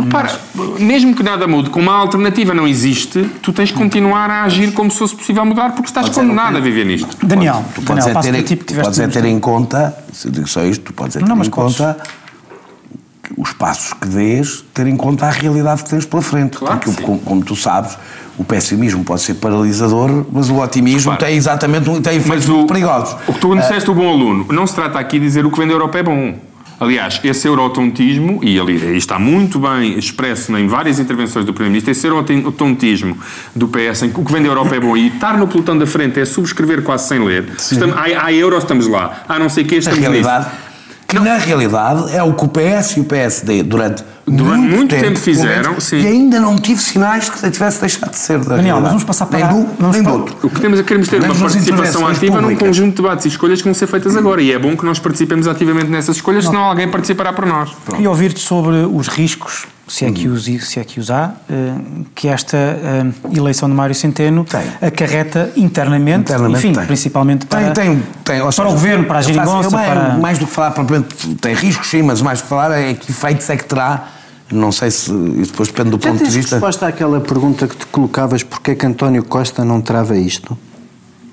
Repara, 0.00 0.40
mesmo 0.78 1.14
que 1.14 1.22
nada 1.22 1.46
mude, 1.46 1.70
como 1.70 1.90
a 1.90 1.94
alternativa 1.94 2.54
não 2.54 2.66
existe, 2.66 3.24
tu 3.42 3.52
tens 3.52 3.68
de 3.68 3.74
continuar 3.74 4.30
a 4.30 4.44
agir 4.44 4.72
como 4.72 4.90
se 4.90 4.98
fosse 4.98 5.14
possível 5.14 5.44
mudar, 5.44 5.72
porque 5.72 5.88
estás 5.88 6.08
condenado 6.08 6.56
a 6.56 6.60
viver 6.60 6.84
nisto. 6.84 7.26
Daniel, 7.26 7.64
tu 7.74 7.82
podes, 7.82 8.04
Daniel, 8.04 8.20
é 8.20 8.32
ter, 8.32 8.42
tipo 8.42 8.64
tu 8.64 8.74
podes 8.74 8.98
é 8.98 9.08
ter 9.08 9.24
em 9.24 9.38
conta, 9.38 9.96
se 10.12 10.30
digo 10.30 10.48
só 10.48 10.64
isto, 10.64 10.84
tu 10.84 10.92
podes 10.92 11.16
é 11.16 11.20
ter 11.20 11.28
não, 11.28 11.42
em 11.42 11.50
conta 11.50 11.96
os 13.36 13.52
passos 13.52 13.92
que 13.92 14.06
dês, 14.08 14.64
ter 14.74 14.86
em 14.86 14.96
conta 14.96 15.26
a 15.26 15.30
realidade 15.30 15.84
que 15.84 15.90
tens 15.90 16.04
pela 16.04 16.22
frente. 16.22 16.58
Claro 16.58 16.78
porque, 16.78 17.02
como, 17.02 17.18
como, 17.20 17.42
tu 17.42 17.54
sabes, 17.54 17.96
o 18.36 18.44
pessimismo 18.44 19.04
pode 19.04 19.22
ser 19.22 19.34
paralisador, 19.34 20.26
mas 20.32 20.50
o 20.50 20.58
otimismo 20.58 21.12
claro. 21.12 21.24
tem 21.24 21.36
exatamente 21.36 22.00
tem 22.00 22.16
efeitos 22.16 22.48
muito 22.48 22.66
perigosos. 22.66 23.16
O 23.28 23.32
que 23.32 23.40
tu 23.40 23.54
disseste, 23.56 23.88
uh, 23.88 23.92
o 23.92 23.96
bom 23.96 24.08
aluno, 24.08 24.46
não 24.50 24.66
se 24.66 24.74
trata 24.74 24.98
aqui 24.98 25.18
de 25.18 25.26
dizer 25.26 25.46
o 25.46 25.50
que 25.50 25.58
vem 25.58 25.66
da 25.66 25.74
Europa 25.74 25.98
é 25.98 26.02
bom. 26.02 26.34
Aliás, 26.80 27.20
esse 27.22 27.46
eurotontismo, 27.46 28.40
e 28.42 28.58
ali 28.58 28.96
está 28.96 29.18
muito 29.18 29.58
bem 29.58 29.98
expresso 29.98 30.56
em 30.56 30.66
várias 30.66 30.98
intervenções 30.98 31.44
do 31.44 31.52
Primeiro-Ministro, 31.52 31.90
esse 31.92 32.06
eurotontismo 32.06 33.18
do 33.54 33.68
PS, 33.68 34.04
em 34.04 34.10
que 34.10 34.18
o 34.18 34.24
que 34.24 34.32
vem 34.32 34.42
da 34.42 34.48
Europa 34.48 34.74
é 34.74 34.80
bom 34.80 34.96
e 34.96 35.08
estar 35.08 35.36
no 35.36 35.46
pelotão 35.46 35.76
da 35.76 35.86
frente 35.86 36.18
é 36.18 36.24
subscrever 36.24 36.82
quase 36.82 37.06
sem 37.06 37.22
ler. 37.22 37.52
Estamos, 37.58 37.94
há, 37.94 38.24
há 38.24 38.32
euros, 38.32 38.64
estamos 38.64 38.86
lá. 38.86 39.24
Há 39.28 39.38
não 39.38 39.50
sei 39.50 39.64
o 39.64 39.66
que, 39.66 39.76
estamos 39.76 40.00
nisso. 40.08 40.28
Que 41.10 41.16
não. 41.16 41.24
na 41.24 41.36
realidade 41.36 42.14
é 42.14 42.22
o 42.22 42.32
que 42.32 42.44
o 42.44 42.48
PS 42.48 42.96
e 42.96 43.00
o 43.00 43.04
PSD 43.04 43.62
durante 43.62 44.04
Durante 44.26 44.60
muito, 44.60 44.76
muito 44.76 44.90
tempo, 44.90 45.04
tempo 45.06 45.18
fizeram, 45.18 45.80
sim. 45.80 46.00
E 46.00 46.06
ainda 46.06 46.38
não 46.38 46.56
tive 46.56 46.80
sinais 46.80 47.28
que 47.28 47.50
tivesse 47.50 47.80
deixado 47.80 48.10
de 48.10 48.18
ser. 48.18 48.38
Da 48.38 48.56
Daniel, 48.56 48.80
nós 48.80 48.90
vamos 48.90 49.04
passar 49.04 49.26
para... 49.26 49.38
Nem 49.38 49.48
do, 49.48 49.68
vamos 49.78 49.96
nem 49.96 50.04
do 50.04 50.12
outro. 50.12 50.36
O 50.42 50.50
que 50.50 50.60
temos 50.60 50.78
é 50.78 50.82
que 50.82 50.88
queremos 50.88 51.08
ter 51.08 51.20
uma 51.20 51.34
participação 51.34 52.06
ativa 52.06 52.36
públicas. 52.36 52.42
num 52.42 52.56
conjunto 52.56 52.90
de 52.90 53.02
debates 53.02 53.24
e 53.24 53.28
escolhas 53.28 53.58
que 53.58 53.64
vão 53.64 53.74
ser 53.74 53.88
feitas 53.88 54.16
agora. 54.16 54.40
E 54.40 54.52
é 54.52 54.58
bom 54.58 54.76
que 54.76 54.84
nós 54.84 55.00
participemos 55.00 55.48
ativamente 55.48 55.90
nessas 55.90 56.16
escolhas, 56.16 56.44
não. 56.44 56.52
senão 56.52 56.64
alguém 56.64 56.88
participará 56.88 57.32
por 57.32 57.44
nós. 57.44 57.70
Pronto. 57.70 57.96
Queria 57.96 58.08
ouvir-te 58.08 58.38
sobre 58.38 58.76
os 58.76 59.08
riscos 59.08 59.66
se 59.90 60.04
é 60.04 60.12
que 60.12 60.28
os, 60.28 60.44
se 60.44 60.78
é 60.78 60.84
que 60.84 61.00
os 61.00 61.10
há, 61.10 61.32
eh, 61.50 61.74
que 62.14 62.28
esta 62.28 62.56
eh, 62.56 63.36
eleição 63.36 63.68
de 63.68 63.74
Mário 63.74 63.92
Centeno 63.92 64.44
tem. 64.44 64.62
acarreta 64.80 65.50
internamente, 65.56 66.30
internamente 66.30 66.64
enfim, 66.64 66.72
tem. 66.72 66.86
principalmente 66.86 67.46
para, 67.46 67.72
tem, 67.72 67.96
tem, 67.96 68.02
tem. 68.24 68.40
para 68.40 68.52
seja, 68.52 68.68
o 68.68 68.70
governo, 68.70 69.04
para 69.04 69.18
a 69.18 69.22
geringonça, 69.22 69.70
para... 69.70 70.14
Mais 70.14 70.38
do 70.38 70.46
que 70.46 70.52
falar, 70.52 70.70
propriamente, 70.70 71.34
tem 71.34 71.54
riscos 71.54 71.88
sim, 71.88 72.02
mas 72.02 72.22
mais 72.22 72.38
do 72.38 72.44
que 72.44 72.48
falar 72.48 72.70
é 72.70 72.94
que 72.94 73.10
efeitos 73.10 73.50
é 73.50 73.56
que 73.56 73.64
terá 73.64 74.10
não 74.52 74.70
sei 74.70 74.92
se. 74.92 75.10
Isso 75.10 75.50
depois 75.50 75.68
depende 75.68 75.90
do 75.90 76.02
Já 76.02 76.10
ponto 76.10 76.24
de 76.24 76.30
vista. 76.30 76.54
resposta 76.56 76.86
àquela 76.86 77.20
pergunta 77.20 77.66
que 77.66 77.76
te 77.76 77.86
colocavas: 77.86 78.44
porquê 78.44 78.76
que 78.76 78.86
António 78.86 79.24
Costa 79.24 79.64
não 79.64 79.80
trava 79.80 80.16
isto? 80.16 80.56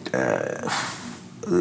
Uh, 0.07 0.71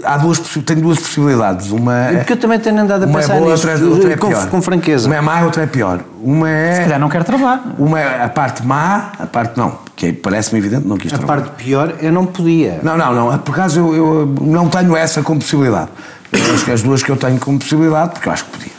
há 0.05 0.17
duas, 0.17 0.39
tenho 0.39 0.81
duas 0.81 0.99
possibilidades. 0.99 1.71
Uma 1.71 1.97
é, 1.97 2.17
Porque 2.19 2.33
eu 2.33 2.37
também 2.37 2.59
tenho 2.59 2.81
andado 2.81 3.05
a 3.05 3.07
pensar 3.07 3.37
é 3.37 3.39
boa, 3.39 3.53
nisto, 3.53 3.69
outra, 3.69 3.87
outra 3.87 4.13
é 4.13 4.17
com, 4.17 4.29
pior. 4.29 4.49
com 4.49 4.63
franqueza. 4.63 5.07
Uma 5.07 5.17
é 5.17 5.21
má, 5.21 5.41
outra 5.43 5.63
é 5.63 5.67
pior. 5.67 6.01
Uma 6.23 6.51
é. 6.51 6.75
Se 6.75 6.81
calhar 6.83 6.99
não 6.99 7.09
quer 7.09 7.25
travar. 7.25 7.63
Uma 7.79 8.01
é 8.01 8.25
a 8.25 8.29
parte 8.29 8.65
má, 8.65 9.13
a 9.19 9.27
parte 9.27 9.57
não. 9.57 9.79
Que 9.95 10.13
parece-me 10.13 10.59
evidente, 10.59 10.87
não 10.87 10.97
quis 10.97 11.13
a 11.13 11.19
travar. 11.19 11.39
A 11.39 11.41
parte 11.43 11.65
pior, 11.65 11.95
eu 12.01 12.13
não 12.13 12.27
podia. 12.27 12.81
Não, 12.83 12.97
não, 12.97 13.15
não. 13.15 13.39
Por 13.39 13.53
acaso 13.53 13.81
eu, 13.81 13.95
eu 13.95 14.35
não 14.41 14.69
tenho 14.69 14.97
essa 14.97 15.23
como 15.23 15.41
possibilidade. 15.41 15.89
Eu 16.33 16.55
acho 16.55 16.65
que 16.65 16.73
as 16.73 16.83
duas 16.83 17.03
que 17.03 17.11
eu 17.11 17.17
tenho 17.17 17.39
como 17.39 17.59
possibilidade, 17.59 18.13
porque 18.13 18.29
eu 18.29 18.33
acho 18.33 18.45
que 18.45 18.51
podia. 18.51 18.77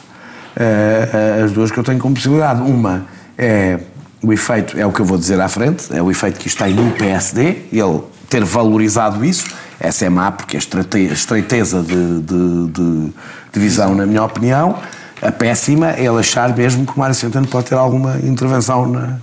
Uh, 0.57 1.45
as 1.45 1.51
duas 1.51 1.71
que 1.71 1.77
eu 1.77 1.83
tenho 1.83 1.99
como 1.99 2.15
possibilidade. 2.15 2.61
Uma 2.61 3.05
é 3.37 3.79
o 4.21 4.33
efeito, 4.33 4.77
é 4.79 4.85
o 4.85 4.91
que 4.91 4.99
eu 4.99 5.05
vou 5.05 5.17
dizer 5.17 5.39
à 5.39 5.47
frente, 5.47 5.95
é 5.95 6.01
o 6.01 6.09
efeito 6.09 6.39
que 6.39 6.47
isto 6.47 6.63
tem 6.63 6.73
no 6.73 6.91
PSD, 6.91 7.63
ele 7.71 8.01
ter 8.29 8.43
valorizado 8.43 9.23
isso. 9.23 9.45
Essa 9.79 10.05
é 10.05 10.09
má, 10.09 10.31
porque 10.31 10.57
a 10.57 10.59
estreiteza 10.59 11.81
de, 11.81 12.21
de, 12.21 12.67
de, 12.67 13.13
de 13.53 13.59
visão, 13.59 13.93
na 13.93 14.05
minha 14.05 14.23
opinião, 14.23 14.79
a 15.21 15.31
péssima 15.31 15.91
é 15.91 16.05
ele 16.05 16.19
achar 16.19 16.55
mesmo 16.55 16.85
que 16.85 16.95
o 16.95 16.99
Mário 16.99 17.15
Centeno 17.15 17.47
pode 17.47 17.67
ter 17.67 17.75
alguma 17.75 18.17
intervenção 18.17 18.87
na, 18.87 19.17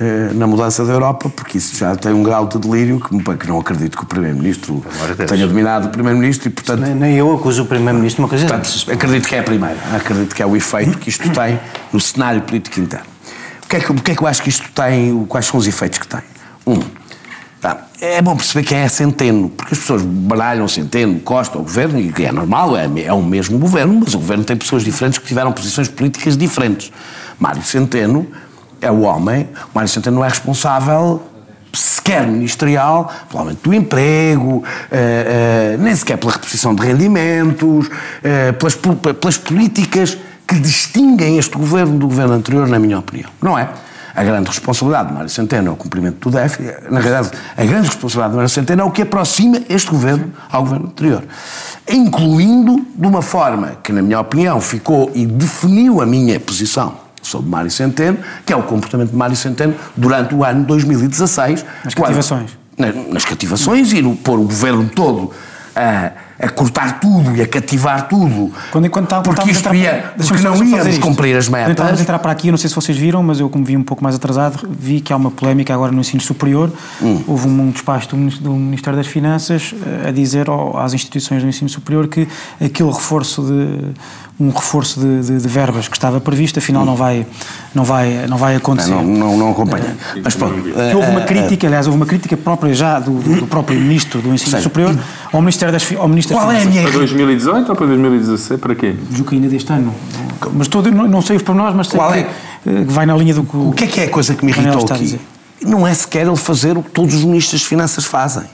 eh, 0.00 0.30
na 0.34 0.46
mudança 0.46 0.84
da 0.84 0.92
Europa, 0.92 1.30
porque 1.30 1.58
isso 1.58 1.76
já 1.76 1.94
tem 1.96 2.12
um 2.12 2.22
grau 2.22 2.46
de 2.46 2.58
delírio 2.58 2.98
que, 2.98 3.36
que 3.36 3.46
não 3.46 3.60
acredito 3.60 3.96
que 3.96 4.02
o 4.02 4.06
Primeiro-Ministro 4.06 4.84
tenha 5.28 5.46
dominado 5.46 5.86
o 5.86 5.90
Primeiro-Ministro 5.90 6.48
e, 6.48 6.50
portanto... 6.50 6.80
Nem, 6.80 6.94
nem, 6.94 7.16
eu 7.16 7.32
acuso 7.32 7.62
o 7.62 7.66
Primeiro-Ministro 7.66 8.22
uma 8.22 8.28
coisa 8.28 8.44
portanto, 8.46 8.90
Acredito 8.90 9.28
que 9.28 9.34
é 9.36 9.38
a 9.38 9.42
primeira. 9.42 9.76
Acredito 9.94 10.34
que 10.34 10.42
é 10.42 10.46
o 10.46 10.56
efeito 10.56 10.98
que 10.98 11.08
isto 11.08 11.28
tem 11.30 11.60
no 11.92 12.00
cenário 12.00 12.42
político 12.42 12.80
interno. 12.80 13.06
O 13.64 13.68
que 13.68 13.76
é 13.76 13.80
que, 13.80 13.92
o 13.92 13.94
que, 13.94 14.10
é 14.10 14.14
que 14.14 14.22
eu 14.22 14.26
acho 14.26 14.42
que 14.42 14.48
isto 14.48 14.68
tem, 14.72 15.24
quais 15.26 15.46
são 15.46 15.58
os 15.58 15.66
efeitos 15.66 15.98
que 15.98 16.08
tem? 16.08 16.20
Um, 16.66 16.80
tá, 17.64 17.78
é 17.98 18.20
bom 18.20 18.36
perceber 18.36 18.66
que 18.66 18.74
é 18.74 18.86
Centeno, 18.88 19.48
porque 19.48 19.72
as 19.72 19.80
pessoas 19.80 20.02
baralham 20.02 20.68
Centeno, 20.68 21.18
Costa, 21.20 21.56
o 21.56 21.62
governo, 21.62 21.98
e 21.98 22.12
é 22.22 22.30
normal, 22.30 22.76
é, 22.76 22.86
é 23.06 23.12
o 23.12 23.22
mesmo 23.22 23.58
governo, 23.58 24.02
mas 24.04 24.12
o 24.12 24.18
governo 24.18 24.44
tem 24.44 24.54
pessoas 24.54 24.84
diferentes 24.84 25.18
que 25.18 25.26
tiveram 25.26 25.50
posições 25.50 25.88
políticas 25.88 26.36
diferentes. 26.36 26.92
Mário 27.38 27.62
Centeno 27.62 28.26
é 28.82 28.90
o 28.90 29.00
homem, 29.00 29.48
Mário 29.74 29.88
Centeno 29.88 30.16
não 30.16 30.24
é 30.24 30.28
responsável 30.28 31.22
sequer 31.72 32.26
ministerial 32.26 33.10
pelo 33.28 33.40
aumento 33.40 33.62
do 33.62 33.74
emprego, 33.74 34.56
uh, 34.56 34.62
uh, 34.62 35.82
nem 35.82 35.96
sequer 35.96 36.18
pela 36.18 36.32
reposição 36.32 36.74
de 36.74 36.86
rendimentos, 36.86 37.86
uh, 37.86 38.52
pelas, 38.58 38.74
pelas 38.74 39.38
políticas 39.38 40.18
que 40.46 40.56
distinguem 40.56 41.38
este 41.38 41.56
governo 41.56 41.98
do 41.98 42.06
governo 42.06 42.34
anterior, 42.34 42.68
na 42.68 42.78
minha 42.78 42.98
opinião. 42.98 43.30
Não 43.40 43.58
é? 43.58 43.70
A 44.14 44.22
grande 44.22 44.48
responsabilidade 44.48 45.08
de 45.08 45.14
Mário 45.14 45.28
Centeno 45.28 45.68
é 45.68 45.72
o 45.72 45.76
cumprimento 45.76 46.30
do 46.30 46.36
déficit. 46.36 46.72
Na 46.88 47.00
realidade, 47.00 47.30
a 47.56 47.64
grande 47.64 47.88
responsabilidade 47.88 48.30
de 48.30 48.36
Mário 48.36 48.48
Centeno 48.48 48.82
é 48.82 48.84
o 48.84 48.90
que 48.90 49.02
aproxima 49.02 49.60
este 49.68 49.90
governo 49.90 50.32
ao 50.48 50.62
governo 50.62 50.86
anterior. 50.86 51.24
Incluindo 51.88 52.86
de 52.94 53.06
uma 53.06 53.22
forma 53.22 53.72
que, 53.82 53.92
na 53.92 54.02
minha 54.02 54.20
opinião, 54.20 54.60
ficou 54.60 55.10
e 55.14 55.26
definiu 55.26 56.00
a 56.00 56.06
minha 56.06 56.38
posição 56.38 56.94
sobre 57.20 57.50
Mário 57.50 57.70
Centeno, 57.70 58.18
que 58.46 58.52
é 58.52 58.56
o 58.56 58.62
comportamento 58.62 59.10
de 59.10 59.16
Mário 59.16 59.34
Centeno 59.34 59.74
durante 59.96 60.32
o 60.34 60.44
ano 60.44 60.64
2016. 60.64 61.64
Nas 61.84 61.94
cativações. 61.94 62.56
Quando, 62.76 63.12
nas 63.12 63.24
cativações 63.24 63.92
e 63.92 64.00
no 64.00 64.14
pôr 64.14 64.38
o 64.38 64.44
governo 64.44 64.88
todo 64.94 65.32
a, 65.74 66.12
a 66.38 66.48
cortar 66.48 67.00
tudo 67.00 67.36
e 67.36 67.42
a 67.42 67.46
cativar 67.46 68.08
tudo. 68.08 68.52
Quando, 68.70 68.86
enquanto 68.86 69.08
tá, 69.08 69.20
porque 69.20 69.50
isto 69.50 69.60
entrar, 69.60 69.74
ia, 69.74 70.12
porque 70.16 70.42
não 70.42 70.64
íamos 70.64 70.98
cumprir 70.98 71.36
as 71.36 71.48
metas. 71.48 71.74
Vamos 71.76 72.00
entrar 72.00 72.18
para 72.18 72.32
aqui, 72.32 72.48
eu 72.48 72.52
não 72.52 72.58
sei 72.58 72.68
se 72.68 72.76
vocês 72.76 72.96
viram, 72.96 73.22
mas 73.22 73.40
eu, 73.40 73.48
como 73.48 73.64
vi 73.64 73.76
um 73.76 73.82
pouco 73.82 74.02
mais 74.02 74.16
atrasado, 74.16 74.68
vi 74.70 75.00
que 75.00 75.12
há 75.12 75.16
uma 75.16 75.30
polémica 75.30 75.74
agora 75.74 75.92
no 75.92 76.00
ensino 76.00 76.22
superior. 76.22 76.72
Hum. 77.02 77.22
Houve 77.26 77.48
um 77.48 77.70
despacho 77.70 78.08
do, 78.08 78.54
Ministério 78.54 78.96
das 78.96 79.06
Finanças 79.06 79.74
eh, 79.74 80.08
a 80.08 80.12
dizer 80.12 80.46
às 80.76 80.92
instituições 80.92 81.42
do 81.42 81.48
ensino 81.48 81.68
superior 81.68 82.08
que 82.08 82.28
aquele 82.60 82.90
reforço 82.90 83.42
de 83.42 83.94
um 84.38 84.50
reforço 84.50 84.98
de, 84.98 85.20
de, 85.20 85.38
de, 85.38 85.48
verbas 85.48 85.86
que 85.86 85.96
estava 85.96 86.20
previsto, 86.20 86.58
afinal 86.58 86.84
não 86.84 86.96
vai, 86.96 87.24
não 87.72 87.84
vai, 87.84 88.26
não 88.28 88.36
vai 88.36 88.56
acontecer. 88.56 88.90
Não, 88.90 89.04
não, 89.04 89.36
não 89.36 89.50
acompanha. 89.52 89.96
Uh, 90.16 90.20
Mas 90.24 90.34
pronto. 90.34 90.54
Uh, 90.54 90.96
houve 90.96 91.10
uma 91.10 91.20
eh, 91.20 91.24
crítica, 91.24 91.66
aliás, 91.68 91.86
houve 91.86 91.96
uma 91.96 92.06
crítica 92.06 92.36
própria 92.36 92.74
já 92.74 92.98
do, 92.98 93.12
do 93.12 93.46
próprio 93.46 93.78
Ministro 93.78 94.20
do 94.20 94.34
Ensino 94.34 94.50
sei. 94.50 94.60
Superior 94.60 94.98
ao 95.32 95.40
Ministério 95.40 95.72
das 95.72 95.86
ao 95.96 96.08
Ministro 96.08 96.36
Qual 96.36 96.50
é 96.50 96.62
a 96.62 96.64
minha... 96.64 96.82
Para 96.82 96.92
2018 96.92 97.68
ou 97.68 97.76
para 97.76 97.86
2016? 97.86 98.60
Para 98.60 98.74
quê? 98.74 98.96
Julgo 99.12 99.30
que 99.30 99.36
ainda 99.36 99.48
deste 99.48 99.72
ano. 99.72 99.94
Mas 100.52 100.66
todo, 100.66 100.90
não, 100.90 101.06
não 101.06 101.22
sei 101.22 101.36
os 101.36 101.42
pormenores, 101.42 101.76
mas 101.76 101.86
sei 101.86 101.98
Qual 101.98 102.12
que, 102.12 102.18
é? 102.18 102.24
que 102.64 102.92
vai 102.92 103.06
na 103.06 103.16
linha 103.16 103.34
do 103.34 103.44
que 103.44 103.56
o... 103.56 103.68
O 103.68 103.72
que 103.72 103.84
é 103.84 103.86
que 103.86 104.00
é 104.00 104.04
a 104.04 104.10
coisa 104.10 104.34
que 104.34 104.44
me 104.44 104.50
irritou 104.50 104.84
aqui? 104.84 105.20
Não 105.62 105.86
é 105.86 105.94
sequer 105.94 106.26
ele 106.26 106.36
fazer 106.36 106.76
o 106.76 106.82
que 106.82 106.90
todos 106.90 107.14
os 107.14 107.24
Ministros 107.24 107.60
das 107.60 107.68
Finanças 107.68 108.04
fazem. 108.04 108.44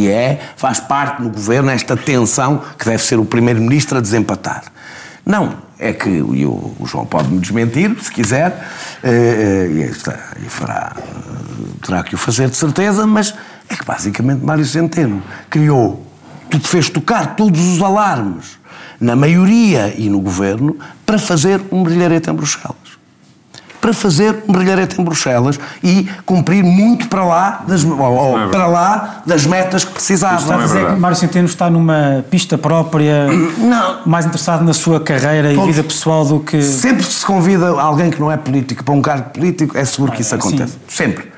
E 0.00 0.08
é, 0.08 0.40
faz 0.56 0.80
parte 0.80 1.20
no 1.20 1.28
governo 1.28 1.70
esta 1.70 1.94
tensão 1.94 2.62
que 2.78 2.86
deve 2.86 3.02
ser 3.02 3.18
o 3.18 3.24
Primeiro-Ministro 3.26 3.98
a 3.98 4.00
desempatar. 4.00 4.64
Não, 5.26 5.58
é 5.78 5.92
que 5.92 6.08
e 6.08 6.46
o, 6.46 6.74
o 6.80 6.86
João 6.86 7.04
pode 7.04 7.28
me 7.28 7.38
desmentir, 7.38 7.94
se 8.00 8.10
quiser, 8.10 8.66
eh, 9.02 9.68
eh, 9.68 9.90
e, 10.40 10.46
e 10.46 10.48
fará, 10.48 10.96
terá 11.84 12.02
que 12.02 12.14
o 12.14 12.18
fazer 12.18 12.48
de 12.48 12.56
certeza, 12.56 13.06
mas 13.06 13.34
é 13.68 13.74
que 13.74 13.84
basicamente 13.84 14.42
Mário 14.42 14.64
Centeno 14.64 15.22
criou, 15.50 16.06
fez 16.64 16.88
tocar 16.88 17.36
todos 17.36 17.60
os 17.60 17.82
alarmes 17.82 18.58
na 18.98 19.14
maioria 19.14 19.94
e 19.98 20.08
no 20.08 20.20
governo 20.20 20.78
para 21.04 21.18
fazer 21.18 21.60
um 21.70 21.82
brilharete 21.82 22.30
em 22.30 22.32
Bruxelas 22.32 22.89
para 23.80 23.92
fazer 23.92 24.44
um 24.46 24.52
brilharete 24.52 25.00
em 25.00 25.04
Bruxelas 25.04 25.58
e 25.82 26.08
cumprir 26.26 26.62
muito 26.62 27.08
para 27.08 27.24
lá 27.24 27.64
das, 27.66 27.84
ou, 27.84 28.38
é 28.38 28.48
para 28.48 28.66
lá 28.66 29.22
das 29.26 29.46
metas 29.46 29.84
que 29.84 29.92
precisava. 29.92 30.40
Está 30.40 30.54
a 30.56 30.62
dizer 30.62 30.86
que 30.86 31.00
Mário 31.00 31.16
Centeno 31.16 31.46
está 31.46 31.70
numa 31.70 32.24
pista 32.30 32.58
própria, 32.58 33.26
não. 33.58 34.00
mais 34.04 34.26
interessado 34.26 34.62
na 34.62 34.74
sua 34.74 35.00
carreira 35.00 35.52
e 35.52 35.56
vida 35.66 35.82
pessoal 35.82 36.24
do 36.24 36.40
que... 36.40 36.62
Sempre 36.62 37.04
se 37.04 37.24
convida 37.24 37.68
alguém 37.68 38.10
que 38.10 38.20
não 38.20 38.30
é 38.30 38.36
político 38.36 38.84
para 38.84 38.94
um 38.94 39.02
cargo 39.02 39.30
político, 39.30 39.76
é 39.76 39.84
seguro 39.84 40.12
que 40.12 40.20
isso 40.20 40.34
acontece. 40.34 40.72
Sim. 40.72 40.78
Sempre. 40.88 41.30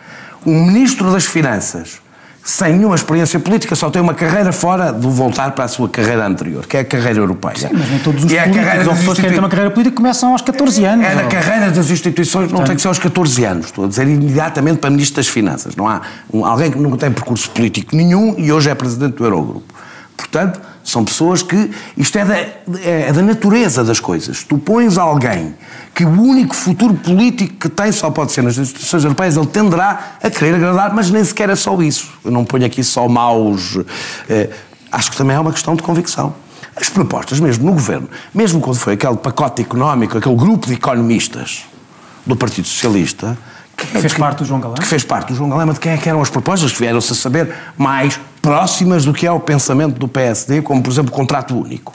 Um 0.44 0.66
ministro 0.66 1.12
das 1.12 1.24
Finanças 1.24 2.01
sem 2.44 2.74
nenhuma 2.74 2.96
experiência 2.96 3.38
política, 3.38 3.76
só 3.76 3.88
tem 3.88 4.02
uma 4.02 4.14
carreira 4.14 4.52
fora 4.52 4.92
do 4.92 5.10
voltar 5.10 5.52
para 5.52 5.64
a 5.64 5.68
sua 5.68 5.88
carreira 5.88 6.26
anterior, 6.26 6.66
que 6.66 6.76
é 6.76 6.80
a 6.80 6.84
carreira 6.84 7.20
europeia. 7.20 7.56
Sim, 7.56 7.68
mas 7.72 7.88
nem 7.88 7.98
todos 8.00 8.24
os 8.24 8.32
e 8.32 8.36
políticos 8.36 8.66
é 8.66 8.88
ou 8.88 8.96
pessoas 8.96 9.18
que 9.18 9.28
têm 9.28 9.38
uma 9.38 9.48
carreira 9.48 9.70
política 9.70 9.96
começam 9.96 10.32
aos 10.32 10.42
14 10.42 10.84
anos. 10.84 11.06
É 11.06 11.14
na 11.14 11.24
carreira 11.24 11.70
das 11.70 11.88
instituições, 11.88 12.50
não 12.50 12.64
tem 12.64 12.74
que 12.74 12.82
ser 12.82 12.88
aos 12.88 12.98
14 12.98 13.44
anos, 13.44 13.66
estou 13.66 13.84
a 13.84 13.88
dizer 13.88 14.08
imediatamente 14.08 14.78
para 14.78 14.90
Ministro 14.90 15.16
das 15.16 15.28
Finanças. 15.28 15.76
Não 15.76 15.86
há 15.86 16.00
um, 16.32 16.44
alguém 16.44 16.70
que 16.70 16.78
nunca 16.78 16.96
tem 16.96 17.12
percurso 17.12 17.48
político 17.50 17.94
nenhum 17.94 18.34
e 18.36 18.50
hoje 18.50 18.68
é 18.68 18.74
Presidente 18.74 19.16
do 19.16 19.24
Eurogrupo. 19.24 19.72
Portanto, 20.16 20.60
são 20.84 21.04
pessoas 21.04 21.42
que. 21.42 21.70
Isto 21.96 22.18
é 22.18 22.24
da, 22.24 22.36
é 22.82 23.12
da 23.12 23.22
natureza 23.22 23.84
das 23.84 24.00
coisas. 24.00 24.42
Tu 24.42 24.58
pões 24.58 24.98
alguém 24.98 25.54
que 25.94 26.04
o 26.04 26.10
único 26.10 26.54
futuro 26.54 26.94
político 26.94 27.54
que 27.54 27.68
tem 27.68 27.92
só 27.92 28.10
pode 28.10 28.32
ser 28.32 28.42
nas 28.42 28.56
instituições 28.56 29.04
europeias, 29.04 29.36
ele 29.36 29.46
tenderá 29.46 30.16
a 30.22 30.30
querer 30.30 30.54
agradar, 30.54 30.94
mas 30.94 31.10
nem 31.10 31.22
sequer 31.22 31.50
é 31.50 31.56
só 31.56 31.80
isso. 31.82 32.12
Eu 32.24 32.30
não 32.30 32.44
ponho 32.44 32.64
aqui 32.64 32.82
só 32.82 33.06
maus. 33.08 33.78
Eh, 34.28 34.50
acho 34.90 35.10
que 35.10 35.16
também 35.16 35.36
é 35.36 35.40
uma 35.40 35.52
questão 35.52 35.74
de 35.76 35.82
convicção. 35.82 36.34
As 36.74 36.88
propostas, 36.88 37.38
mesmo 37.38 37.66
no 37.66 37.72
governo, 37.72 38.08
mesmo 38.34 38.60
quando 38.60 38.76
foi 38.76 38.94
aquele 38.94 39.16
pacote 39.16 39.60
económico, 39.60 40.16
aquele 40.16 40.34
grupo 40.34 40.66
de 40.66 40.74
economistas 40.74 41.64
do 42.24 42.34
Partido 42.34 42.66
Socialista, 42.66 43.36
que 43.76 43.86
fez 43.86 44.14
parte 44.14 44.38
do 44.38 44.44
João 44.44 44.60
Galamba? 44.60 44.80
Que 44.80 44.86
fez 44.86 45.04
parte 45.04 45.28
do 45.28 45.34
João 45.34 45.50
Galamba, 45.50 45.72
de 45.72 45.80
quem 45.80 45.92
é 45.92 45.96
que 45.96 46.08
eram 46.08 46.20
as 46.20 46.30
propostas 46.30 46.72
que 46.72 46.78
vieram-se 46.78 47.12
a 47.12 47.16
saber 47.16 47.54
mais 47.76 48.18
próximas 48.40 49.04
do 49.04 49.12
que 49.12 49.26
é 49.26 49.32
o 49.32 49.40
pensamento 49.40 49.98
do 49.98 50.08
PSD, 50.08 50.62
como 50.62 50.82
por 50.82 50.90
exemplo 50.90 51.12
o 51.12 51.16
contrato 51.16 51.58
único. 51.58 51.94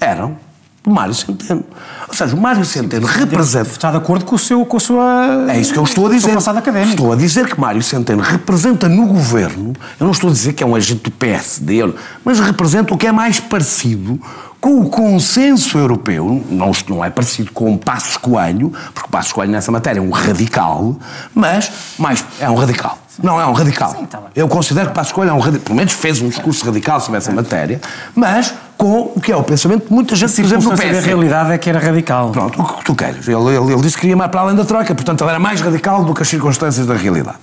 Eram 0.00 0.36
do 0.82 0.90
Mário 0.90 1.14
Centeno. 1.14 1.64
Ou 2.08 2.14
seja, 2.14 2.34
o 2.34 2.40
Mário 2.40 2.64
Centeno 2.64 3.06
Sim, 3.06 3.18
representa. 3.18 3.68
Está 3.68 3.90
de 3.90 3.98
acordo 3.98 4.24
com, 4.24 4.34
o 4.34 4.38
seu, 4.38 4.64
com 4.64 4.76
a 4.76 4.80
sua. 4.80 5.46
É 5.48 5.60
isso 5.60 5.72
que 5.72 5.78
eu 5.78 5.84
estou 5.84 6.06
a 6.06 6.10
dizer. 6.10 6.36
Estou 6.36 7.12
a 7.12 7.16
dizer 7.16 7.46
que 7.48 7.60
Mário 7.60 7.82
Centeno 7.82 8.22
representa 8.22 8.88
no 8.88 9.06
governo, 9.06 9.74
eu 9.98 10.04
não 10.04 10.12
estou 10.12 10.30
a 10.30 10.32
dizer 10.32 10.54
que 10.54 10.62
é 10.62 10.66
um 10.66 10.74
agente 10.74 11.02
do 11.04 11.10
PSD, 11.10 11.92
mas 12.24 12.40
representa 12.40 12.94
o 12.94 12.98
que 12.98 13.06
é 13.06 13.12
mais 13.12 13.38
parecido 13.38 14.20
com 14.60 14.80
o 14.80 14.90
consenso 14.90 15.78
europeu, 15.78 16.44
não, 16.50 16.70
não 16.88 17.04
é 17.04 17.08
parecido 17.08 17.50
com 17.52 17.78
Passos 17.78 18.16
Coelho, 18.18 18.72
porque 18.92 19.08
Passos 19.10 19.32
Coelho 19.32 19.50
nessa 19.50 19.72
matéria 19.72 20.00
é 20.00 20.02
um 20.02 20.10
radical, 20.10 20.96
mas 21.34 21.72
mais, 21.98 22.24
é 22.38 22.48
um 22.50 22.54
radical. 22.54 22.98
Não 23.22 23.40
é 23.40 23.46
um 23.46 23.52
radical. 23.52 23.94
Sim, 23.98 24.06
tá 24.06 24.20
Eu 24.34 24.48
considero 24.48 24.88
que 24.88 24.94
Passos 24.94 25.12
Coelho 25.12 25.30
é 25.30 25.34
um 25.34 25.38
radical, 25.38 25.64
pelo 25.64 25.76
menos 25.76 25.92
fez 25.92 26.20
um 26.20 26.28
discurso 26.28 26.64
radical 26.64 27.00
sobre 27.00 27.18
essa 27.18 27.32
matéria, 27.32 27.80
mas 28.14 28.52
com 28.76 29.12
o 29.14 29.20
que 29.20 29.32
é 29.32 29.36
o 29.36 29.42
pensamento 29.42 29.88
de 29.88 29.92
muita 29.92 30.14
gente, 30.14 30.34
por 30.34 30.44
exemplo, 30.44 30.70
no 30.70 30.76
PS. 30.76 30.98
A 30.98 31.00
realidade 31.00 31.52
é 31.52 31.58
que 31.58 31.68
era 31.68 31.78
radical. 31.78 32.30
Pronto, 32.30 32.60
o 32.60 32.64
que 32.64 32.84
tu 32.84 32.94
queres. 32.94 33.28
Ele, 33.28 33.36
ele, 33.36 33.72
ele 33.72 33.82
disse 33.82 33.96
que 33.96 34.02
queria 34.02 34.16
mais 34.16 34.30
para 34.30 34.40
além 34.40 34.56
da 34.56 34.64
troca, 34.64 34.94
portanto 34.94 35.22
ele 35.22 35.30
era 35.30 35.38
mais 35.38 35.60
radical 35.60 36.04
do 36.04 36.14
que 36.14 36.22
as 36.22 36.28
circunstâncias 36.28 36.86
da 36.86 36.94
realidade. 36.94 37.38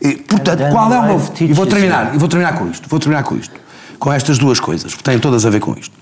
E, 0.00 0.16
portanto, 0.16 0.68
qual 0.70 0.92
é 0.92 0.98
o 0.98 1.02
meu... 1.04 1.22
E 1.40 1.52
vou 1.52 1.66
terminar, 1.66 2.14
e 2.14 2.18
vou 2.18 2.28
terminar 2.28 2.54
com 2.58 2.68
isto, 2.68 2.88
vou 2.88 2.98
terminar 2.98 3.22
com 3.22 3.36
isto. 3.36 3.54
Com 3.98 4.12
estas 4.12 4.36
duas 4.36 4.58
coisas, 4.58 4.94
que 4.94 5.02
têm 5.02 5.18
todas 5.18 5.46
a 5.46 5.50
ver 5.50 5.60
com 5.60 5.74
isto. 5.74 5.94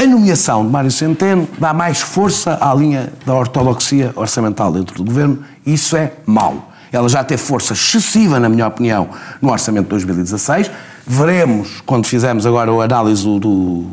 A 0.00 0.06
nomeação 0.06 0.64
de 0.64 0.72
Mário 0.72 0.90
Centeno 0.90 1.46
dá 1.58 1.74
mais 1.74 2.00
força 2.00 2.56
à 2.58 2.72
linha 2.72 3.12
da 3.26 3.34
ortodoxia 3.34 4.10
orçamental 4.16 4.72
dentro 4.72 4.94
do 4.96 5.04
governo 5.04 5.40
e 5.66 5.74
isso 5.74 5.94
é 5.94 6.14
mau. 6.24 6.72
Ela 6.90 7.06
já 7.06 7.22
teve 7.22 7.42
força 7.42 7.74
excessiva, 7.74 8.40
na 8.40 8.48
minha 8.48 8.66
opinião, 8.66 9.10
no 9.42 9.50
orçamento 9.50 9.84
de 9.84 9.90
2016. 9.90 10.70
Veremos, 11.06 11.82
quando 11.84 12.06
fizermos 12.06 12.46
agora 12.46 12.72
a 12.72 12.82
análise 12.82 13.22
do, 13.24 13.84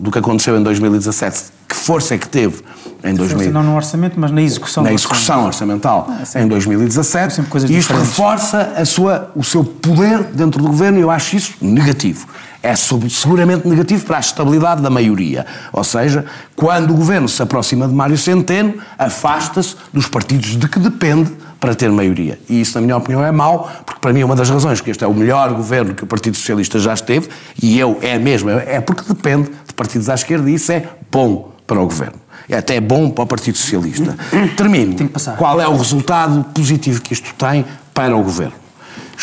do 0.00 0.10
que 0.10 0.18
aconteceu 0.18 0.58
em 0.58 0.62
2017, 0.64 1.44
que 1.68 1.76
força 1.76 2.16
é 2.16 2.18
que 2.18 2.28
teve 2.28 2.60
em 3.04 3.14
2000. 3.14 3.52
Não 3.52 3.62
no 3.62 3.76
orçamento, 3.76 4.18
mas 4.18 4.32
na 4.32 4.42
execução. 4.42 4.82
Na 4.82 4.92
execução 4.92 5.46
orçamental 5.46 6.08
ah, 6.10 6.24
é 6.34 6.42
em 6.42 6.48
2017. 6.48 7.40
E 7.68 7.78
isto 7.78 7.94
reforça 7.94 8.72
a 8.76 8.84
sua, 8.84 9.30
o 9.36 9.44
seu 9.44 9.62
poder 9.62 10.24
dentro 10.24 10.60
do 10.60 10.68
governo 10.68 10.98
e 10.98 11.02
eu 11.02 11.10
acho 11.10 11.36
isso 11.36 11.54
negativo 11.60 12.26
é 12.62 12.74
seguramente 12.76 13.66
negativo 13.66 14.04
para 14.06 14.18
a 14.18 14.20
estabilidade 14.20 14.80
da 14.80 14.88
maioria. 14.88 15.44
Ou 15.72 15.82
seja, 15.82 16.24
quando 16.54 16.92
o 16.92 16.94
governo 16.94 17.28
se 17.28 17.42
aproxima 17.42 17.88
de 17.88 17.94
Mário 17.94 18.16
Centeno, 18.16 18.74
afasta-se 18.96 19.76
dos 19.92 20.06
partidos 20.06 20.56
de 20.56 20.68
que 20.68 20.78
depende 20.78 21.32
para 21.58 21.74
ter 21.74 21.90
maioria. 21.90 22.38
E 22.48 22.60
isso, 22.60 22.74
na 22.74 22.80
minha 22.80 22.96
opinião, 22.96 23.24
é 23.24 23.30
mau, 23.30 23.70
porque 23.84 24.00
para 24.00 24.12
mim 24.12 24.20
é 24.20 24.24
uma 24.24 24.36
das 24.36 24.50
razões 24.50 24.80
que 24.80 24.90
este 24.90 25.04
é 25.04 25.06
o 25.06 25.14
melhor 25.14 25.52
governo 25.52 25.94
que 25.94 26.04
o 26.04 26.06
Partido 26.06 26.36
Socialista 26.36 26.78
já 26.78 26.92
esteve, 26.94 27.28
e 27.60 27.78
eu 27.78 27.98
é 28.02 28.18
mesmo, 28.18 28.50
é 28.50 28.80
porque 28.80 29.02
depende 29.06 29.50
de 29.66 29.74
partidos 29.74 30.08
à 30.08 30.14
esquerda 30.14 30.50
e 30.50 30.54
isso 30.54 30.72
é 30.72 30.88
bom 31.10 31.52
para 31.66 31.80
o 31.80 31.84
governo. 31.84 32.20
É 32.48 32.56
até 32.56 32.80
bom 32.80 33.10
para 33.10 33.24
o 33.24 33.26
Partido 33.26 33.56
Socialista. 33.58 34.16
Termino. 34.56 34.96
Qual 35.38 35.60
é 35.60 35.68
o 35.68 35.76
resultado 35.76 36.44
positivo 36.52 37.00
que 37.00 37.12
isto 37.12 37.32
tem 37.34 37.64
para 37.94 38.16
o 38.16 38.22
governo? 38.22 38.61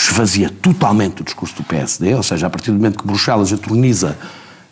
Esvazia 0.08 0.50
totalmente 0.50 1.22
o 1.22 1.26
discurso 1.26 1.56
do 1.56 1.64
PSD, 1.64 2.14
ou 2.16 2.24
seja, 2.24 2.48
a 2.48 2.50
partir 2.50 2.72
do 2.72 2.78
momento 2.78 3.00
que 3.00 3.06
Bruxelas 3.06 3.52
eterniza 3.52 4.18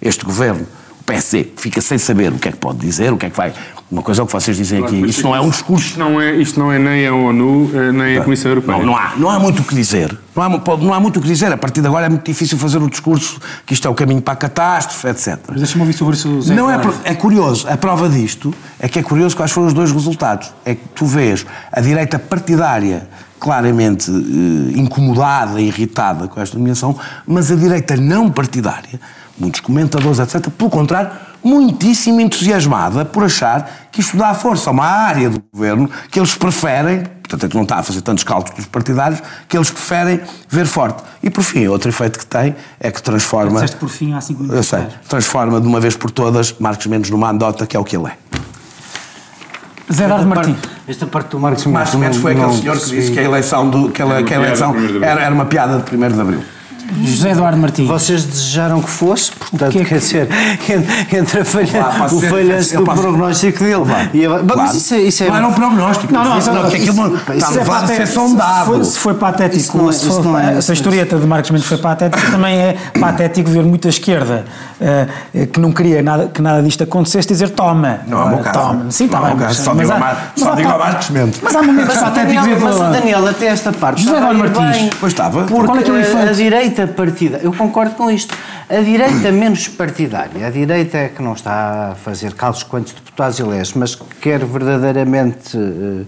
este 0.01 0.23
governo, 0.23 0.65
o 1.01 1.03
PSD 1.03 1.51
fica 1.57 1.81
sem 1.81 1.97
saber 1.97 2.31
o 2.31 2.39
que 2.39 2.47
é 2.47 2.51
que 2.51 2.57
pode 2.57 2.79
dizer, 2.79 3.11
o 3.11 3.17
que 3.17 3.25
é 3.25 3.29
que 3.29 3.35
vai. 3.35 3.53
Uma 3.89 4.01
coisa 4.01 4.21
é 4.21 4.23
o 4.23 4.27
que 4.27 4.33
vocês 4.33 4.57
dizem 4.57 4.79
claro, 4.79 4.97
aqui, 4.97 5.09
isto 5.09 5.23
não 5.23 5.33
é 5.33 5.39
um 5.39 5.49
discurso. 5.49 5.87
Isto 5.87 5.99
não 5.99 6.19
é, 6.19 6.35
isto 6.35 6.59
não 6.59 6.71
é 6.71 6.77
nem 6.77 7.07
a 7.07 7.13
ONU, 7.13 7.71
eh, 7.73 7.91
nem 7.93 8.17
a 8.17 8.23
Comissão 8.23 8.51
Europeia. 8.51 8.79
Não, 8.79 8.85
não, 8.85 8.97
há, 8.97 9.13
não 9.15 9.29
há 9.29 9.39
muito 9.39 9.61
o 9.61 9.65
que 9.65 9.73
dizer. 9.73 10.17
Não 10.35 10.43
há, 10.43 10.49
não 10.49 10.93
há 10.93 10.99
muito 10.99 11.19
o 11.19 11.21
que 11.21 11.27
dizer. 11.27 11.51
A 11.53 11.57
partir 11.57 11.79
de 11.79 11.87
agora 11.87 12.05
é 12.05 12.09
muito 12.09 12.25
difícil 12.25 12.57
fazer 12.57 12.79
o 12.79 12.89
discurso 12.89 13.39
que 13.65 13.73
isto 13.73 13.87
é 13.87 13.91
o 13.91 13.95
caminho 13.95 14.21
para 14.21 14.33
a 14.33 14.37
catástrofe, 14.37 15.07
etc. 15.07 15.39
Mas 15.47 15.57
deixa-me 15.59 15.81
ouvir 15.81 15.93
sobre 15.93 16.15
isso, 16.15 16.41
Zé 16.41 16.53
Não 16.53 16.69
é, 16.69 16.77
é 17.05 17.15
curioso. 17.15 17.65
A 17.69 17.77
prova 17.77 18.09
disto 18.09 18.53
é 18.77 18.89
que 18.89 18.99
é 18.99 19.03
curioso 19.03 19.37
quais 19.37 19.51
foram 19.51 19.67
os 19.67 19.73
dois 19.73 19.89
resultados. 19.93 20.51
É 20.65 20.75
que 20.75 20.83
tu 20.93 21.05
vês 21.05 21.45
a 21.71 21.79
direita 21.79 22.19
partidária 22.19 23.07
claramente 23.39 24.09
eh, 24.11 24.77
incomodada, 24.79 25.61
irritada 25.61 26.27
com 26.27 26.39
esta 26.41 26.57
nomeação, 26.57 26.97
mas 27.25 27.51
a 27.51 27.55
direita 27.55 27.95
não 27.95 28.29
partidária, 28.29 28.99
muitos 29.37 29.59
comentadores, 29.61 30.19
etc., 30.19 30.49
pelo 30.49 30.69
contrário, 30.69 31.11
muitíssimo 31.43 32.19
entusiasmada 32.19 33.05
por 33.05 33.23
achar 33.23 33.87
que 33.91 34.01
isto 34.01 34.17
dá 34.17 34.33
força 34.33 34.69
a 34.69 34.73
uma 34.73 34.85
área 34.85 35.29
do 35.29 35.41
governo 35.53 35.89
que 36.11 36.19
eles 36.19 36.35
preferem, 36.35 37.03
portanto 37.03 37.45
é 37.45 37.49
que 37.49 37.55
não 37.55 37.63
está 37.63 37.77
a 37.77 37.83
fazer 37.83 38.01
tantos 38.01 38.23
cálculos 38.23 38.65
partidários, 38.65 39.21
que 39.47 39.57
eles 39.57 39.69
preferem 39.69 40.19
ver 40.49 40.65
forte. 40.65 41.03
E 41.23 41.29
por 41.29 41.43
fim, 41.43 41.67
outro 41.67 41.89
efeito 41.89 42.19
que 42.19 42.25
tem 42.25 42.55
é 42.79 42.91
que 42.91 43.01
transforma. 43.01 43.53
Disseste 43.53 43.77
por 43.77 43.89
fim 43.89 44.13
há 44.13 44.21
cinco 44.21 44.43
minutos. 44.43 44.57
Eu 44.57 44.63
sei, 44.63 44.87
transforma 45.07 45.61
de 45.61 45.67
uma 45.67 45.79
vez 45.79 45.95
por 45.95 46.11
todas 46.11 46.53
Marcos 46.59 46.85
Mendes 46.87 47.09
numa 47.09 47.29
andota, 47.29 47.65
que 47.65 47.77
é 47.77 47.79
o 47.79 47.83
que 47.83 47.95
ele 47.95 48.07
é. 48.07 48.17
Zé 49.91 50.03
Eduardo 50.03 50.27
Martins. 50.27 50.57
Esta 50.87 51.07
parte 51.07 51.29
do 51.31 51.39
Marcos 51.39 51.65
Mendes. 51.65 51.73
Marcos 51.79 51.99
Mendes 51.99 52.17
foi 52.19 52.33
aquele 52.33 52.53
senhor 52.53 52.77
que 52.77 52.89
disse 52.89 53.11
que 53.11 53.19
a 53.19 53.23
eleição, 53.23 53.69
do, 53.69 53.89
que 53.89 54.01
a, 54.01 54.23
que 54.23 54.33
a 54.33 54.37
eleição 54.37 54.75
era, 55.01 55.21
era 55.21 55.33
uma 55.33 55.45
piada 55.45 55.79
de 55.79 55.95
1 55.95 56.09
de 56.09 56.21
Abril. 56.21 56.43
José 57.03 57.31
Eduardo 57.31 57.57
Martins. 57.57 57.87
Vocês 57.87 58.23
desejaram 58.23 58.81
que 58.81 58.89
fosse, 58.89 59.31
portanto, 59.31 59.71
que 59.71 59.79
é 59.79 59.83
que... 59.83 59.89
quer 59.89 59.97
dizer, 59.99 60.29
entre 61.13 61.41
a 61.41 61.45
falha, 61.45 61.85
ah, 61.85 62.05
o 62.11 62.21
falhanço 62.21 62.77
do 62.77 62.83
prognóstico 62.83 63.59
dele. 63.59 63.83
E 64.13 64.25
a... 64.25 64.29
claro. 64.29 64.45
Mas 64.55 64.75
isso 64.75 64.93
é, 64.93 64.99
isso 64.99 65.23
é. 65.23 65.27
Não 65.27 65.35
era 65.35 65.47
um 65.47 65.53
prognóstico. 65.53 66.13
Não, 66.13 66.23
não, 66.23 66.37
isso, 66.37 66.51
não, 66.51 66.67
isso, 66.67 66.75
aquilo 66.75 67.17
isso, 67.17 67.33
isso, 67.33 67.59
é 67.59 67.65
patético, 67.65 68.07
sondado. 68.07 68.85
Se 68.85 68.99
foi 68.99 69.13
patético, 69.13 69.57
isso 69.59 69.77
não, 69.77 69.91
se, 69.91 70.27
não 70.27 70.39
é, 70.39 70.61
se 70.61 70.71
a 70.71 70.73
historieta 70.73 71.17
de 71.17 71.25
Marcos 71.25 71.51
Mendes 71.51 71.67
foi 71.67 71.77
patética, 71.77 72.31
também 72.31 72.57
é 72.57 72.75
patético 72.99 73.49
ver 73.49 73.63
muita 73.63 73.89
esquerda 73.89 74.45
uh, 74.79 75.47
que 75.47 75.59
não 75.59 75.71
queria 75.71 76.01
nada, 76.01 76.27
que 76.27 76.41
nada 76.41 76.61
disto 76.61 76.83
acontecesse 76.83 77.27
dizer 77.27 77.49
toma. 77.49 77.99
Não 78.07 78.21
é 78.21 78.23
o 78.23 78.29
meu 78.29 78.37
caso. 78.39 78.59
Toma. 78.59 78.91
Sim, 78.91 79.05
está 79.05 79.21
bem. 79.21 79.53
Só 79.53 79.73
digo 80.55 80.69
a 80.69 80.77
Marcos 80.77 81.09
Mendes. 81.09 81.39
Mas 81.41 81.55
há 81.55 81.63
momentos 81.63 81.97
patéticos. 81.97 82.47
Mas 82.61 82.75
o 82.75 82.79
Daniel, 82.91 83.27
até 83.27 83.47
esta 83.47 83.71
parte. 83.71 84.03
José 84.03 84.17
Eduardo 84.17 84.39
Martins. 84.39 84.89
Pois 84.99 85.13
estava. 85.13 85.43
Porque 85.43 85.91
a 86.29 86.31
direita 86.31 86.76
partida, 86.85 87.39
eu 87.41 87.53
concordo 87.53 87.95
com 87.95 88.11
isto, 88.11 88.37
a 88.69 88.81
direita 88.81 89.31
menos 89.31 89.67
partidária, 89.69 90.45
a 90.45 90.49
direita 90.49 90.97
é 90.97 91.07
que 91.07 91.23
não 91.23 91.33
está 91.33 91.91
a 91.91 91.95
fazer 91.95 92.33
cálculos 92.33 92.63
quantos 92.63 92.93
deputados 92.93 93.39
eleitos, 93.39 93.73
mas 93.73 93.95
quer 94.21 94.43
verdadeiramente 94.45 95.57
uh, 95.57 96.05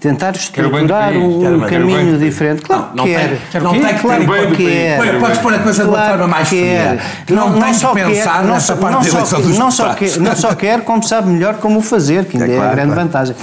tentar 0.00 0.36
estruturar 0.36 1.12
um, 1.12 1.56
um 1.56 1.60
caminho 1.68 2.18
diferente. 2.18 2.62
Claro 2.62 2.90
não, 2.94 3.04
que 3.04 3.10
quer. 3.10 3.28
Tem, 3.28 3.38
quer 3.50 3.62
não 3.62 3.72
tem 3.72 3.94
que 3.94 4.00
claro 4.00 4.26
ter. 4.26 4.56
Quer. 4.56 5.20
Podes 5.20 5.38
pôr 5.38 5.54
a 5.54 5.58
coisa 5.58 5.82
de 5.84 5.88
uma 5.88 6.06
forma 6.06 6.26
mais 6.26 6.48
fria. 6.48 7.00
Não, 7.28 7.50
não, 7.50 7.60
não 7.60 7.74
só 7.74 7.92
pensar 7.92 8.42
quer, 8.42 8.44
nessa 8.44 8.76
parte 8.76 9.02
da 9.02 9.08
eleição 9.08 9.40
dos 9.40 9.58
não 9.58 9.70
só, 9.70 9.94
quer, 9.94 10.16
não 10.18 10.36
só 10.36 10.54
quer, 10.54 10.80
como 10.82 11.02
sabe 11.02 11.28
melhor 11.28 11.56
como 11.56 11.80
fazer, 11.80 12.24
que 12.24 12.36
ainda 12.36 12.52
é, 12.52 12.56
claro, 12.56 12.70
a 12.70 12.74
grande 12.74 12.92
claro. 12.92 13.08
vantagem. 13.08 13.36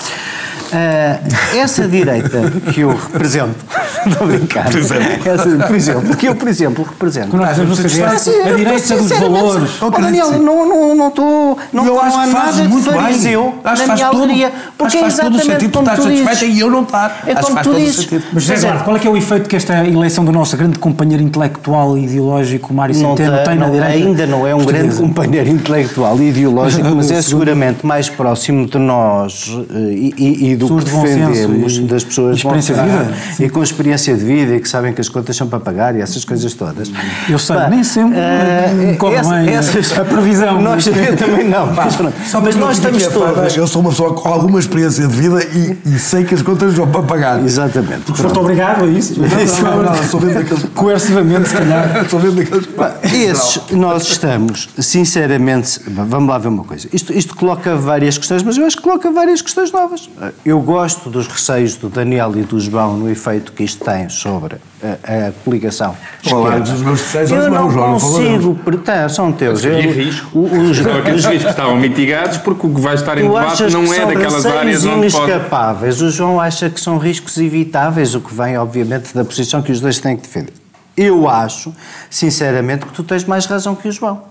Uh, 0.72 1.57
essa 1.57 1.88
direita 1.88 2.41
que 2.74 2.82
eu 2.82 2.89
represento, 2.89 3.55
estou 4.07 4.28
a 4.28 4.32
brincar, 4.32 4.66
por 4.66 4.80
exemplo, 4.80 5.30
essa, 5.30 5.68
por 5.68 5.76
exemplo 5.76 6.16
que 6.16 6.28
eu, 6.28 6.36
por 6.36 6.47
exemplo, 6.47 6.86
represento. 6.86 7.36
Não, 7.36 7.45
não 7.45 7.76
seja, 7.76 8.05
a 8.07 8.51
direita 8.53 8.95
dos 8.95 9.09
valores. 9.09 9.82
Oh, 9.82 9.89
Daniel, 9.89 10.32
não, 10.39 10.68
não, 10.68 10.95
não 10.95 11.07
estou. 11.09 11.57
Não, 11.72 11.86
eu 11.86 11.95
não 11.95 12.01
há 12.01 12.28
nada 12.28 12.68
de 12.68 12.82
fariseu 12.82 13.55
na 13.64 13.93
minha 13.93 14.07
autoria. 14.07 14.51
Porque 14.78 14.97
é 14.97 15.05
exatamente 15.05 15.70
como 15.70 15.95
tu 15.95 16.07
dizes. 16.07 16.41
e 16.41 16.59
eu 16.59 16.70
não 16.70 16.84
estar. 16.84 17.24
É 17.28 17.36
como 17.36 17.61
tu 17.61 17.74
dizes. 17.76 18.09
Mas, 18.32 18.43
José 18.43 18.55
Eduardo, 18.55 18.84
qual 18.84 18.95
é 18.95 18.99
que 18.99 19.07
é 19.07 19.09
o 19.09 19.18
efeito 19.18 19.49
que 19.49 19.55
esta 19.55 19.86
eleição 19.86 20.24
do 20.26 20.32
nosso 20.32 20.55
grande 20.57 20.80
companheiro 20.80 21.22
intelectual 21.22 21.97
e 21.97 22.05
ideológico, 22.05 22.74
Mário 22.74 22.95
Centeno, 22.95 23.43
tem 23.43 23.55
na 23.55 23.70
direita? 23.70 24.07
Ainda 24.07 24.28
não 24.28 24.47
é 24.47 24.55
um 24.55 24.64
grande 24.64 24.95
companheiro 24.95 25.49
intelectual 25.49 26.18
e 26.20 26.30
ideológico, 26.30 26.88
mas 26.95 27.11
é 27.11 27.22
seguramente 27.22 27.86
mais 27.86 28.09
próximo 28.09 28.66
de 28.66 28.78
nós 28.78 29.51
eh, 29.70 30.14
e 30.18 30.55
do 30.55 30.62
que 30.68 30.86
defendemos 30.86 31.80
das 31.80 32.03
pessoas 32.03 32.38
experiência 32.38 32.76
de 32.76 32.82
vida. 32.82 33.14
e 33.39 33.49
com 33.49 33.64
experiência 33.64 34.16
de 34.16 34.24
vida 34.24 34.55
e 34.55 34.59
que 34.59 34.70
sabem 34.70 34.93
que 34.93 35.01
as 35.01 35.09
contas 35.09 35.36
são 35.36 35.47
para 35.47 35.59
pagar 35.59 35.95
e 35.95 36.01
essas 36.01 36.26
coisas 36.26 36.53
todas. 36.53 36.91
Eu 37.30 37.39
sei, 37.39 37.55
Pá, 37.55 37.70
nem 37.70 37.84
sempre 37.84 38.18
uh, 38.18 38.97
corre 38.97 39.16
essa, 39.16 39.36
bem 39.36 39.49
essa, 39.55 40.01
a 40.01 40.05
previsão. 40.05 40.61
Nós 40.61 40.86
também 41.18 41.47
não. 41.47 41.74
Pá, 41.74 41.86
mas, 41.86 42.34
mas 42.43 42.55
nós 42.55 42.78
estamos 42.78 43.05
todos. 43.07 43.55
Eu 43.55 43.68
sou 43.68 43.82
uma 43.82 43.89
pessoa 43.91 44.14
com 44.14 44.30
alguma 44.30 44.59
experiência 44.59 45.07
de 45.07 45.16
vida 45.16 45.43
e, 45.43 45.78
e 45.86 45.99
sei 45.99 46.24
que 46.24 46.34
as 46.34 46.41
contas 46.41 46.74
vão 46.74 46.88
para 46.88 47.03
pagar. 47.03 47.43
Exatamente. 47.43 48.01
Porque 48.05 48.22
foste 48.22 48.38
obrigado 48.38 48.84
a 48.84 48.88
isso. 48.88 49.20
Não, 49.20 49.84
não, 49.84 49.84
não, 49.84 50.03
sou 50.03 50.20
mesmo 50.20 50.36
daqueles. 50.39 50.64
Coercivamente, 50.74 51.49
se 51.49 51.55
calhar. 51.55 52.05
sou 52.09 52.20
mesmo 52.20 52.38
daqueles. 52.38 52.68
Esses, 53.03 53.61
nós 53.72 54.03
estamos, 54.03 54.70
sinceramente, 54.78 55.80
vamos 55.88 56.30
lá 56.30 56.38
ver 56.38 56.47
uma 56.47 56.64
coisa. 56.64 56.88
Isto, 56.93 57.14
isto 57.14 57.36
coloca 57.36 57.76
várias 57.76 58.18
questões, 58.18 58.43
mas 58.43 58.57
eu 58.57 58.66
acho 58.66 58.78
que 58.78 58.84
coloca 58.84 59.11
várias 59.11 59.41
questões 59.41 59.72
novas. 59.72 60.09
Eu 60.45 60.59
gosto 60.59 61.09
dos 61.09 61.25
receios 61.25 61.77
do 61.77 61.87
Daniel 61.87 62.33
e 62.35 62.41
do 62.41 62.59
João 62.59 62.97
no 62.97 63.09
efeito 63.09 63.53
que 63.53 63.63
isto 63.63 63.85
tem 63.85 64.09
sobre 64.09 64.57
a, 64.83 65.27
a 65.27 65.31
coligação. 65.31 65.95
Qual 66.27 66.51
é 66.51 66.59
dos 66.59 66.81
meus 66.81 66.99
receios 67.01 67.31
Eu 67.31 67.49
não 67.49 67.71
João, 67.71 67.93
consigo, 67.93 68.55
portanto, 68.55 69.09
são 69.09 69.31
teus. 69.31 69.63
Eu, 69.63 69.79
risco. 69.79 70.37
Os, 70.37 70.79
os, 70.79 70.85
aqueles 70.85 71.23
riscos 71.23 71.49
estavam 71.49 71.77
mitigados 71.77 72.39
porque 72.39 72.67
o 72.67 72.73
que 72.73 72.81
vai 72.81 72.95
estar 72.95 73.17
em 73.17 73.21
debate 73.23 73.63
não 73.71 73.93
é 73.93 74.05
daquelas 74.05 74.45
áreas 74.45 74.83
onde 74.83 74.97
inescapáveis. 74.97 75.95
Pode... 75.95 76.09
O 76.09 76.11
João 76.11 76.41
acha 76.41 76.69
que 76.69 76.81
são 76.81 76.97
riscos 76.97 77.37
evitáveis, 77.37 78.13
o 78.13 78.19
que 78.19 78.33
vem, 78.33 78.57
obviamente, 78.57 79.15
da 79.15 79.23
posição 79.23 79.61
que 79.61 79.71
os 79.71 79.79
dois 79.79 79.99
têm 79.99 80.17
que 80.17 80.23
defender. 80.23 80.53
Eu 80.95 81.27
acho, 81.27 81.73
sinceramente, 82.09 82.85
que 82.85 82.93
tu 82.93 83.03
tens 83.03 83.23
mais 83.23 83.45
razão 83.45 83.75
que 83.75 83.87
o 83.87 83.91
João. 83.91 84.25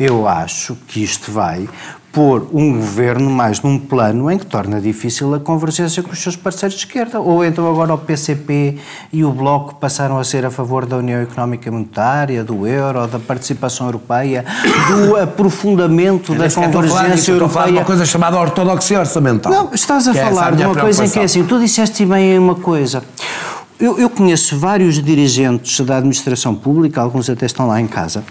Eu 0.00 0.26
acho 0.26 0.76
que 0.88 1.02
isto 1.02 1.30
vai 1.30 1.68
pôr 2.18 2.48
um 2.52 2.72
governo 2.72 3.30
mais 3.30 3.62
num 3.62 3.78
plano 3.78 4.28
em 4.28 4.36
que 4.36 4.44
torna 4.44 4.80
difícil 4.80 5.32
a 5.34 5.38
convergência 5.38 6.02
com 6.02 6.10
os 6.10 6.18
seus 6.18 6.34
parceiros 6.34 6.76
de 6.76 6.84
esquerda. 6.84 7.20
Ou 7.20 7.44
então 7.44 7.70
agora 7.70 7.94
o 7.94 7.98
PCP 7.98 8.76
e 9.12 9.24
o 9.24 9.30
Bloco 9.30 9.76
passaram 9.76 10.18
a 10.18 10.24
ser 10.24 10.44
a 10.44 10.50
favor 10.50 10.84
da 10.84 10.96
União 10.96 11.20
Económica 11.20 11.68
e 11.68 11.70
Monetária, 11.70 12.42
do 12.42 12.66
euro, 12.66 13.06
da 13.06 13.20
participação 13.20 13.86
europeia, 13.86 14.44
do 14.88 15.14
aprofundamento 15.14 16.34
da 16.34 16.50
convergência 16.50 17.30
europeia. 17.30 17.36
Estou 17.38 17.46
a 17.46 17.48
falar 17.48 17.66
de 17.66 17.72
uma 17.74 17.84
coisa 17.84 18.04
chamada 18.04 18.36
ortodoxia 18.36 18.98
orçamental. 18.98 19.52
Não, 19.52 19.70
estás 19.72 20.08
a 20.08 20.10
é 20.10 20.14
falar 20.14 20.56
de 20.56 20.64
uma 20.64 20.74
coisa 20.74 21.04
em 21.04 21.08
que 21.08 21.20
é 21.20 21.22
assim, 21.22 21.44
tu 21.44 21.60
disseste 21.60 22.04
bem 22.04 22.36
uma 22.36 22.56
coisa. 22.56 23.00
Eu, 23.78 23.96
eu 23.96 24.10
conheço 24.10 24.58
vários 24.58 25.00
dirigentes 25.00 25.78
da 25.86 25.98
administração 25.98 26.52
pública, 26.52 27.00
alguns 27.00 27.30
até 27.30 27.46
estão 27.46 27.68
lá 27.68 27.80
em 27.80 27.86
casa, 27.86 28.24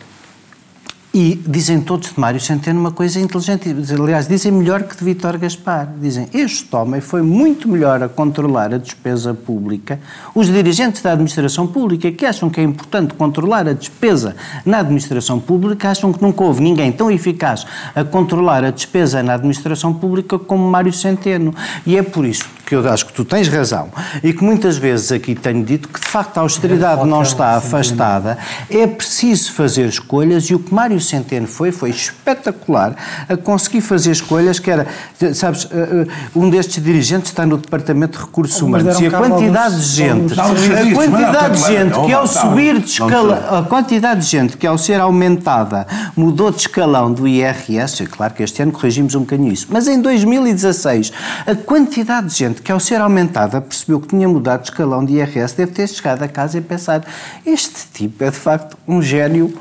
e 1.20 1.34
dizem 1.48 1.82
todos 1.82 2.14
de 2.14 2.20
Mário 2.20 2.40
Centeno 2.40 2.80
uma 2.80 2.92
coisa 2.92 3.20
inteligente. 3.20 3.76
Aliás, 4.00 4.28
dizem 4.28 4.52
melhor 4.52 4.84
que 4.84 4.96
de 4.96 5.04
Vítor 5.04 5.36
Gaspar. 5.40 5.90
Dizem, 6.00 6.28
este 6.32 6.76
homem 6.76 7.02
foi 7.02 7.24
muito 7.24 7.68
melhor 7.68 8.04
a 8.04 8.08
controlar 8.08 8.72
a 8.72 8.78
despesa 8.78 9.34
pública. 9.34 10.00
Os 10.36 10.46
dirigentes 10.46 11.02
da 11.02 11.14
administração 11.14 11.66
pública 11.66 12.12
que 12.12 12.24
acham 12.24 12.52
que 12.52 12.60
é 12.60 12.64
importante 12.64 13.16
controlar 13.16 13.68
a 13.68 13.74
despesa 13.74 14.36
na 14.64 14.78
administração 14.78 15.40
pública 15.40 15.90
acham 15.90 16.14
que 16.14 16.22
nunca 16.22 16.44
houve 16.44 16.62
ninguém 16.62 16.92
tão 16.92 17.10
eficaz 17.10 17.66
a 17.96 18.04
controlar 18.04 18.64
a 18.64 18.70
despesa 18.70 19.24
na 19.24 19.34
administração 19.34 19.96
pública 19.96 20.38
como 20.38 20.70
Mário 20.70 20.94
Centeno. 20.94 21.52
E 21.84 21.98
é 21.98 22.04
por 22.04 22.28
isso 22.28 22.57
que 22.68 22.76
eu 22.76 22.88
acho 22.90 23.06
que 23.06 23.14
tu 23.14 23.24
tens 23.24 23.48
razão 23.48 23.88
e 24.22 24.34
que 24.34 24.44
muitas 24.44 24.78
vezes 24.78 25.14
aqui 25.14 25.34
tenho 25.34 25.64
dito 25.64 25.88
que 25.88 26.02
de 26.02 26.08
facto 26.08 26.38
a 26.38 26.42
austeridade 26.42 27.06
não 27.06 27.22
está 27.22 27.56
afastada. 27.56 28.38
É 28.70 28.86
preciso 28.86 29.54
fazer 29.54 29.88
escolhas 29.88 30.44
e 30.50 30.54
o 30.54 30.60
que 30.60 30.74
Mário 30.74 31.00
Centeno 31.00 31.48
foi, 31.48 31.72
foi 31.72 31.92
espetacular 31.92 32.94
a 33.30 33.38
conseguir 33.38 33.80
fazer 33.80 34.12
escolhas 34.12 34.60
que 34.60 34.70
era, 34.70 34.86
sabes, 35.34 35.66
eh, 35.72 36.06
eh, 36.08 36.08
um 36.36 36.50
destes 36.50 36.84
dirigentes 36.84 37.32
está 37.32 37.46
no 37.46 37.58
Departamento 37.58 38.20
de 38.20 38.26
Recursos 38.26 38.62
Humanos 38.62 39.00
e 39.00 39.06
a 39.06 39.12
quantidade 39.12 39.80
de 39.80 39.88
gente, 39.88 40.34
a 40.38 40.94
quantidade 40.94 41.62
de 41.62 41.68
gente 41.68 42.06
que 42.06 42.12
ao 42.12 42.28
subir 42.28 42.80
de 42.80 42.90
escalão, 42.90 43.58
a 43.58 43.64
quantidade 43.64 44.20
de 44.20 44.28
gente 44.28 44.58
que 44.58 44.68
ao 44.68 44.78
ser 44.78 45.00
aumentada 45.00 45.88
mudou 46.18 46.52
de 46.52 46.58
escalão 46.58 47.14
do 47.14 47.26
IRS, 47.26 48.04
é 48.04 48.06
claro 48.06 48.34
que 48.34 48.44
este 48.44 48.62
ano 48.62 48.74
corrigimos 48.74 49.16
um 49.16 49.22
bocadinho 49.22 49.54
isso, 49.54 49.68
mas 49.70 49.88
em 49.88 50.02
2016 50.02 51.14
a 51.46 51.56
quantidade 51.56 52.28
de 52.28 52.36
gente 52.36 52.57
que 52.62 52.72
ao 52.72 52.80
ser 52.80 53.02
aumentada 53.02 53.62
percebeu 53.62 54.00
que 54.00 54.08
tinha 54.08 54.28
mudado 54.28 54.62
de 54.62 54.70
escalão 54.70 55.04
de 55.04 55.14
IRS 55.14 55.56
deve 55.56 55.72
ter 55.72 55.88
chegado 55.88 56.24
a 56.24 56.28
casa 56.28 56.58
e 56.58 56.62
pensado 56.62 57.06
este 57.46 57.88
tipo 57.94 58.24
é 58.24 58.30
de 58.30 58.38
facto 58.38 58.78
um 58.88 59.02
gênio 59.02 59.54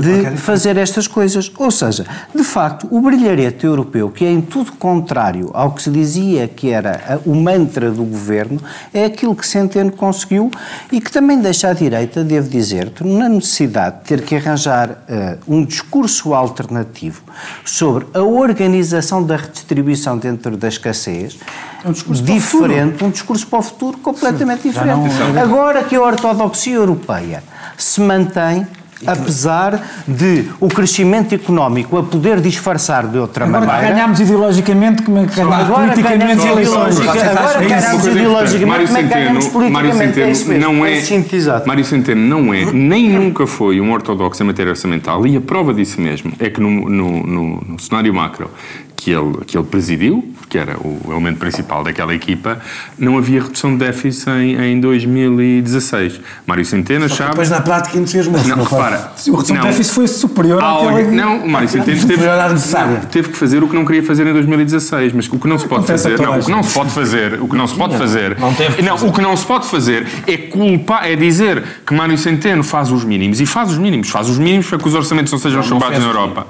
de 0.00 0.36
fazer 0.36 0.76
estas 0.76 1.06
coisas. 1.06 1.50
Ou 1.56 1.70
seja, 1.70 2.06
de 2.34 2.44
facto, 2.44 2.86
o 2.90 3.00
brilharete 3.00 3.66
europeu, 3.66 4.10
que 4.10 4.24
é 4.24 4.30
em 4.30 4.40
tudo 4.40 4.72
contrário 4.72 5.50
ao 5.52 5.72
que 5.72 5.82
se 5.82 5.90
dizia 5.90 6.46
que 6.46 6.70
era 6.70 7.20
o 7.24 7.34
mantra 7.34 7.90
do 7.90 8.04
governo, 8.04 8.60
é 8.92 9.04
aquilo 9.04 9.34
que 9.34 9.46
Centeno 9.46 9.92
conseguiu 9.92 10.50
e 10.90 11.00
que 11.00 11.10
também 11.10 11.40
deixa 11.40 11.68
à 11.68 11.72
direita, 11.72 12.22
devo 12.22 12.48
dizer-te, 12.48 13.04
na 13.04 13.28
necessidade 13.28 13.98
de 13.98 14.04
ter 14.04 14.22
que 14.22 14.36
arranjar 14.36 14.90
uh, 14.90 15.38
um 15.46 15.64
discurso 15.64 16.34
alternativo 16.34 17.22
sobre 17.64 18.06
a 18.14 18.22
organização 18.22 19.22
da 19.22 19.36
redistribuição 19.36 20.18
dentro 20.18 20.56
da 20.56 20.68
escassez, 20.68 21.38
é 21.84 21.88
um 21.88 21.92
discurso 21.92 22.22
diferente, 22.38 23.04
um 23.04 23.10
discurso 23.10 23.46
para 23.46 23.58
o 23.58 23.62
futuro 23.62 23.98
completamente 23.98 24.62
Sim, 24.62 24.70
diferente. 24.70 25.14
Não... 25.34 25.42
Agora 25.42 25.84
que 25.84 25.96
a 25.96 26.00
ortodoxia 26.00 26.76
europeia 26.76 27.42
se 27.76 28.00
mantém 28.00 28.66
apesar 29.06 29.80
de 30.06 30.46
o 30.60 30.68
crescimento 30.68 31.34
económico 31.34 31.96
a 31.96 32.02
poder 32.02 32.40
disfarçar 32.40 33.06
de 33.06 33.18
outra 33.18 33.44
agora 33.44 33.66
maneira. 33.66 33.94
ganhamos 33.94 34.20
ideologicamente, 34.20 35.02
como 35.02 35.18
é 35.18 35.26
que 35.26 35.36
ganhamos 35.36 35.56
agora 35.56 35.88
politicamente 35.88 36.46
ideologicamente? 36.46 37.28
Agora 37.28 37.60
ganhamos 37.60 38.06
ideologicamente, 38.06 38.86
como 38.86 38.98
é 38.98 39.02
que 39.02 39.08
ganhamos 39.08 39.48
politicamente? 39.48 39.72
Mário 39.72 39.94
Centeno 39.94 40.60
não 40.60 40.86
é, 40.86 40.98
é 40.98 41.66
Mário 41.66 41.84
Centeno 41.84 42.20
não 42.20 42.54
é, 42.54 42.64
nem 42.72 43.08
nunca 43.08 43.46
foi 43.46 43.80
um 43.80 43.92
ortodoxo 43.92 44.42
em 44.42 44.46
matéria 44.46 44.70
orçamental 44.70 45.26
e 45.26 45.36
a 45.36 45.40
prova 45.40 45.72
disso 45.72 46.00
mesmo 46.00 46.32
é 46.38 46.50
que 46.50 46.60
no, 46.60 46.88
no, 46.88 47.22
no, 47.22 47.60
no 47.66 47.78
cenário 47.78 48.12
macro 48.12 48.50
que 48.98 49.12
ele, 49.12 49.44
que 49.46 49.56
ele 49.56 49.66
presidiu, 49.66 50.34
que 50.48 50.58
era 50.58 50.76
o 50.76 51.00
elemento 51.12 51.38
principal 51.38 51.84
daquela 51.84 52.12
equipa, 52.12 52.60
não 52.98 53.16
havia 53.16 53.40
redução 53.40 53.70
de 53.72 53.78
déficit 53.78 54.28
em, 54.28 54.72
em 54.72 54.80
2016. 54.80 56.20
Mário 56.44 56.64
Centeno 56.64 57.04
achava... 57.04 57.30
Depois 57.30 57.48
na 57.48 57.60
prática 57.60 57.96
entusiasmou-se. 57.96 58.48
Não, 58.48 58.56
não, 58.56 58.64
repara... 58.64 58.96
A 58.96 59.10
redução 59.16 59.56
de 59.56 59.62
déficit 59.62 59.94
foi 59.94 60.08
superior 60.08 60.60
ao 60.60 60.88
àquela... 60.88 61.12
Não, 61.12 61.44
o 61.44 61.48
Mário 61.48 61.68
Centeno 61.70 62.06
teve, 62.06 62.26
não, 62.26 63.00
teve 63.08 63.28
que 63.28 63.36
fazer 63.36 63.62
o 63.62 63.68
que 63.68 63.74
não 63.74 63.84
queria 63.84 64.02
fazer 64.02 64.26
em 64.26 64.32
2016, 64.32 65.12
mas 65.12 65.28
o 65.28 65.38
que 65.38 65.46
não 65.46 65.58
se 65.58 65.68
pode 65.68 65.84
Acontece 65.84 66.10
fazer... 66.10 66.20
Não, 66.20 66.38
o 66.38 66.44
que 66.44 66.50
não 66.50 66.62
se 66.64 66.74
pode 66.74 66.90
fazer... 66.90 67.40
O 67.40 67.48
que 67.48 67.56
não 67.56 67.66
se 67.68 67.74
pode 67.76 67.96
fazer... 67.96 68.38
Não, 68.38 68.52
teve 68.52 68.82
não 68.82 68.96
o 68.96 69.12
que 69.12 69.20
não 69.20 69.36
se 69.36 69.46
pode 69.46 69.66
fazer 69.66 70.08
é 70.26 70.36
culpar... 70.36 71.08
É 71.08 71.14
dizer 71.14 71.62
que 71.86 71.94
Mário 71.94 72.18
Centeno 72.18 72.64
faz 72.64 72.90
os 72.90 73.04
mínimos. 73.04 73.40
E 73.40 73.46
faz 73.46 73.70
os 73.70 73.78
mínimos. 73.78 74.08
Faz 74.08 74.28
os 74.28 74.38
mínimos 74.38 74.66
para 74.66 74.78
que 74.78 74.88
os 74.88 74.94
orçamentos 74.94 75.30
não 75.30 75.38
sejam 75.38 75.62
chumbados 75.62 76.00
na 76.00 76.04
Europa. 76.04 76.48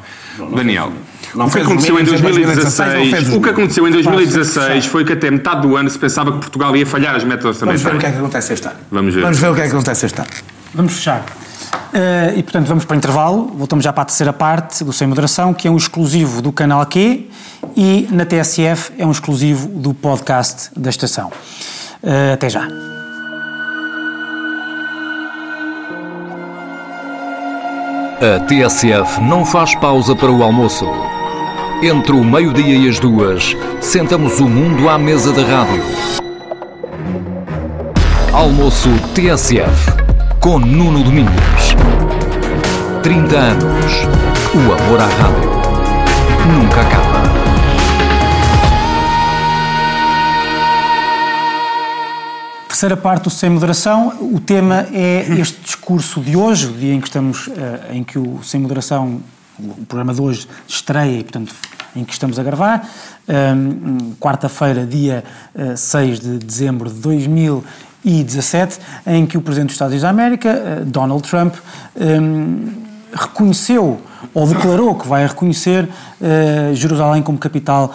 Daniel... 0.57 0.91
Não 1.35 1.47
o 1.47 1.51
que 1.51 1.59
aconteceu 1.59 1.99
em 1.99 2.05
2016, 2.05 3.35
o 3.35 3.41
que 3.41 3.51
aconteceu 3.51 3.89
em 3.89 3.91
2016 3.91 4.87
foi 4.87 5.05
que 5.05 5.13
até 5.13 5.31
metade 5.31 5.63
do 5.63 5.77
ano 5.77 5.89
se 5.91 5.99
pensava 5.99 6.33
que 6.33 6.39
Portugal 6.39 6.75
ia 6.77 6.87
falhar 6.87 7.15
as 7.15 7.25
metas 7.25 7.45
orçamentais. 7.45 7.83
Vamos 7.83 7.93
ver 7.93 7.97
o 7.97 8.01
que 8.01 8.07
é 8.07 8.11
que 8.11 8.19
acontece 8.19 8.53
este 8.53 8.67
ano. 8.67 8.77
Vamos 8.91 9.15
ver. 9.15 9.21
Vamos 9.23 9.39
ver 9.39 9.49
o 9.49 9.55
que 9.55 9.61
é 9.61 9.65
que 9.65 9.73
acontece 9.73 10.07
este 10.07 10.21
ano. 10.21 10.31
Vamos 10.75 10.93
fechar. 10.95 11.25
Uh, 11.89 12.39
e 12.39 12.43
portanto 12.43 12.67
vamos 12.67 12.85
para 12.85 12.95
o 12.95 12.97
intervalo, 12.99 13.51
voltamos 13.55 13.85
já 13.85 13.93
para 13.93 14.03
a 14.03 14.07
terceira 14.07 14.33
parte 14.33 14.85
do 14.85 14.93
Sem 14.93 15.07
Moderação, 15.07 15.55
que 15.55 15.67
é 15.67 15.71
um 15.71 15.77
exclusivo 15.77 16.43
do 16.43 16.53
canal 16.53 16.85
Q 16.85 17.29
e 17.77 18.09
na 18.11 18.25
TSF 18.25 18.93
é 18.99 19.07
um 19.07 19.11
exclusivo 19.11 19.69
do 19.69 19.95
podcast 19.95 20.71
da 20.77 20.91
estação. 20.91 21.31
Uh, 22.03 22.35
até 22.35 22.49
já. 22.49 22.67
A 28.21 28.41
TSF 28.41 29.21
não 29.21 29.45
faz 29.45 29.75
pausa 29.77 30.15
para 30.17 30.31
o 30.31 30.43
almoço. 30.43 30.85
Entre 31.81 32.11
o 32.11 32.25
meio-dia 32.25 32.77
e 32.77 32.89
as 32.89 32.99
duas, 32.99 33.57
sentamos 33.81 34.41
o 34.41 34.49
mundo 34.49 34.89
à 34.89 34.99
mesa 34.99 35.33
da 35.33 35.43
rádio. 35.43 35.81
Almoço 38.33 38.89
TSF, 39.15 39.93
com 40.41 40.59
Nuno 40.59 41.05
Domingos. 41.05 41.77
30 43.05 43.37
anos. 43.37 43.93
O 44.57 44.73
amor 44.73 45.01
à 45.01 45.07
rádio 45.07 45.51
nunca 46.49 46.81
acaba. 46.81 47.23
Terceira 52.67 52.97
parte 52.97 53.23
do 53.23 53.31
Sem 53.31 53.51
Moderação, 53.51 54.19
o 54.21 54.41
tema 54.41 54.89
é 54.93 55.27
este 55.39 55.61
discurso 55.63 56.21
de 56.21 56.37
hoje, 56.37 56.67
o 56.67 56.73
dia 56.73 56.93
em 56.93 57.01
que 57.01 57.07
estamos, 57.07 57.49
eh, 57.57 57.95
em 57.95 58.03
que 58.03 58.19
o 58.19 58.43
Sem 58.43 58.61
Moderação 58.61 59.21
o 59.59 59.85
programa 59.87 60.15
de 60.15 60.21
hoje 60.21 60.49
estreia, 60.67 61.23
portanto, 61.23 61.55
em 61.97 62.05
que 62.05 62.13
estamos 62.13 62.39
a 62.39 62.43
gravar, 62.43 62.89
um, 63.29 64.15
quarta-feira, 64.21 64.87
dia 64.87 65.25
uh, 65.55 65.77
6 65.77 66.21
de 66.21 66.39
dezembro 66.39 66.89
de 66.89 67.01
2017, 67.01 68.79
em 69.07 69.27
que 69.27 69.37
o 69.37 69.43
Presidente 69.43 69.69
dos 69.69 69.75
Estados 69.75 69.93
Unidos 69.93 70.03
da 70.03 70.11
América, 70.11 70.81
uh, 70.83 70.85
Donald 70.85 71.29
Trump, 71.29 71.57
um, 71.97 72.73
reconheceu 73.13 74.01
ou 74.35 74.47
declarou 74.47 74.95
que 74.95 75.09
vai 75.09 75.27
reconhecer 75.27 75.85
uh, 75.85 76.75
Jerusalém 76.75 77.23
como 77.23 77.39
capital 77.39 77.93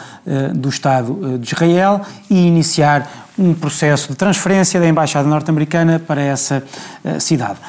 do 0.56 0.70
Estado 0.70 1.38
de 1.38 1.54
Israel 1.54 2.02
e 2.30 2.48
iniciar 2.48 3.28
um 3.38 3.54
processo 3.54 4.10
de 4.10 4.16
transferência 4.16 4.80
da 4.80 4.88
Embaixada 4.88 5.28
norte-americana 5.28 6.00
para 6.00 6.22
essa 6.22 6.64
cidade. 7.20 7.60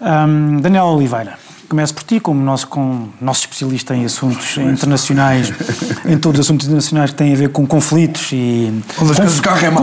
Um, 0.00 0.60
Daniel 0.60 0.84
Oliveira. 0.84 1.36
Começo 1.68 1.94
por 1.94 2.04
ti, 2.04 2.20
como 2.20 2.40
nosso, 2.40 2.68
com, 2.68 3.08
nosso 3.20 3.40
especialista 3.40 3.94
em 3.94 4.04
assuntos 4.04 4.56
internacionais, 4.56 5.52
em 6.06 6.16
todos 6.16 6.40
os 6.40 6.46
assuntos 6.46 6.66
internacionais 6.66 7.10
que 7.10 7.16
têm 7.16 7.32
a 7.32 7.36
ver 7.36 7.48
com 7.48 7.66
conflitos 7.66 8.30
e 8.32 8.72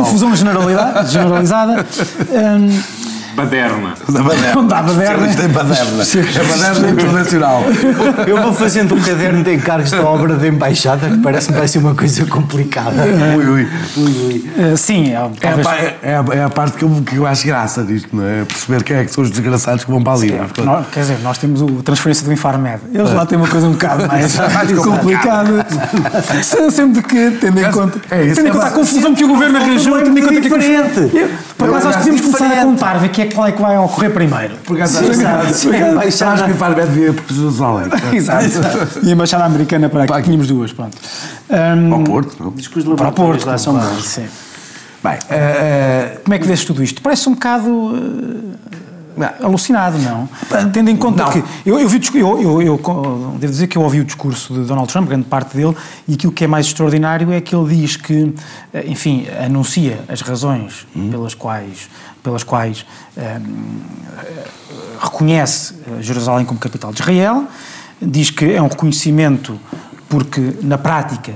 confusão 0.03 0.35
generalizada. 0.35 1.85
Um, 2.33 3.12
Baderna. 3.35 3.93
Da 4.09 4.23
Baderna. 4.23 4.55
Não 4.55 4.67
dá 4.67 4.81
Baderna. 4.81 5.27
Isto 5.27 5.41
tem 5.41 5.49
Baderna. 5.49 6.03
É 6.03 6.43
Baderna 6.43 6.89
internacional. 6.89 7.63
Eu 8.27 8.41
vou 8.41 8.53
fazendo 8.53 8.95
um 8.95 9.01
caderno 9.01 9.43
de 9.43 9.53
encargos 9.53 9.91
da 9.91 10.03
obra 10.03 10.35
de 10.35 10.47
embaixada 10.47 11.09
que 11.09 11.17
parece 11.17 11.47
que 11.47 11.57
vai 11.57 11.67
ser 11.67 11.79
uma 11.79 11.95
coisa 11.95 12.25
complicada. 12.25 13.03
Ui, 13.37 13.45
ui. 13.45 13.67
ui, 13.97 14.03
ui. 14.57 14.73
Uh, 14.73 14.77
sim, 14.77 15.11
é, 15.11 15.29
talvez... 15.39 15.67
é, 15.67 15.97
é, 16.03 16.15
a, 16.15 16.25
é, 16.35 16.43
a, 16.43 16.49
parte 16.49 16.77
que 16.77 16.83
eu, 16.83 17.03
que 17.05 17.15
eu 17.15 17.25
acho 17.25 17.45
graça 17.45 17.83
disto, 17.83 18.09
não 18.13 18.23
é? 18.23 18.45
Perceber 18.45 18.83
quem 18.83 18.97
é 18.97 19.05
que 19.05 19.11
são 19.11 19.23
os 19.23 19.31
desgraçados 19.31 19.83
que 19.83 19.91
vão 19.91 20.03
para 20.03 20.13
ali. 20.13 20.29
Sim, 20.29 20.35
é, 20.35 20.61
nós, 20.63 20.87
quer 20.91 20.99
dizer, 21.01 21.19
nós 21.21 21.37
temos 21.37 21.61
a 21.61 21.83
transferência 21.83 22.25
do 22.25 22.31
Infarmed. 22.31 22.81
Eles 22.93 23.13
lá 23.13 23.25
têm 23.25 23.37
uma 23.37 23.47
coisa 23.47 23.67
um 23.67 23.71
bocado 23.71 24.07
mais, 24.07 24.35
mais 24.37 24.71
complicada. 24.71 25.65
Sempre 26.71 27.01
que, 27.01 27.31
tendo 27.39 27.59
em 27.59 27.71
conta, 27.71 27.99
é 28.11 28.25
isso, 28.25 28.35
tendo 28.35 28.49
em 28.49 28.51
conta 28.51 28.67
a 28.67 28.71
confusão 28.71 29.15
que 29.15 29.23
o 29.23 29.27
governo 29.27 29.57
arranjou, 29.57 30.01
tendo 30.01 30.17
em 30.17 30.21
conta 30.21 30.41
que. 30.41 30.41
Diferente. 30.41 31.11
Por 31.63 31.69
acaso, 31.69 31.85
nós 31.87 31.95
podemos 31.97 32.21
começar 32.21 32.51
a 32.51 32.65
contar, 32.65 32.93
ver 32.99 33.09
que 33.09 33.21
é 33.21 33.25
qual 33.27 33.47
é 33.47 33.51
que 33.51 33.61
vai 33.61 33.77
ocorrer 33.77 34.11
primeiro. 34.11 34.55
Por 34.65 34.75
acaso, 34.75 34.99
acho 34.99 36.45
que 36.45 36.51
o 36.51 36.55
Farber 36.55 36.87
devia 36.87 37.13
por 37.13 37.33
Jerusalém. 37.33 37.89
Exato. 38.13 38.45
E 39.03 39.09
a 39.09 39.13
Embaixada 39.13 39.45
Americana 39.45 39.89
para 39.89 40.03
aqui, 40.03 40.23
tínhamos 40.23 40.47
duas, 40.47 40.73
pronto. 40.73 40.97
Um, 41.49 41.89
para 41.89 41.97
o 41.99 42.03
Porto, 42.03 42.43
não? 42.43 42.51
Diz 42.51 42.67
que 42.67 42.79
os 42.79 42.85
para 42.85 43.07
o 43.07 43.11
Porto, 43.11 43.45
lá 43.45 43.57
são 43.57 43.73
bons. 43.73 44.05
Sim. 44.05 44.25
Bem, 45.03 45.15
uh, 45.15 46.19
como 46.23 46.33
é 46.33 46.39
que 46.39 46.47
vês 46.47 46.63
tudo 46.63 46.81
isto? 46.83 47.01
Parece 47.01 47.27
um 47.27 47.33
bocado 47.33 47.69
uh, 47.69 48.53
alucinado, 49.41 49.97
não? 49.99 50.29
Tendo 50.71 50.89
em 50.89 50.97
conta 50.97 51.23
não. 51.23 51.31
que. 51.31 51.43
Eu, 51.65 51.79
eu, 51.79 51.87
vi, 51.87 52.01
eu, 52.15 52.41
eu, 52.41 52.61
eu, 52.61 53.35
devo 53.39 53.51
dizer 53.51 53.67
que 53.67 53.77
eu 53.77 53.81
ouvi 53.81 53.99
o 53.99 54.05
discurso 54.05 54.53
de 54.53 54.61
Donald 54.61 54.91
Trump, 54.91 55.07
grande 55.07 55.25
parte 55.25 55.55
dele, 55.55 55.75
e 56.07 56.13
aquilo 56.13 56.31
que 56.31 56.43
é 56.43 56.47
mais 56.47 56.65
extraordinário 56.65 57.31
é 57.31 57.41
que 57.41 57.55
ele 57.55 57.75
diz 57.75 57.95
que, 57.95 58.33
enfim, 58.85 59.25
anuncia 59.43 59.99
as 60.07 60.21
razões 60.21 60.87
hum. 60.95 61.09
pelas 61.09 61.33
quais 61.33 61.89
pelas 62.23 62.41
quais 62.41 62.85
um, 63.17 63.81
reconhece 65.01 65.75
Jerusalém 65.99 66.45
como 66.45 66.57
capital 66.57 66.93
de 66.93 67.01
Israel, 67.01 67.45
diz 68.01 68.29
que 68.29 68.45
é 68.45 68.61
um 68.61 68.67
reconhecimento 68.67 69.59
porque, 70.07 70.53
na 70.61 70.77
prática, 70.77 71.33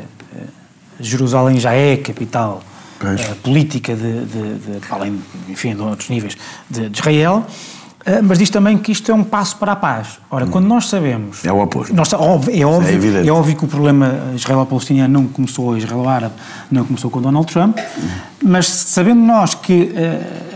Jerusalém 1.00 1.60
já 1.60 1.74
é 1.74 1.98
capital 1.98 2.64
uh, 3.02 3.36
política 3.38 3.96
de, 3.96 4.26
de, 4.26 4.54
de, 4.56 4.82
além, 4.90 5.20
enfim, 5.48 5.76
de 5.76 5.82
outros 5.82 6.10
níveis, 6.10 6.38
de, 6.70 6.90
de 6.90 7.00
Israel, 7.00 7.46
uh, 7.46 8.24
mas 8.24 8.40
diz 8.40 8.50
também 8.50 8.78
que 8.78 8.92
isto 8.92 9.12
é 9.12 9.14
um 9.16 9.24
passo 9.24 9.58
para 9.58 9.74
a 9.74 9.76
paz. 9.76 10.20
Ora, 10.30 10.46
hum. 10.46 10.50
quando 10.50 10.66
nós 10.66 10.88
sabemos... 10.90 11.44
É 11.46 11.52
o 11.52 11.62
oposto. 11.62 11.96
Nós, 11.96 12.12
óbvio, 12.14 12.62
é, 12.62 12.66
óbvio, 12.66 13.18
é, 13.18 13.28
é, 13.28 13.32
óbvio 13.32 13.56
que 13.56 13.66
o 13.66 13.68
problema 13.68 14.32
israelo-palestiniano 14.36 15.14
não 15.14 15.28
começou, 15.28 15.78
israelo-árabe 15.78 16.36
não 16.72 16.86
começou 16.86 17.10
com 17.10 17.22
Donald 17.22 17.52
Trump, 17.52 17.78
hum. 17.78 18.08
mas 18.44 18.68
sabendo 18.68 19.22
nós 19.22 19.54
que... 19.54 19.94
Uh, 19.94 20.48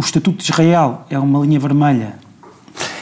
o 0.00 0.02
Estatuto 0.02 0.38
de 0.38 0.50
Israel 0.50 1.02
é 1.10 1.18
uma 1.18 1.40
linha 1.40 1.60
vermelha. 1.60 2.14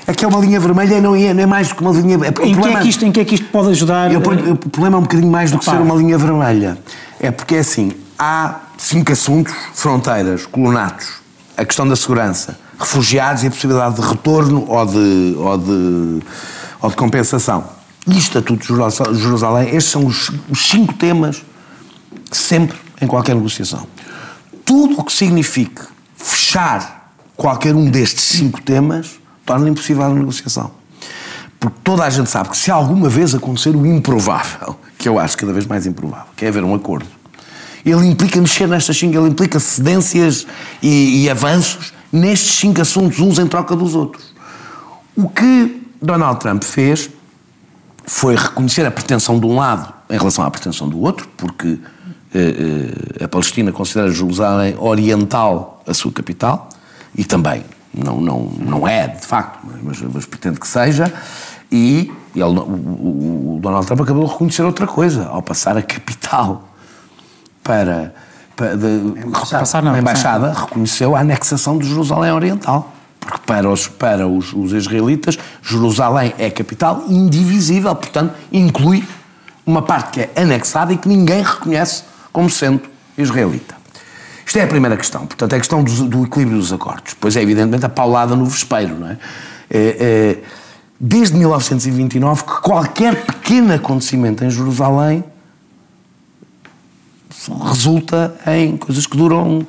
É 0.05 0.13
que 0.13 0.25
é 0.25 0.29
uma 0.29 0.41
linha 0.41 0.59
vermelha 0.59 1.01
não 1.01 1.15
é, 1.15 1.33
não 1.33 1.43
é 1.45 1.47
mais 1.47 1.69
do 1.69 1.77
que 1.77 1.81
uma 1.81 1.93
linha... 1.93 2.17
É, 2.17 2.29
em, 2.29 2.33
problema, 2.33 2.63
que 2.63 2.69
é 2.69 2.81
que 2.81 2.89
isto, 2.89 3.07
em 3.07 3.13
que 3.13 3.21
é 3.21 3.25
que 3.25 3.35
isto 3.37 3.47
pode 3.51 3.71
ajudar? 3.71 4.13
Eu, 4.13 4.19
o 4.19 4.57
problema 4.57 4.97
é 4.97 4.99
um 4.99 5.03
bocadinho 5.03 5.31
mais 5.31 5.53
do 5.53 5.59
que 5.61 5.65
ser 5.65 5.77
uma 5.77 5.95
linha 5.95 6.19
vermelha. 6.19 6.77
É 7.21 7.31
porque 7.31 7.55
é 7.55 7.59
assim, 7.61 7.93
há 8.19 8.57
cinco 8.79 9.13
assuntos, 9.13 9.53
fronteiras, 9.75 10.47
colonatos, 10.47 11.09
a 11.57 11.65
questão 11.65 11.87
da 11.87 11.97
segurança, 11.97 12.59
refugiados 12.79 13.43
e 13.43 13.49
a 13.49 13.51
possibilidade 13.51 13.97
de 13.97 14.01
retorno 14.01 14.65
ou 14.69 14.87
de, 14.87 15.35
ou 15.37 15.59
de, 15.59 16.23
ou 16.81 16.91
de 16.91 16.97
compensação. 16.97 17.69
E 18.07 18.13
o 18.13 18.17
Estatuto 18.17 18.73
de 18.73 19.19
Jerusalém, 19.21 19.69
estes 19.75 19.93
são 19.93 20.07
os, 20.07 20.31
os 20.49 20.67
cinco 20.67 20.95
temas 20.95 21.43
sempre 22.31 22.79
em 23.03 23.07
qualquer 23.07 23.35
negociação. 23.35 23.87
Tudo 24.65 25.01
o 25.01 25.05
que 25.05 25.13
signifique 25.13 25.83
fechar 26.17 27.13
qualquer 27.37 27.75
um 27.75 27.91
destes 27.91 28.25
cinco 28.25 28.63
temas 28.63 29.19
torna 29.45 29.69
impossível 29.69 30.05
a 30.05 30.09
negociação. 30.09 30.71
Porque 31.59 31.79
toda 31.83 32.05
a 32.05 32.11
gente 32.11 32.31
sabe 32.31 32.51
que 32.51 32.57
se 32.57 32.71
alguma 32.71 33.09
vez 33.09 33.35
acontecer 33.35 33.75
o 33.75 33.85
improvável, 33.85 34.79
que 34.97 35.09
eu 35.09 35.19
acho 35.19 35.37
cada 35.37 35.53
vez 35.53 35.67
mais 35.67 35.87
improvável, 35.87 36.27
que 36.37 36.45
é 36.45 36.49
haver 36.49 36.63
um 36.63 36.75
acordo, 36.75 37.18
ele 37.85 38.07
implica 38.07 38.41
mexer 38.41 38.67
nestas 38.67 38.97
cinco, 38.97 39.17
ele 39.17 39.29
implica 39.29 39.59
cedências 39.61 40.47
e, 40.83 41.25
e 41.25 41.31
avanços 41.31 41.93
nestes 42.13 42.59
cinco 42.59 42.81
assuntos, 42.81 43.21
uns 43.21 43.39
em 43.39 43.47
troca 43.47 43.77
dos 43.77 43.95
outros. 43.95 44.35
O 45.17 45.29
que 45.29 45.83
Donald 46.01 46.41
Trump 46.41 46.63
fez 46.63 47.11
foi 48.07 48.37
reconhecer 48.37 48.87
a 48.87 48.91
pretensão 48.91 49.39
de 49.39 49.47
um 49.47 49.57
lado 49.57 49.93
em 50.09 50.17
relação 50.17 50.45
à 50.45 50.51
pretensão 50.51 50.89
do 50.89 51.01
outro, 51.01 51.29
porque 51.37 51.79
eh, 52.35 53.19
eh, 53.21 53.25
a 53.25 53.29
Palestina 53.29 53.71
considera 53.73 54.11
Jerusalém 54.11 54.75
oriental 54.79 55.83
a 55.87 55.93
sua 55.93 56.11
capital, 56.11 56.69
e 57.15 57.25
também 57.25 57.65
não, 57.93 58.21
não, 58.21 58.43
não 58.59 58.89
é, 58.89 59.09
de 59.09 59.27
facto, 59.27 59.59
mas, 59.83 60.01
mas 60.01 60.25
pretende 60.25 60.59
que 60.59 60.67
seja, 60.67 61.13
e 61.71 62.11
ele, 62.35 62.45
o, 62.45 63.57
o, 63.57 63.59
Donald 63.61 63.87
Trump 63.87 64.01
acabou 64.01 64.25
de 64.25 64.33
reconhecer 64.33 64.63
outra 64.63 64.87
coisa, 64.87 65.27
ao 65.27 65.43
passar 65.43 65.77
a 65.77 65.83
capital 65.83 66.69
para, 67.69 68.15
para 68.57 68.79
de, 68.79 69.15
passar, 69.31 69.83
não, 69.83 69.93
a 69.93 69.99
embaixada, 69.99 70.55
reconheceu 70.55 71.15
a 71.15 71.21
anexação 71.21 71.77
de 71.77 71.87
Jerusalém 71.87 72.33
Oriental. 72.33 72.95
Porque 73.21 73.41
para 73.45 73.69
os, 73.69 73.87
para 73.87 74.27
os, 74.27 74.55
os 74.55 74.73
israelitas, 74.73 75.39
Jerusalém 75.63 76.33
é 76.39 76.51
capital 76.51 77.05
indivisível, 77.11 77.95
portanto, 77.95 78.33
inclui 78.51 79.07
uma 79.67 79.83
parte 79.83 80.13
que 80.13 80.21
é 80.23 80.31
anexada 80.35 80.95
e 80.95 80.97
que 80.97 81.07
ninguém 81.07 81.43
reconhece 81.43 82.05
como 82.33 82.49
sendo 82.49 82.81
israelita. 83.19 83.77
Isto 84.47 84.61
é 84.61 84.63
a 84.63 84.67
primeira 84.67 84.97
questão, 84.97 85.27
portanto, 85.27 85.53
é 85.53 85.57
a 85.57 85.59
questão 85.59 85.85
do, 85.85 86.05
do 86.05 86.25
equilíbrio 86.25 86.57
dos 86.57 86.73
acordos. 86.73 87.15
Pois 87.21 87.37
é, 87.37 87.43
evidentemente, 87.43 87.85
a 87.85 87.89
paulada 87.91 88.35
no 88.35 88.47
vespeiro, 88.47 88.99
não 88.99 89.09
é? 89.09 89.19
é, 89.71 89.97
é 90.01 90.39
desde 90.99 91.37
1929 91.37 92.45
que 92.45 92.63
qualquer 92.63 93.27
pequeno 93.27 93.75
acontecimento 93.75 94.43
em 94.43 94.49
Jerusalém 94.49 95.23
resulta 97.65 98.35
em 98.47 98.77
coisas 98.77 99.07
que 99.07 99.17
duram. 99.17 99.67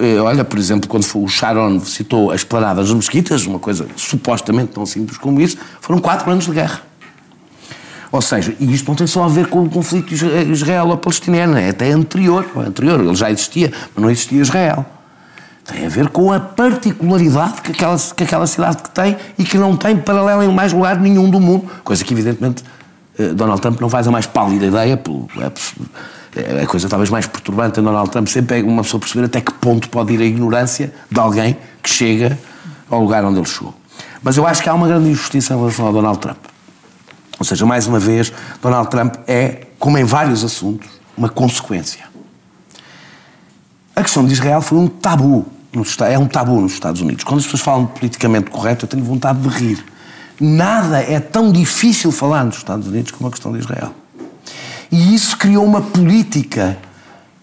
Eh, 0.00 0.20
olha, 0.20 0.44
por 0.44 0.58
exemplo, 0.58 0.88
quando 0.88 1.04
o 1.14 1.28
Sharon 1.28 1.80
citou 1.80 2.30
as 2.30 2.44
planadas 2.44 2.88
das 2.88 2.94
mesquitas, 2.94 3.44
uma 3.46 3.58
coisa 3.58 3.86
supostamente 3.96 4.72
tão 4.72 4.86
simples 4.86 5.18
como 5.18 5.40
isso, 5.40 5.56
foram 5.80 6.00
quatro 6.00 6.30
anos 6.30 6.44
de 6.44 6.52
guerra. 6.52 6.82
Ou 8.10 8.22
seja, 8.22 8.54
e 8.58 8.72
isto 8.72 8.88
não 8.88 8.94
tem 8.94 9.06
só 9.06 9.24
a 9.24 9.28
ver 9.28 9.48
com 9.48 9.62
o 9.62 9.68
conflito 9.68 10.14
israelo-palestiniano, 10.14 11.58
é 11.58 11.70
até 11.70 11.90
anterior, 11.90 12.46
anterior, 12.56 13.00
ele 13.00 13.14
já 13.14 13.30
existia, 13.30 13.70
mas 13.94 14.02
não 14.02 14.10
existia 14.10 14.40
Israel. 14.40 14.86
Tem 15.66 15.84
a 15.84 15.88
ver 15.90 16.08
com 16.08 16.32
a 16.32 16.40
particularidade 16.40 17.60
que 17.60 17.72
aquela, 17.72 17.98
que 17.98 18.24
aquela 18.24 18.46
cidade 18.46 18.82
que 18.82 18.90
tem 18.90 19.14
e 19.38 19.44
que 19.44 19.58
não 19.58 19.76
tem 19.76 19.98
paralelo 19.98 20.42
em 20.42 20.48
mais 20.48 20.72
lugar 20.72 20.98
nenhum 20.98 21.28
do 21.28 21.38
mundo, 21.38 21.68
coisa 21.84 22.02
que 22.02 22.14
evidentemente 22.14 22.64
eh, 23.18 23.34
Donald 23.34 23.60
Trump 23.60 23.78
não 23.78 23.90
faz 23.90 24.08
a 24.08 24.10
mais 24.10 24.24
pálida 24.24 24.64
ideia, 24.64 24.94
é 24.94 25.52
a 26.62 26.66
coisa 26.66 26.88
talvez 26.88 27.10
mais 27.10 27.26
perturbante 27.26 27.80
em 27.80 27.82
Donald 27.82 28.10
Trump 28.10 28.28
sempre 28.28 28.60
é 28.60 28.62
uma 28.62 28.82
pessoa 28.82 29.00
perceber 29.00 29.26
até 29.26 29.40
que 29.40 29.52
ponto 29.52 29.88
pode 29.88 30.12
ir 30.12 30.20
a 30.20 30.24
ignorância 30.24 30.92
de 31.10 31.18
alguém 31.18 31.56
que 31.82 31.90
chega 31.90 32.38
ao 32.90 33.00
lugar 33.02 33.24
onde 33.24 33.38
ele 33.38 33.46
chegou. 33.46 33.74
Mas 34.22 34.36
eu 34.36 34.46
acho 34.46 34.62
que 34.62 34.68
há 34.68 34.74
uma 34.74 34.86
grande 34.86 35.08
injustiça 35.08 35.54
em 35.54 35.56
relação 35.56 35.88
a 35.88 35.92
Donald 35.92 36.18
Trump. 36.18 36.38
Ou 37.38 37.44
seja, 37.44 37.64
mais 37.64 37.86
uma 37.86 37.98
vez, 37.98 38.32
Donald 38.60 38.90
Trump 38.90 39.14
é, 39.26 39.66
como 39.78 39.96
em 39.96 40.04
vários 40.04 40.42
assuntos, 40.44 40.88
uma 41.16 41.28
consequência. 41.28 42.04
A 43.94 44.02
questão 44.02 44.24
de 44.24 44.32
Israel 44.32 44.60
foi 44.60 44.78
um 44.78 44.86
tabu. 44.86 45.46
é 46.08 46.18
um 46.18 46.26
tabu 46.26 46.60
nos 46.60 46.72
Estados 46.72 47.00
Unidos. 47.00 47.24
Quando 47.24 47.38
as 47.38 47.44
pessoas 47.44 47.62
falam 47.62 47.86
politicamente 47.86 48.50
correto, 48.50 48.84
eu 48.84 48.88
tenho 48.88 49.04
vontade 49.04 49.40
de 49.40 49.48
rir. 49.48 49.84
Nada 50.40 51.00
é 51.00 51.18
tão 51.18 51.50
difícil 51.50 52.12
falar 52.12 52.44
nos 52.44 52.56
Estados 52.56 52.86
Unidos 52.86 53.10
como 53.10 53.28
a 53.28 53.30
questão 53.30 53.52
de 53.52 53.58
Israel. 53.58 53.92
E 54.90 55.14
isso 55.14 55.36
criou 55.36 55.64
uma 55.64 55.82
política 55.82 56.78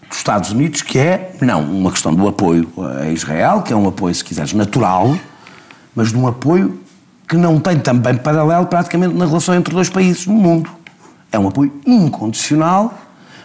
dos 0.08 0.18
Estados 0.18 0.50
Unidos 0.50 0.82
que 0.82 0.98
é, 0.98 1.34
não, 1.40 1.62
uma 1.62 1.90
questão 1.90 2.14
do 2.14 2.26
apoio 2.26 2.70
a 3.00 3.08
Israel, 3.10 3.62
que 3.62 3.72
é 3.72 3.76
um 3.76 3.88
apoio, 3.88 4.14
se 4.14 4.24
quiseres, 4.24 4.52
natural, 4.52 5.16
mas 5.94 6.10
de 6.10 6.16
um 6.16 6.26
apoio 6.26 6.80
que 7.28 7.36
não 7.36 7.58
tem 7.58 7.78
também 7.78 8.16
paralelo 8.16 8.66
praticamente 8.66 9.14
na 9.14 9.26
relação 9.26 9.54
entre 9.54 9.74
dois 9.74 9.88
países 9.88 10.26
no 10.26 10.34
mundo. 10.34 10.70
É 11.32 11.38
um 11.38 11.48
apoio 11.48 11.72
incondicional, 11.84 12.94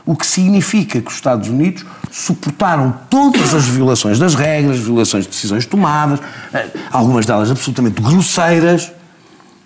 o 0.06 0.16
que 0.16 0.26
significa 0.26 1.02
que 1.02 1.08
os 1.08 1.16
Estados 1.16 1.48
Unidos 1.48 1.86
suportaram 2.12 2.94
todas 3.10 3.54
as 3.54 3.66
violações 3.66 4.20
das 4.20 4.36
regras, 4.36 4.80
violações 4.80 5.26
de 5.26 5.32
decisões 5.32 5.66
tomadas, 5.66 6.20
eh, 6.54 6.68
algumas 6.92 7.26
delas 7.26 7.50
absolutamente 7.50 8.02
grosseiras, 8.02 8.92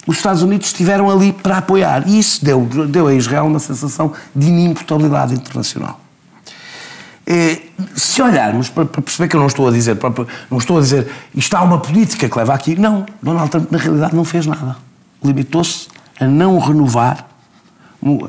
os 0.05 0.17
Estados 0.17 0.41
Unidos 0.41 0.67
estiveram 0.67 1.09
ali 1.09 1.33
para 1.33 1.57
apoiar. 1.57 2.07
E 2.07 2.19
isso 2.19 2.43
deu, 2.43 2.61
deu 2.89 3.07
a 3.07 3.13
Israel 3.13 3.45
uma 3.45 3.59
sensação 3.59 4.13
de 4.35 4.47
inimputabilidade 4.47 5.33
internacional. 5.33 5.99
E, 7.27 7.71
se 7.95 8.21
olharmos 8.21 8.69
para, 8.69 8.85
para, 8.85 9.01
perceber 9.01 9.27
que 9.27 9.35
eu 9.35 9.39
não 9.39 9.47
estou 9.47 9.67
a 9.67 9.71
dizer, 9.71 9.95
para, 9.95 10.11
não 10.49 10.59
estou 10.59 10.77
a 10.77 10.81
dizer 10.81 11.11
isto 11.33 11.55
há 11.55 11.63
uma 11.63 11.79
política 11.79 12.29
que 12.29 12.37
leva 12.37 12.53
aqui. 12.53 12.75
Não, 12.75 13.05
Donald 13.21 13.49
Trump 13.49 13.71
na 13.71 13.77
realidade 13.77 14.15
não 14.15 14.23
fez 14.23 14.45
nada. 14.45 14.77
Limitou-se 15.23 15.87
a 16.19 16.25
não 16.25 16.59
renovar. 16.59 17.27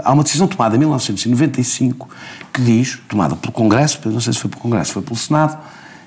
Há 0.02 0.12
uma 0.12 0.22
decisão 0.22 0.48
tomada 0.48 0.76
em 0.76 0.78
1995 0.78 2.08
que 2.52 2.62
diz, 2.62 2.98
tomada 3.06 3.36
pelo 3.36 3.52
Congresso, 3.52 4.00
não 4.06 4.20
sei 4.20 4.32
se 4.32 4.38
foi 4.38 4.48
pelo 4.48 4.62
Congresso, 4.62 4.92
foi 4.92 5.02
pelo 5.02 5.16
Senado, 5.16 5.58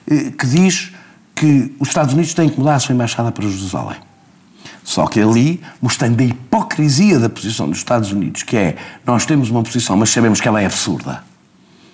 eh, 0.09 0.31
que 0.31 0.47
diz 0.47 0.91
que 1.35 1.75
os 1.79 1.89
Estados 1.89 2.15
Unidos 2.15 2.33
têm 2.33 2.49
que 2.49 2.57
mudar 2.57 2.75
a 2.75 2.79
sua 2.79 2.95
embaixada 2.95 3.31
para 3.31 3.47
Jerusalém. 3.47 4.08
Só 4.89 5.05
que 5.05 5.21
ali, 5.21 5.61
mostrando 5.79 6.19
a 6.19 6.23
hipocrisia 6.23 7.19
da 7.19 7.29
posição 7.29 7.69
dos 7.69 7.77
Estados 7.77 8.11
Unidos, 8.11 8.41
que 8.41 8.57
é 8.57 8.75
nós 9.05 9.23
temos 9.23 9.51
uma 9.51 9.61
posição, 9.61 9.95
mas 9.95 10.09
sabemos 10.09 10.41
que 10.41 10.47
ela 10.47 10.59
é 10.59 10.65
absurda. 10.65 11.23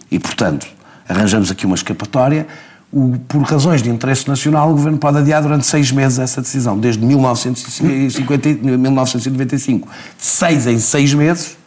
E, 0.09 0.17
portanto, 0.17 0.65
arranjamos 1.05 1.51
aqui 1.51 1.65
uma 1.65 1.75
escapatória. 1.75 2.47
O, 2.93 3.19
por 3.27 3.41
razões 3.41 3.83
de 3.83 3.89
interesse 3.89 4.29
nacional, 4.29 4.69
o 4.69 4.75
governo 4.75 4.97
pode 4.97 5.17
adiar 5.17 5.41
durante 5.41 5.65
seis 5.65 5.91
meses 5.91 6.19
essa 6.19 6.41
decisão, 6.41 6.79
desde 6.79 7.03
1950, 7.05 8.49
1995. 8.63 9.89
De 10.17 10.25
seis 10.25 10.65
em 10.65 10.79
seis 10.79 11.13
meses, 11.13 11.57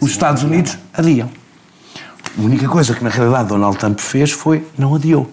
os 0.00 0.12
Estados 0.12 0.44
Unidos 0.44 0.78
adiam. 0.94 1.28
A 2.38 2.40
única 2.40 2.68
coisa 2.68 2.94
que, 2.94 3.02
na 3.02 3.10
realidade, 3.10 3.48
Donald 3.48 3.76
Trump 3.76 3.98
fez 3.98 4.30
foi 4.30 4.64
não 4.78 4.94
adiou. 4.94 5.32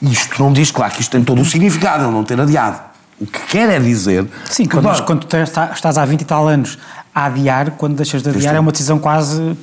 Isto 0.00 0.42
não 0.42 0.54
diz, 0.54 0.70
claro, 0.70 0.94
que 0.94 1.02
isto 1.02 1.10
tem 1.10 1.22
todo 1.22 1.42
o 1.42 1.44
significado, 1.44 2.04
ele 2.04 2.12
não 2.12 2.24
ter 2.24 2.40
adiado. 2.40 2.87
O 3.20 3.26
que 3.26 3.40
quer 3.48 3.68
é 3.68 3.80
dizer. 3.80 4.26
Sim, 4.44 4.66
quando, 4.66 4.84
nós, 4.84 5.00
quando 5.00 5.24
tu 5.24 5.36
estás 5.36 5.98
há 5.98 6.04
20 6.04 6.20
e 6.20 6.24
tal 6.24 6.46
anos 6.46 6.78
a 7.14 7.26
adiar, 7.26 7.72
quando 7.72 7.96
deixas 7.96 8.22
de 8.22 8.30
adiar, 8.30 8.54
é 8.54 8.60
uma 8.60 8.70
decisão 8.70 8.98
quase 8.98 9.56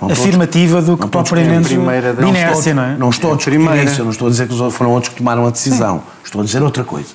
não 0.00 0.10
afirmativa 0.10 0.80
do 0.80 0.96
que 0.96 1.08
propriamente 1.08 1.70
de 1.70 1.74
inércia, 1.74 2.74
não 2.74 2.82
é? 2.82 2.96
Não 2.96 3.10
estou 3.10 3.32
a 3.32 3.36
discutir 3.36 3.84
isso, 3.84 4.04
não 4.04 4.10
estou 4.10 4.28
a 4.28 4.30
dizer 4.30 4.46
que 4.46 4.70
foram 4.70 4.92
outros 4.92 5.12
que 5.12 5.18
tomaram 5.18 5.46
a 5.46 5.50
decisão. 5.50 5.98
Sim. 5.98 6.04
Estou 6.24 6.40
a 6.42 6.44
dizer 6.44 6.62
outra 6.62 6.84
coisa. 6.84 7.08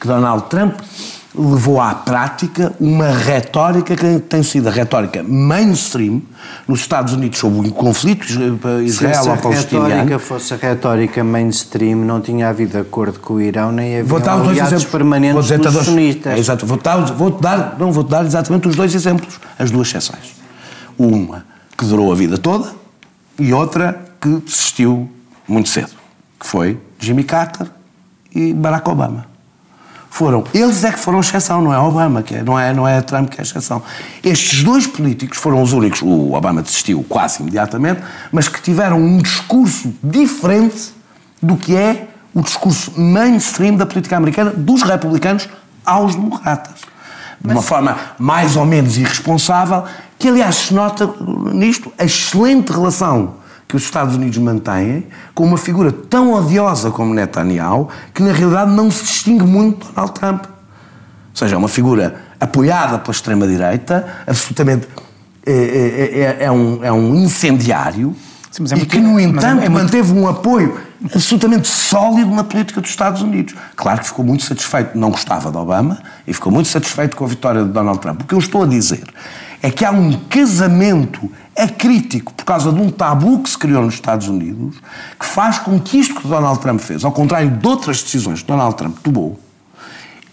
Que 0.00 0.06
Donald 0.06 0.44
Trump 0.48 0.78
levou 1.36 1.80
à 1.80 1.94
prática 1.94 2.72
uma 2.80 3.08
retórica 3.08 3.94
que 3.94 4.18
tem 4.20 4.42
sido 4.42 4.68
a 4.68 4.72
retórica 4.72 5.22
mainstream 5.22 6.22
nos 6.66 6.80
Estados 6.80 7.12
Unidos 7.12 7.38
sobre 7.38 7.68
o 7.68 7.72
conflito 7.72 8.26
israelo-palestiniano. 8.82 9.68
Se 9.68 9.76
a 9.76 9.96
retórica 9.96 10.18
fosse 10.18 10.54
a 10.54 10.56
retórica 10.56 11.22
mainstream, 11.22 11.98
não 11.98 12.20
tinha 12.20 12.48
havido 12.48 12.78
acordo 12.78 13.20
com 13.20 13.34
o 13.34 13.40
Irão, 13.40 13.70
nem 13.70 13.98
havia 13.98 14.18
dar 14.20 14.32
aliados 14.32 14.72
exemplos. 14.72 14.84
permanentes 14.84 15.48
dos 15.48 15.72
dois, 15.72 15.86
sunistas. 15.86 16.32
É, 16.32 16.38
exato, 16.38 16.66
vou 16.66 16.78
dar, 16.78 16.96
vou 17.04 17.30
dar, 17.30 17.76
não 17.78 17.92
vou 17.92 18.02
dar 18.02 18.24
exatamente 18.24 18.66
os 18.66 18.74
dois 18.74 18.94
exemplos, 18.94 19.38
as 19.58 19.70
duas 19.70 19.88
exceções. 19.88 20.34
Uma 20.98 21.44
que 21.76 21.84
durou 21.84 22.10
a 22.10 22.14
vida 22.14 22.38
toda 22.38 22.72
e 23.38 23.52
outra 23.52 24.00
que 24.20 24.28
desistiu 24.28 25.10
muito 25.46 25.68
cedo, 25.68 25.92
que 26.40 26.46
foi 26.46 26.78
Jimmy 26.98 27.24
Carter 27.24 27.66
e 28.34 28.54
Barack 28.54 28.88
Obama 28.88 29.35
foram. 30.16 30.44
Eles 30.54 30.82
é 30.82 30.90
que 30.90 30.98
foram 30.98 31.20
exceção, 31.20 31.60
não 31.60 31.72
é 31.72 31.78
Obama, 31.78 32.22
que 32.22 32.34
é, 32.34 32.42
não, 32.42 32.58
é, 32.58 32.72
não 32.72 32.88
é 32.88 33.02
Trump 33.02 33.28
que 33.28 33.38
é 33.38 33.42
exceção. 33.42 33.82
Estes 34.24 34.62
dois 34.62 34.86
políticos 34.86 35.36
foram 35.36 35.60
os 35.60 35.74
únicos, 35.74 36.00
o 36.00 36.32
Obama 36.32 36.62
desistiu 36.62 37.04
quase 37.06 37.42
imediatamente, 37.42 38.00
mas 38.32 38.48
que 38.48 38.60
tiveram 38.62 38.98
um 38.98 39.18
discurso 39.18 39.94
diferente 40.02 40.94
do 41.42 41.56
que 41.56 41.76
é 41.76 42.08
o 42.34 42.40
discurso 42.40 42.98
mainstream 42.98 43.76
da 43.76 43.84
política 43.84 44.16
americana 44.16 44.50
dos 44.50 44.82
republicanos 44.82 45.48
aos 45.84 46.14
democratas. 46.14 46.80
De 47.38 47.52
uma 47.52 47.62
forma 47.62 47.96
mais 48.18 48.56
ou 48.56 48.64
menos 48.64 48.96
irresponsável, 48.96 49.84
que 50.18 50.28
aliás 50.28 50.56
se 50.56 50.74
nota 50.74 51.12
nisto 51.52 51.92
a 51.98 52.04
excelente 52.04 52.72
relação 52.72 53.34
que 53.68 53.76
os 53.76 53.82
Estados 53.82 54.14
Unidos 54.14 54.38
mantêm 54.38 55.06
com 55.34 55.44
uma 55.44 55.58
figura 55.58 55.90
tão 55.90 56.32
odiosa 56.32 56.90
como 56.90 57.12
Netanyahu, 57.12 57.88
que 58.14 58.22
na 58.22 58.32
realidade 58.32 58.70
não 58.70 58.90
se 58.90 59.02
distingue 59.04 59.44
muito 59.44 59.86
de 59.86 59.92
Donald 59.92 60.12
Trump. 60.12 60.44
Ou 60.44 61.36
seja, 61.36 61.54
é 61.54 61.58
uma 61.58 61.68
figura 61.68 62.16
apoiada 62.40 62.98
pela 62.98 63.12
extrema-direita, 63.12 64.06
absolutamente. 64.26 64.88
É, 65.44 65.52
é, 65.52 66.18
é, 66.18 66.44
é, 66.44 66.50
um, 66.50 66.82
é 66.82 66.90
um 66.90 67.14
incendiário 67.14 68.16
Sim, 68.50 68.64
é 68.72 68.78
e 68.78 68.86
que, 68.86 68.98
no 68.98 69.20
entanto, 69.20 69.62
é 69.62 69.68
muito... 69.68 69.84
manteve 69.84 70.12
um 70.12 70.26
apoio 70.26 70.76
absolutamente 71.14 71.68
sólido 71.68 72.34
na 72.34 72.42
política 72.42 72.80
dos 72.80 72.90
Estados 72.90 73.22
Unidos. 73.22 73.54
Claro 73.76 74.00
que 74.00 74.06
ficou 74.06 74.24
muito 74.24 74.44
satisfeito, 74.44 74.96
não 74.98 75.10
gostava 75.10 75.50
de 75.50 75.56
Obama, 75.56 76.02
e 76.26 76.32
ficou 76.32 76.50
muito 76.50 76.68
satisfeito 76.68 77.16
com 77.16 77.24
a 77.24 77.28
vitória 77.28 77.62
de 77.62 77.70
Donald 77.70 78.00
Trump. 78.00 78.22
O 78.22 78.24
que 78.24 78.34
eu 78.34 78.38
estou 78.38 78.62
a 78.62 78.66
dizer 78.66 79.04
é 79.62 79.70
que 79.70 79.84
há 79.84 79.90
um 79.90 80.12
casamento 80.28 81.30
acrítico 81.56 82.32
por 82.34 82.44
causa 82.44 82.72
de 82.72 82.80
um 82.80 82.90
tabu 82.90 83.42
que 83.42 83.50
se 83.50 83.58
criou 83.58 83.82
nos 83.82 83.94
Estados 83.94 84.28
Unidos 84.28 84.76
que 85.18 85.26
faz 85.26 85.58
com 85.58 85.80
que 85.80 85.98
isto 85.98 86.20
que 86.20 86.28
Donald 86.28 86.60
Trump 86.60 86.80
fez, 86.80 87.04
ao 87.04 87.12
contrário 87.12 87.50
de 87.50 87.66
outras 87.66 88.02
decisões 88.02 88.42
que 88.42 88.48
Donald 88.48 88.76
Trump 88.76 88.98
tomou, 88.98 89.40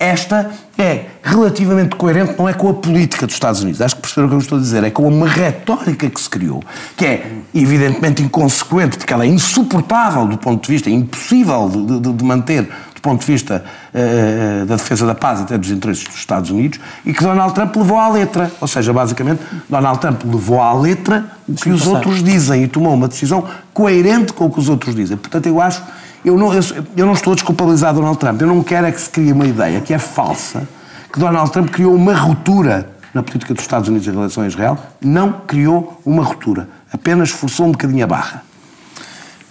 esta 0.04 0.52
é 0.78 1.06
relativamente 1.24 1.96
coerente, 1.96 2.36
não 2.38 2.50
é 2.50 2.54
com 2.54 2.70
a 2.70 2.74
política 2.74 3.26
dos 3.26 3.36
Estados 3.36 3.62
Unidos. 3.62 3.80
Acho 3.80 3.96
que 3.96 4.02
perceberam 4.02 4.28
o 4.28 4.30
que 4.32 4.36
eu 4.36 4.40
estou 4.40 4.58
a 4.58 4.62
dizer. 4.62 4.84
É 4.84 4.90
com 4.90 5.08
uma 5.08 5.30
retórica 5.30 6.10
que 6.10 6.20
se 6.20 6.30
criou, 6.30 6.62
que 6.98 7.06
é 7.06 7.32
evidentemente 7.56 8.22
inconsequente, 8.22 8.98
porque 8.98 9.14
ela 9.14 9.24
é 9.24 9.28
insuportável 9.28 10.28
do 10.28 10.38
ponto 10.38 10.62
de 10.62 10.74
vista, 10.74 10.90
é 10.90 10.94
impossível 10.94 11.70
de, 11.70 12.00
de, 12.02 12.14
de 12.14 12.24
manter 12.26 12.70
ponto 13.04 13.20
de 13.20 13.32
vista 13.32 13.64
uh, 13.94 14.66
da 14.66 14.78
defesa 14.78 15.06
da 15.06 15.14
paz 15.14 15.42
até 15.42 15.58
dos 15.58 15.70
interesses 15.70 16.06
dos 16.06 16.16
Estados 16.16 16.50
Unidos, 16.50 16.80
e 17.06 17.14
que 17.14 17.22
Donald 17.22 17.54
Trump 17.54 17.76
levou 17.76 18.00
à 18.00 18.10
letra. 18.10 18.52
Ou 18.60 18.68
seja, 18.68 18.92
basicamente, 18.92 19.42
Donald 19.70 20.00
Trump 20.00 20.24
levou 20.24 20.62
à 20.62 20.74
letra 20.74 21.26
o 21.48 21.54
que 21.54 21.64
Sim, 21.64 21.72
os 21.72 21.86
outros 21.86 22.24
dizem 22.24 22.64
e 22.64 22.68
tomou 22.68 22.94
uma 22.94 23.08
decisão 23.08 23.46
coerente 23.74 24.34
com 24.34 24.46
o 24.46 24.50
que 24.50 24.60
os 24.60 24.70
outros 24.70 24.96
dizem. 24.96 25.18
Portanto, 25.18 25.46
eu 25.46 25.62
acho. 25.62 25.84
Eu 26.26 26.38
não, 26.38 26.54
eu, 26.54 26.62
eu 26.96 27.06
não 27.06 27.14
estou 27.14 27.34
a 27.34 27.36
desculpabilizar 27.36 27.94
Donald 27.94 28.18
Trump. 28.18 28.42
Eu 28.42 28.48
não 28.48 28.64
quero 28.64 28.88
é 28.88 28.92
que 28.92 29.02
se 29.02 29.10
crie 29.10 29.34
uma 29.34 29.46
ideia 29.46 29.82
que 29.82 29.94
é 29.94 30.00
falsa, 30.00 30.68
que 31.12 31.20
Donald 31.20 31.52
Trump 31.52 31.70
criou 31.70 31.94
uma 31.94 32.16
ruptura 32.16 32.90
na 33.14 33.22
política 33.22 33.54
dos 33.54 33.64
Estados 33.64 33.90
Unidos 33.90 34.08
em 34.08 34.12
relação 34.12 34.44
a 34.44 34.48
Israel, 34.48 34.78
não 35.00 35.32
criou 35.46 36.02
uma 36.04 36.24
ruptura, 36.24 36.68
apenas 36.92 37.30
forçou 37.30 37.68
um 37.68 37.72
bocadinho 37.72 38.04
a 38.04 38.08
barra. 38.08 38.44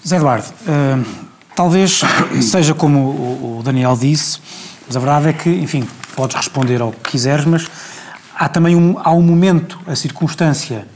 Zé 0.07 0.17
Eduardo, 0.17 0.47
uh, 0.67 1.05
talvez 1.55 2.01
seja 2.43 2.75
como 2.75 3.59
o 3.59 3.63
Daniel 3.65 3.97
disse, 3.97 4.39
mas 4.87 4.97
a 4.97 5.01
verdade 5.01 5.29
é 5.29 5.33
que, 5.33 5.51
enfim, 5.51 5.87
podes 6.15 6.37
responder 6.37 6.81
ao 6.81 6.93
que 6.93 7.13
quiseres, 7.13 7.45
mas 7.45 7.67
há 8.35 8.49
também 8.49 8.77
um, 8.77 8.97
há 9.03 9.13
um 9.13 9.23
momento, 9.23 9.79
a 9.87 9.95
circunstância 9.95 10.87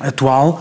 atual 0.00 0.60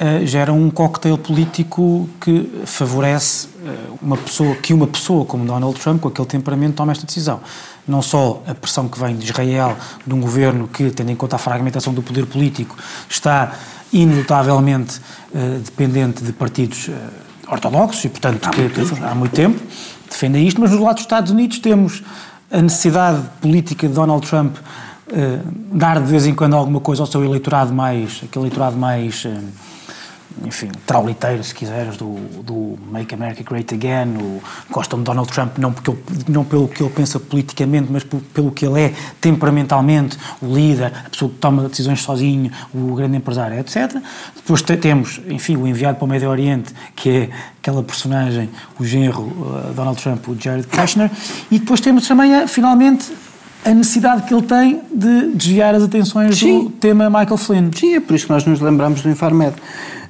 uh, 0.00 0.26
gera 0.26 0.52
um 0.52 0.70
cocktail 0.70 1.18
político 1.18 2.08
que 2.20 2.62
favorece 2.64 3.46
uh, 3.46 3.98
uma 4.02 4.16
pessoa, 4.16 4.54
que 4.56 4.72
uma 4.72 4.86
pessoa 4.86 5.24
como 5.24 5.44
Donald 5.44 5.78
Trump, 5.78 6.00
com 6.00 6.08
aquele 6.08 6.28
temperamento, 6.28 6.74
tome 6.74 6.92
esta 6.92 7.06
decisão. 7.06 7.40
Não 7.86 8.02
só 8.02 8.42
a 8.46 8.54
pressão 8.54 8.88
que 8.88 8.98
vem 8.98 9.16
de 9.16 9.24
Israel, 9.24 9.76
de 10.06 10.14
um 10.14 10.20
governo 10.20 10.68
que, 10.68 10.90
tendo 10.90 11.10
em 11.10 11.16
conta 11.16 11.36
a 11.36 11.38
fragmentação 11.38 11.92
do 11.92 12.02
poder 12.02 12.26
político, 12.26 12.76
está 13.08 13.52
inelutavelmente 13.92 15.00
uh, 15.34 15.58
dependente 15.64 16.22
de 16.22 16.32
partidos 16.32 16.90
ortodoxos 17.50 18.04
e, 18.04 18.08
portanto, 18.08 18.46
há, 18.46 18.50
que, 18.50 18.62
muito 18.62 19.04
há 19.04 19.14
muito 19.14 19.32
tempo 19.32 19.60
defendem 20.08 20.46
isto, 20.46 20.60
mas 20.60 20.70
do 20.70 20.82
lado 20.82 20.94
dos 20.94 21.04
Estados 21.04 21.30
Unidos 21.30 21.58
temos 21.58 22.02
a 22.50 22.60
necessidade 22.60 23.22
política 23.40 23.86
de 23.86 23.94
Donald 23.94 24.26
Trump 24.26 24.56
uh, 24.56 25.76
dar 25.76 26.00
de 26.00 26.06
vez 26.06 26.26
em 26.26 26.34
quando 26.34 26.54
alguma 26.54 26.80
coisa 26.80 27.02
ao 27.02 27.06
seu 27.06 27.24
eleitorado 27.24 27.72
mais, 27.72 28.20
aquele 28.24 28.46
eleitorado 28.46 28.76
mais, 28.76 29.24
uh, 29.24 29.30
enfim, 30.44 30.70
trauliteiro, 30.86 31.42
se 31.42 31.54
quiseres, 31.54 31.96
do, 31.96 32.14
do 32.42 32.78
Make 32.90 33.14
America 33.14 33.42
Great 33.42 33.74
Again, 33.74 34.16
o, 34.16 34.42
gostam 34.70 34.98
de 34.98 35.04
Donald 35.04 35.30
Trump 35.30 35.58
não, 35.58 35.72
porque 35.72 35.90
ele, 35.90 36.00
não 36.28 36.44
pelo 36.44 36.68
que 36.68 36.82
ele 36.82 36.90
pensa 36.90 37.18
politicamente, 37.18 37.88
mas 37.90 38.04
pelo 38.04 38.50
que 38.50 38.64
ele 38.64 38.80
é 38.80 38.94
temperamentalmente, 39.20 40.16
o 40.40 40.54
líder, 40.54 40.92
a 41.06 41.10
pessoa 41.10 41.30
que 41.30 41.38
toma 41.38 41.68
decisões 41.68 42.00
sozinho, 42.00 42.50
o 42.72 42.94
grande 42.94 43.16
empresário, 43.16 43.58
etc. 43.58 43.96
Depois 44.36 44.62
temos, 44.62 45.20
enfim, 45.28 45.56
o 45.56 45.66
enviado 45.66 45.98
para 45.98 46.04
o 46.04 46.08
Médio 46.08 46.30
Oriente, 46.30 46.72
que 46.94 47.10
é 47.10 47.30
aquela 47.60 47.82
personagem, 47.82 48.48
o 48.78 48.84
genro 48.84 49.22
uh, 49.22 49.72
Donald 49.74 50.00
Trump, 50.00 50.26
o 50.28 50.36
Jared 50.38 50.66
Kushner, 50.66 51.10
e 51.50 51.58
depois 51.58 51.80
temos 51.80 52.06
também, 52.08 52.46
finalmente, 52.46 53.12
a 53.64 53.74
necessidade 53.74 54.22
que 54.22 54.32
ele 54.32 54.42
tem 54.42 54.80
de 54.92 55.32
desviar 55.34 55.74
as 55.74 55.82
atenções 55.82 56.38
Sim. 56.38 56.64
do 56.64 56.70
tema 56.70 57.10
Michael 57.10 57.36
Flynn. 57.36 57.70
Sim, 57.74 57.94
é 57.94 58.00
por 58.00 58.14
isso 58.14 58.26
que 58.26 58.32
nós 58.32 58.44
nos 58.44 58.60
lembramos 58.60 59.02
do 59.02 59.10
Infarmed. 59.10 59.54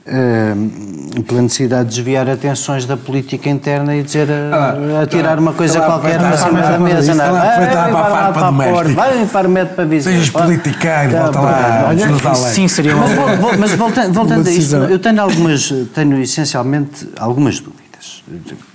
Uh, 0.07 1.23
pela 1.23 1.43
necessidade 1.43 1.91
de 1.91 1.97
desviar 1.97 2.29
atenções 2.29 2.87
da 2.87 2.97
política 2.97 3.51
interna 3.51 3.95
e 3.95 4.03
dizer 4.03 4.29
a, 4.31 5.03
a 5.03 5.07
tirar 5.07 5.39
uma 5.39 5.53
coisa 5.53 5.81
qualquer 5.81 6.19
para 6.19 6.37
cima 6.37 6.63
da 6.63 6.79
mesa. 6.79 7.15
Não, 7.15 7.33
vai, 7.33 7.59
vai, 7.59 7.71
vai 7.71 7.93
lá 7.93 8.33
para 8.33 8.47
a 8.47 8.51
vai 8.51 9.19
o 9.19 9.23
Infarmed 9.23 9.75
para 9.75 9.85
visitar. 9.85 10.13
Sejas 10.13 10.31
politiqueiro, 10.31 11.11
volta 11.11 11.41
lá. 11.41 11.87
Olha, 11.89 12.35
sim, 12.35 12.67
seria 12.67 12.97
Mas, 12.97 13.39
vou, 13.39 13.59
mas 13.59 13.73
voltando, 13.73 14.13
voltando 14.13 14.49
a 14.49 14.51
isto, 14.51 14.77
eu 14.77 14.99
tenho 14.99 15.21
algumas, 15.21 15.71
tenho 15.95 16.19
essencialmente 16.21 17.09
algumas 17.19 17.61
dúvidas. 17.61 18.25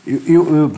Eu, 0.05 0.21
eu, 0.27 0.55
eu, 0.55 0.71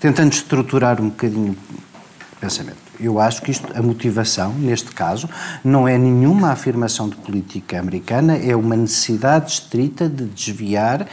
tentando 0.00 0.32
estruturar 0.32 1.00
um 1.00 1.10
bocadinho 1.10 1.52
o 1.52 2.36
pensamento. 2.40 2.81
Eu 3.02 3.18
acho 3.18 3.42
que 3.42 3.50
isto, 3.50 3.66
a 3.76 3.82
motivação, 3.82 4.54
neste 4.54 4.92
caso, 4.92 5.28
não 5.64 5.88
é 5.88 5.98
nenhuma 5.98 6.52
afirmação 6.52 7.08
de 7.08 7.16
política 7.16 7.80
americana, 7.80 8.36
é 8.36 8.54
uma 8.54 8.76
necessidade 8.76 9.50
estrita 9.50 10.08
de 10.08 10.24
desviar 10.26 11.06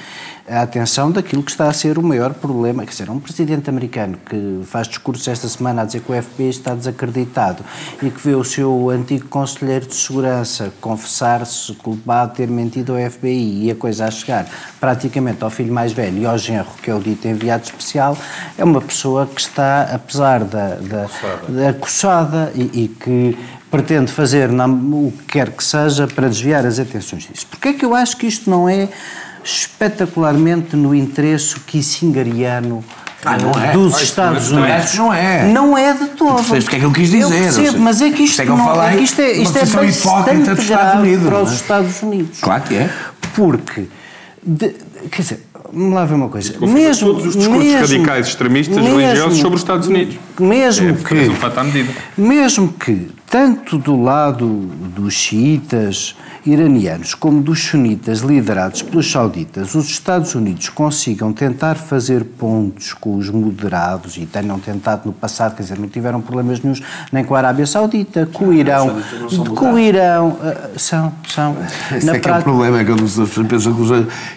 a 0.50 0.64
atenção 0.64 1.12
daquilo 1.12 1.44
que 1.44 1.52
está 1.52 1.68
a 1.68 1.74
ser 1.74 1.98
o 1.98 2.04
maior 2.04 2.34
problema. 2.34 2.84
Quer 2.84 2.92
dizer, 2.92 3.10
um 3.10 3.20
presidente 3.20 3.70
americano 3.70 4.18
que 4.26 4.62
faz 4.66 4.88
discursos 4.88 5.28
esta 5.28 5.48
semana 5.48 5.84
a 5.84 5.86
dizer 5.86 6.02
que 6.02 6.12
o 6.12 6.22
FBI 6.22 6.50
está 6.50 6.74
desacreditado 6.74 7.64
e 8.02 8.10
que 8.10 8.20
vê 8.20 8.34
o 8.34 8.44
seu 8.44 8.90
antigo 8.90 9.28
conselheiro 9.28 9.86
de 9.86 9.96
segurança 9.96 10.74
confessar-se 10.82 11.74
culpado 11.74 12.32
de 12.32 12.38
ter 12.38 12.48
mentido 12.48 12.96
ao 12.96 13.12
FBI 13.12 13.66
e 13.66 13.72
a 13.72 13.76
coisa 13.76 14.06
a 14.06 14.12
chegar 14.12 14.48
praticamente 14.80 15.44
ao 15.44 15.50
filho 15.50 15.74
mais 15.74 15.92
velho 15.92 16.18
e 16.18 16.26
ao 16.26 16.38
genro, 16.38 16.68
que 16.82 16.90
é 16.90 16.96
o 16.96 17.00
dito 17.00 17.28
enviado 17.28 17.64
especial, 17.64 18.18
é 18.58 18.64
uma 18.64 18.82
pessoa 18.82 19.28
que 19.28 19.40
está, 19.40 19.84
apesar 19.94 20.44
da, 20.44 20.76
da, 20.76 21.08
da 21.48 21.70
acossada 21.70 22.52
e, 22.56 22.84
e 22.84 22.88
que 22.88 23.38
pretende 23.70 24.12
fazer 24.12 24.50
o 24.50 25.12
que 25.12 25.26
quer 25.26 25.52
que 25.52 25.64
seja 25.64 26.08
para 26.08 26.28
desviar 26.28 26.66
as 26.66 26.80
atenções 26.80 27.28
disso. 27.28 27.46
Porquê 27.48 27.70
é 27.70 27.74
que 27.74 27.86
eu 27.86 27.94
acho 27.94 28.18
que 28.18 28.26
isto 28.26 28.50
não 28.50 28.68
é 28.68 28.90
espetacularmente 29.44 30.76
no 30.76 30.94
interesse 30.94 31.60
kissingariano 31.62 32.84
ah, 33.26 33.38
é. 33.66 33.74
dos 33.74 33.96
Ai, 33.96 34.04
Estados 34.04 34.52
Unidos. 34.52 34.96
Não 34.96 35.14
é. 35.14 35.44
Não 35.52 35.78
é 35.78 35.94
de 35.94 36.06
todo. 36.10 36.36
Percebes 36.36 36.66
o 36.66 36.70
que 36.70 36.76
é 36.76 36.80
que 36.80 36.86
eu 36.86 36.92
quis 36.92 37.10
dizer? 37.12 37.24
Eu 37.24 37.30
percebo, 37.30 37.80
mas 37.80 38.02
é 38.02 38.12
que 38.12 38.24
isto, 38.24 38.42
é 38.42 38.46
que 38.46 38.52
não, 38.52 38.84
é, 38.84 38.96
que 38.96 39.04
isto 39.04 39.22
é, 39.22 39.32
isto 39.34 39.58
é 39.58 39.66
bastante 39.66 40.66
grave 40.66 40.98
Unidos, 41.00 41.28
para 41.28 41.42
os 41.42 41.52
é? 41.52 41.56
Estados 41.56 42.02
Unidos. 42.02 42.40
Claro 42.40 42.64
que 42.64 42.76
é. 42.76 42.90
Porque, 43.36 43.88
de, 44.42 44.76
quer 45.12 45.22
dizer, 45.22 45.46
vamos 45.74 45.94
lá 45.94 46.06
ver 46.06 46.16
uma 46.16 46.30
coisa. 46.30 46.54
Mesmo, 46.62 47.08
todos 47.08 47.26
os 47.28 47.36
discursos 47.36 47.66
mesmo, 47.66 47.82
radicais 47.82 48.28
extremistas 48.28 48.78
mesmo, 48.78 48.98
religiosos 48.98 49.40
sobre 49.40 49.56
os 49.56 49.62
Estados 49.62 49.88
Unidos. 49.88 50.16
Mesmo 50.40 50.90
é, 50.90 50.94
que, 50.94 52.22
mesmo 52.22 52.74
que 52.74 53.12
tanto 53.30 53.78
do 53.78 54.02
lado 54.02 54.48
dos 54.48 55.14
xiitas 55.14 56.16
iranianos 56.46 57.14
como 57.14 57.42
dos 57.42 57.64
sunitas 57.64 58.20
liderados 58.20 58.82
pelos 58.82 59.12
sauditas, 59.12 59.76
os 59.76 59.90
Estados 59.90 60.36
Unidos 60.36 60.70
consigam 60.70 61.34
tentar 61.34 61.76
fazer 61.76 62.24
pontos 62.24 62.94
com 62.94 63.16
os 63.16 63.30
moderados 63.30 64.18
e 64.18 64.26
tenham 64.26 64.60
tentado 64.60 65.04
no 65.06 65.14
passado, 65.14 65.56
quer 65.56 65.64
dizer, 65.64 65.78
não 65.78 65.88
tiveram 65.88 66.22
problemas 66.22 66.62
nenhums 66.62 66.82
nem 67.12 67.24
com 67.24 67.36
a 67.36 67.40
Arábia 67.40 67.66
Saudita, 67.66 68.28
com 68.32 68.46
o 68.46 68.54
Irão, 68.54 69.02
com 69.56 69.74
o 69.74 69.80
Irão, 69.80 70.30
uh, 70.30 70.80
são, 70.80 71.12
são. 71.28 71.56
Esse 71.96 72.06
Na 72.06 72.16
é 72.16 72.20
que 72.20 72.30
é 72.30 72.38
o 72.38 72.42
problema, 72.42 72.80
é 72.80 72.86
que 72.86 72.92
as 72.92 73.02
pessoas 73.02 73.48
pensam 73.48 73.74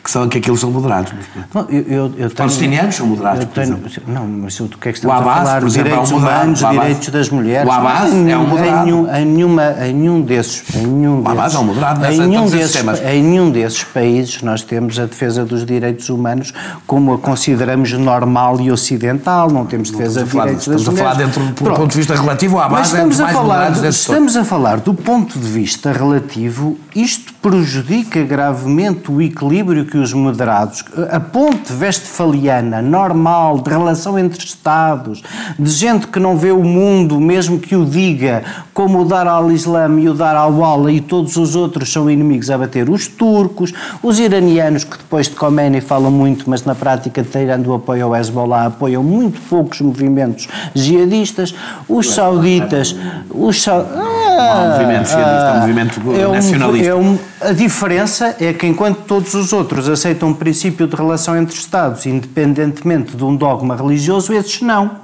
que, 0.02 0.10
são, 0.10 0.28
que 0.28 0.38
aqueles 0.38 0.60
são 0.60 0.70
moderados. 0.70 1.12
Não, 1.54 1.62
eu, 1.68 1.82
eu, 1.82 1.84
eu 1.86 2.10
tenho, 2.12 2.26
Os 2.26 2.34
palestinianos 2.34 2.94
são 2.94 3.06
moderados, 3.06 3.44
tenho, 3.54 3.80
Não, 4.06 4.26
mas 4.26 4.58
o 4.60 4.68
que 4.68 4.88
é 4.88 4.92
que 4.92 4.98
estamos 4.98 5.16
Abbas, 5.16 5.32
a 5.32 5.44
falar? 5.44 5.62
Exemplo, 5.62 5.70
direitos 5.70 6.10
é 6.10 6.14
um 6.14 6.18
humanos, 6.18 6.58
direitos 6.58 7.08
das 7.08 7.28
mulheres. 7.28 7.68
O 7.68 7.72
Abbas 7.72 8.12
é 8.12 8.36
um 8.36 8.46
moderado 8.46 8.84
nenhum, 8.84 9.14
em, 9.14 9.24
nenhuma, 9.24 9.74
em 9.86 9.94
nenhum 9.94 10.20
desses. 10.22 10.74
Em 10.74 10.86
nenhum 10.86 11.22
desses, 11.22 11.54
é 11.54 11.58
um 11.58 11.64
moderado 11.64 11.91
nessa, 12.00 12.24
em, 12.24 12.28
nenhum 12.28 12.48
desses, 12.48 12.84
em 13.02 13.22
nenhum 13.22 13.50
desses 13.50 13.84
países 13.84 14.42
nós 14.42 14.62
temos 14.62 14.98
a 14.98 15.06
defesa 15.06 15.44
dos 15.44 15.64
direitos 15.64 16.08
humanos 16.08 16.52
como 16.86 17.14
a 17.14 17.18
consideramos 17.18 17.92
normal 17.92 18.60
e 18.60 18.70
ocidental, 18.70 19.50
não 19.50 19.66
temos 19.66 19.90
defesa 19.90 20.22
dos 20.22 20.30
direitos 20.30 20.66
Estamos 20.66 20.88
a 20.88 20.92
falar 20.92 21.14
dentro 21.14 21.44
do 21.44 21.52
ponto 21.52 21.86
de 21.88 21.96
vista 21.96 22.14
relativo 22.14 22.58
à 22.58 22.68
base 22.68 22.94
estamos 22.94 23.20
é 23.20 23.24
a 23.24 23.28
falar, 23.28 23.72
Estamos 23.84 24.36
a 24.36 24.44
falar 24.44 24.80
do 24.80 24.94
ponto 24.94 25.38
de 25.38 25.46
vista 25.46 25.92
relativo, 25.92 26.76
isto 26.94 27.32
prejudica 27.34 28.22
gravemente 28.22 29.10
o 29.10 29.20
equilíbrio 29.20 29.84
que 29.84 29.98
os 29.98 30.12
moderados, 30.12 30.84
a 31.10 31.18
ponte 31.18 31.72
westfaliana 31.72 32.80
normal 32.80 33.58
de 33.58 33.70
relação 33.70 34.18
entre 34.18 34.44
Estados, 34.44 35.22
de 35.58 35.70
gente 35.70 36.06
que 36.06 36.20
não 36.20 36.36
vê 36.36 36.52
o 36.52 36.62
mundo, 36.62 37.20
mesmo 37.20 37.58
que 37.58 37.74
o 37.74 37.84
diga, 37.84 38.44
como 38.72 39.00
o 39.00 39.04
Dar 39.04 39.26
al-Islam 39.26 39.98
e 39.98 40.08
o 40.08 40.14
Dar 40.14 40.36
al-Wala 40.36 40.92
e 40.92 41.00
todos 41.00 41.36
os 41.36 41.56
outros 41.56 41.81
são 41.90 42.10
inimigos 42.10 42.50
a 42.50 42.58
bater, 42.58 42.90
os 42.90 43.06
turcos, 43.06 43.72
os 44.02 44.18
iranianos, 44.18 44.84
que 44.84 44.98
depois 44.98 45.28
de 45.28 45.34
Khomeini 45.34 45.80
falam 45.80 46.10
muito, 46.10 46.48
mas 46.50 46.64
na 46.64 46.74
prática, 46.74 47.22
tirando 47.22 47.68
o 47.68 47.74
apoio 47.74 48.06
ao 48.06 48.16
Hezbollah, 48.16 48.66
apoiam 48.66 49.02
muito 49.02 49.40
poucos 49.48 49.80
movimentos 49.80 50.48
jihadistas, 50.74 51.54
os 51.88 52.12
sauditas, 52.12 52.94
os 53.30 53.62
sauditas... 53.62 54.12
Ah, 54.34 54.64
um 54.64 54.70
movimento 54.70 55.08
jihadista, 55.08 55.52
um 55.52 55.60
movimento 55.60 56.00
é 56.18 56.28
um, 56.28 56.32
nacionalista. 56.32 56.88
É 56.88 56.94
um, 56.94 57.18
a 57.40 57.52
diferença 57.52 58.36
é 58.40 58.52
que 58.52 58.66
enquanto 58.66 59.00
todos 59.00 59.34
os 59.34 59.52
outros 59.52 59.88
aceitam 59.88 60.30
um 60.30 60.34
princípio 60.34 60.86
de 60.86 60.96
relação 60.96 61.36
entre 61.36 61.54
Estados, 61.54 62.06
independentemente 62.06 63.16
de 63.16 63.24
um 63.24 63.36
dogma 63.36 63.76
religioso, 63.76 64.32
esses 64.32 64.62
não. 64.62 65.01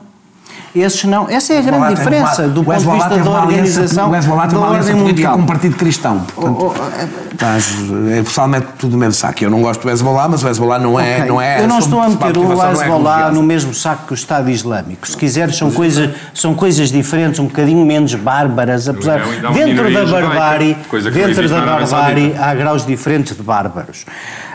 Esses 0.74 1.04
não. 1.04 1.28
Essa 1.28 1.54
é 1.54 1.58
a 1.58 1.62
grande 1.62 1.94
diferença 1.94 2.42
uma, 2.42 2.48
do 2.48 2.64
ponto 2.64 2.78
de 2.78 2.90
vista 2.90 3.16
da 3.18 3.30
organização. 3.30 4.10
O 4.10 4.16
Hezbollah 4.16 4.48
tem 4.48 4.58
uma 4.58 4.68
aliança 4.68 4.92
política 4.92 5.30
com 5.30 5.38
um 5.38 5.46
partido 5.46 5.76
cristão. 5.76 6.20
Portanto, 6.34 6.56
oh, 6.60 6.74
oh, 6.76 7.32
estás, 7.32 7.76
é 8.10 8.22
pessoalmente 8.22 8.66
tudo 8.78 8.92
no 8.92 8.98
mesmo 8.98 9.14
saco. 9.14 9.42
Eu 9.42 9.50
não 9.50 9.62
gosto 9.62 9.82
do 9.82 9.90
Hezbollah, 9.90 10.28
mas 10.28 10.42
o 10.42 10.48
Hezbollah 10.48 10.78
não 10.78 11.00
é. 11.00 11.16
Okay. 11.16 11.28
Não 11.28 11.40
é 11.40 11.62
Eu 11.62 11.68
não 11.68 11.78
estou 11.78 12.00
a 12.00 12.08
meter 12.08 12.36
o 12.36 12.62
é 12.62 12.72
Hezbollah 12.72 13.28
é 13.28 13.30
no 13.32 13.42
mesmo 13.42 13.72
saco 13.72 14.06
que 14.06 14.12
o 14.12 14.14
Estado 14.14 14.50
Islâmico. 14.50 15.08
Se 15.08 15.16
quiseres, 15.16 15.56
são, 15.56 15.70
coisa, 15.70 16.14
são 16.34 16.54
coisas 16.54 16.90
diferentes, 16.90 17.40
um 17.40 17.46
bocadinho 17.46 17.84
menos 17.84 18.14
bárbaras, 18.14 18.88
apesar. 18.88 19.20
Dentro 19.54 19.92
da 19.92 20.04
barbárie, 20.04 20.76
dentro 21.12 21.48
da 21.48 21.60
barbárie 21.60 22.34
há 22.38 22.54
graus 22.54 22.84
diferentes 22.84 23.36
de 23.36 23.42
bárbaros. 23.42 24.04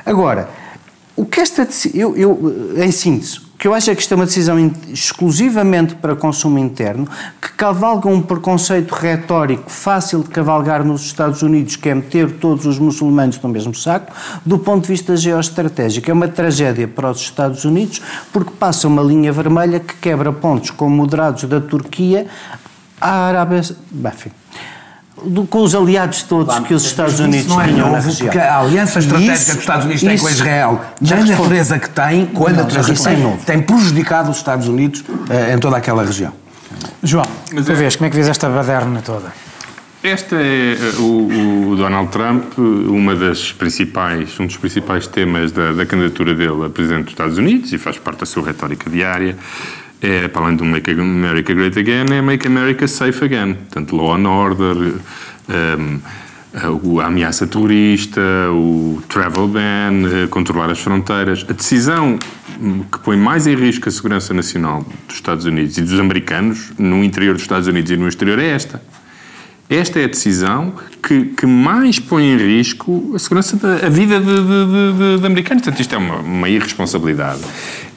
Agora, 0.05 0.49
o 1.15 1.25
que 1.25 1.39
esta. 1.39 1.67
Eu, 1.93 2.15
eu, 2.15 2.73
em 2.77 2.91
síntese, 2.91 3.39
que 3.63 3.67
eu 3.69 3.73
acho 3.73 3.89
é 3.89 3.95
que 3.95 4.01
isto 4.01 4.11
é 4.11 4.15
uma 4.15 4.25
decisão 4.25 4.59
exclusivamente 4.89 5.95
para 5.95 6.17
consumo 6.17 6.59
interno, 6.59 7.07
que 7.41 7.49
cavalga 7.53 8.09
um 8.09 8.21
preconceito 8.21 8.91
retórico 8.91 9.71
fácil 9.71 10.21
de 10.21 10.27
cavalgar 10.27 10.83
nos 10.83 11.03
Estados 11.03 11.41
Unidos, 11.41 11.77
que 11.77 11.87
é 11.87 11.95
meter 11.95 12.29
todos 12.39 12.65
os 12.65 12.77
muçulmanos 12.77 13.39
no 13.39 13.47
mesmo 13.47 13.73
saco, 13.73 14.11
do 14.45 14.59
ponto 14.59 14.81
de 14.81 14.89
vista 14.89 15.15
geoestratégico. 15.15 16.11
É 16.11 16.13
uma 16.13 16.27
tragédia 16.27 16.89
para 16.89 17.09
os 17.09 17.21
Estados 17.21 17.63
Unidos, 17.63 18.01
porque 18.33 18.51
passa 18.51 18.85
uma 18.85 19.01
linha 19.01 19.31
vermelha 19.31 19.79
que 19.79 19.95
quebra 19.95 20.33
pontos 20.33 20.69
com 20.69 20.89
moderados 20.89 21.45
da 21.45 21.61
Turquia 21.61 22.27
à 22.99 23.27
Arábia. 23.29 23.61
Enfim. 23.61 24.42
Do, 25.21 25.45
com 25.45 25.61
os 25.61 25.75
aliados 25.75 26.23
todos 26.23 26.57
que 26.59 26.73
os 26.73 26.85
Estados 26.85 27.19
Unidos 27.19 27.47
não 27.47 27.61
é 27.61 27.67
tinham 27.67 27.91
novo, 27.91 28.07
na 28.07 28.15
Porque 28.15 28.39
a 28.39 28.59
aliança 28.59 28.99
estratégica 28.99 29.33
isso, 29.33 29.45
que 29.45 29.51
os 29.51 29.59
Estados 29.59 29.85
Unidos 29.85 30.03
têm 30.03 30.17
com 30.17 30.29
Israel, 30.29 30.81
na 31.01 31.15
natureza 31.17 31.79
que 31.79 31.89
tem, 31.89 32.25
com 32.25 32.47
a 32.47 32.51
natureza 32.51 32.93
que 32.93 33.03
tem, 33.03 33.37
tem 33.37 33.61
prejudicado 33.61 34.31
os 34.31 34.37
Estados 34.37 34.67
Unidos 34.67 35.01
uh, 35.01 35.53
em 35.53 35.57
toda 35.59 35.77
aquela 35.77 36.03
região. 36.03 36.33
João, 37.01 37.25
Mas 37.53 37.65
tu 37.65 37.71
é... 37.71 37.75
vês, 37.75 37.95
como 37.95 38.07
é 38.07 38.09
que 38.09 38.15
vês 38.15 38.27
esta 38.27 38.49
baderna 38.49 39.01
toda? 39.01 39.31
Este 40.03 40.35
é 40.35 40.73
eh, 40.73 40.99
o, 40.99 41.69
o, 41.71 41.75
Donald 41.77 42.11
Trump, 42.11 42.57
uma 42.57 43.15
das 43.15 43.53
principais, 43.53 44.37
um 44.37 44.45
dos 44.45 44.57
principais 44.57 45.07
temas 45.07 45.53
da, 45.53 45.71
da, 45.71 45.85
candidatura 45.85 46.35
dele 46.35 46.65
a 46.65 46.69
presidente 46.69 47.03
dos 47.03 47.13
Estados 47.13 47.37
Unidos 47.37 47.71
e 47.71 47.77
faz 47.77 47.97
parte 47.97 48.19
da 48.19 48.25
sua 48.25 48.45
retórica 48.45 48.89
diária. 48.89 49.37
É, 50.03 50.27
para 50.27 50.43
além 50.43 50.57
do 50.57 50.65
Make 50.65 50.91
America 50.91 51.53
Great 51.53 51.79
Again, 51.79 52.13
é 52.13 52.21
Make 52.21 52.45
America 52.45 52.85
Safe 52.89 53.23
Again. 53.23 53.53
Portanto, 53.53 53.95
law 53.95 54.17
and 54.17 54.27
order, 54.27 54.75
um, 54.75 54.93
ehm, 55.47 56.99
a 56.99 57.05
ameaça 57.05 57.47
terrorista, 57.47 58.21
o 58.51 59.01
travel 59.07 59.47
ban, 59.47 59.61
eh, 60.05 60.27
controlar 60.29 60.69
as 60.69 60.79
fronteiras. 60.79 61.45
A 61.49 61.53
decisão 61.53 62.19
que 62.91 62.99
põe 62.99 63.15
mais 63.15 63.47
em 63.47 63.55
risco 63.55 63.87
a 63.87 63.91
segurança 63.93 64.33
nacional 64.33 64.85
dos 65.07 65.15
Estados 65.15 65.45
Unidos 65.45 65.77
e 65.77 65.81
dos 65.81 65.97
americanos, 65.97 66.73
no 66.77 67.01
interior 67.01 67.33
dos 67.33 67.43
Estados 67.43 67.67
Unidos 67.67 67.89
e 67.89 67.95
no 67.95 68.07
exterior, 68.07 68.37
é 68.39 68.49
esta 68.49 68.81
esta 69.75 69.99
é 69.99 70.05
a 70.05 70.07
decisão 70.07 70.73
que, 71.01 71.25
que 71.25 71.45
mais 71.45 71.99
põe 71.99 72.23
em 72.23 72.37
risco 72.37 73.11
a 73.15 73.19
segurança 73.19 73.57
da 73.57 73.85
a 73.85 73.89
vida 73.89 74.19
de, 74.19 74.25
de, 74.25 75.15
de, 75.15 75.19
de 75.19 75.25
americanos. 75.25 75.63
Portanto, 75.63 75.79
isto 75.81 75.93
é 75.93 75.97
uma, 75.97 76.17
uma 76.17 76.49
irresponsabilidade. 76.49 77.41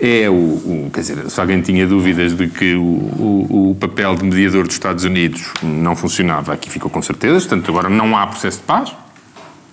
É 0.01 0.29
o, 0.29 0.33
o, 0.33 0.91
quer 0.93 1.01
dizer, 1.01 1.31
se 1.31 1.41
alguém 1.41 1.61
tinha 1.63 1.87
dúvidas 1.87 2.37
de 2.37 2.49
que 2.49 2.75
o, 2.75 2.83
o, 2.83 3.71
o, 3.71 3.75
papel 3.75 4.15
de 4.15 4.25
mediador 4.25 4.65
dos 4.65 4.75
Estados 4.75 5.05
Unidos 5.05 5.43
não 5.63 5.95
funcionava, 5.95 6.53
aqui 6.53 6.69
ficou 6.69 6.91
com 6.91 7.01
certeza. 7.01 7.41
Portanto, 7.41 7.71
agora 7.71 7.89
não 7.89 8.17
há 8.17 8.27
processo 8.27 8.59
de 8.59 8.65
paz. 8.65 8.93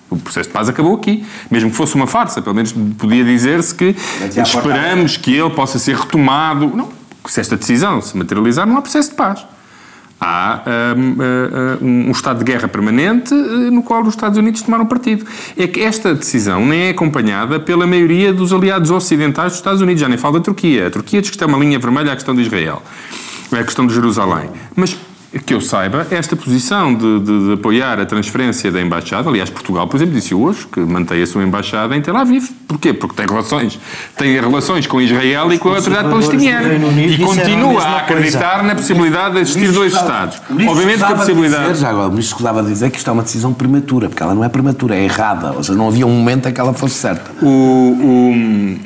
O 0.10 0.18
processo 0.18 0.50
de 0.50 0.54
paz 0.54 0.70
acabou 0.70 0.96
aqui. 0.96 1.26
Mesmo 1.50 1.72
que 1.72 1.76
fosse 1.76 1.96
uma 1.96 2.08
farsa, 2.08 2.42
pelo 2.42 2.56
menos 2.56 2.72
podia 2.98 3.24
dizer-se 3.24 3.74
que 3.74 3.96
esperamos 4.38 5.18
que 5.18 5.34
ele 5.34 5.50
possa 5.50 5.80
ser 5.80 5.96
retomado. 5.96 6.68
Não, 6.68 6.90
se 7.26 7.40
esta 7.40 7.58
decisão 7.58 8.02
se 8.02 8.16
materializar, 8.18 8.68
não 8.68 8.78
há 8.78 8.82
processo 8.82 9.10
de 9.10 9.16
paz 9.16 9.46
há 10.24 10.64
um, 10.96 11.16
eh, 11.22 11.78
um, 11.82 12.08
um, 12.08 12.12
estado 12.12 12.40
de 12.40 12.46
guerra 12.46 12.68
permanente 12.70 13.34
eh, 13.34 13.70
no 13.70 13.84
qual 13.84 14.02
os 14.04 14.10
Estados 14.10 14.38
Unidos 14.38 14.62
tomaram 14.62 14.86
partido. 14.86 15.26
É 15.58 15.68
que 15.68 15.82
esta 15.82 16.16
decisão 16.16 16.66
nem 16.66 16.84
é 16.84 16.90
acompanhada 16.92 17.60
pela 17.60 17.86
maioria 17.86 18.32
dos 18.32 18.54
aliados 18.54 18.90
ocidentais 18.90 19.52
dos 19.52 19.58
Estados 19.58 19.82
Unidos, 19.82 20.00
já 20.00 20.08
nem 20.08 20.18
falo 20.18 20.40
da 20.40 20.46
Turquia. 20.46 20.88
A 20.88 20.90
Turquia 20.90 21.20
diz 21.22 21.30
que 21.30 21.36
está 21.36 21.46
uma 21.46 21.58
linha 21.58 21.78
vermelha 21.78 22.14
à 22.14 22.16
questão 22.16 22.34
de 22.34 22.42
Israel, 22.42 22.82
a 23.52 23.64
questão 23.64 23.86
de 23.86 23.94
Jerusalém. 23.94 24.50
Mas 24.76 24.98
que 25.40 25.54
eu 25.54 25.62
saiba, 25.62 26.06
esta 26.12 26.36
posição 26.36 26.94
de, 26.94 27.20
de, 27.20 27.46
de, 27.48 27.54
apoiar 27.54 28.00
a 28.00 28.06
transferência 28.06 28.72
da 28.72 28.80
embaixada, 28.80 29.30
aliás, 29.30 29.50
Portugal, 29.50 29.88
por 29.88 29.98
exemplo, 29.98 30.14
disse 30.14 30.36
hoje 30.36 30.68
que 30.72 30.80
mantém 30.80 31.22
a 31.22 31.26
sua 31.26 31.44
embaixada 31.44 31.96
em 31.96 32.02
Tel 32.02 32.16
Aviv. 32.16 32.50
Porquê? 32.68 32.94
Porque 32.94 33.16
tem 33.16 33.26
relações, 33.26 33.80
tem 34.16 34.40
relações 34.40 34.86
com 34.86 35.02
Israel 35.02 35.52
e 35.52 35.58
com 35.58 35.70
a 35.70 35.78
autoridade 35.78 36.10
palestiniana. 36.10 36.74
E 37.02 37.18
continua 37.18 37.82
a, 37.82 37.88
a 37.88 37.98
acreditar 38.00 38.52
coisa. 38.52 38.64
na 38.64 38.76
possibilidade 38.76 39.36
de 39.36 39.42
existir 39.42 39.72
dois 39.72 39.94
Estados. 39.94 40.42
Obviamente 40.50 40.98
que 40.98 41.04
a 41.04 41.16
possibilidade. 41.16 41.64
Dizer, 41.64 41.82
já 41.82 41.90
agora, 41.90 42.08
o 42.08 42.12
ministro 42.12 42.36
escusava 42.36 42.64
dizer 42.64 42.90
que 42.90 42.98
isto 42.98 43.10
é 43.10 43.14
uma 43.14 43.24
decisão 43.24 43.54
prematura, 43.54 44.10
porque 44.10 44.22
ela 44.22 44.34
não 44.34 44.44
é 44.44 44.50
prematura, 44.50 44.96
é 44.96 45.04
errada. 45.04 45.52
Ou 45.52 45.64
seja, 45.64 45.78
não 45.78 45.88
havia 45.88 46.06
um 46.06 46.12
momento 46.12 46.50
em 46.50 46.54
que 46.54 46.60
ela 46.60 46.74
fosse 46.74 46.96
certa. 46.96 47.32
O, 47.42 47.48
o 47.48 48.80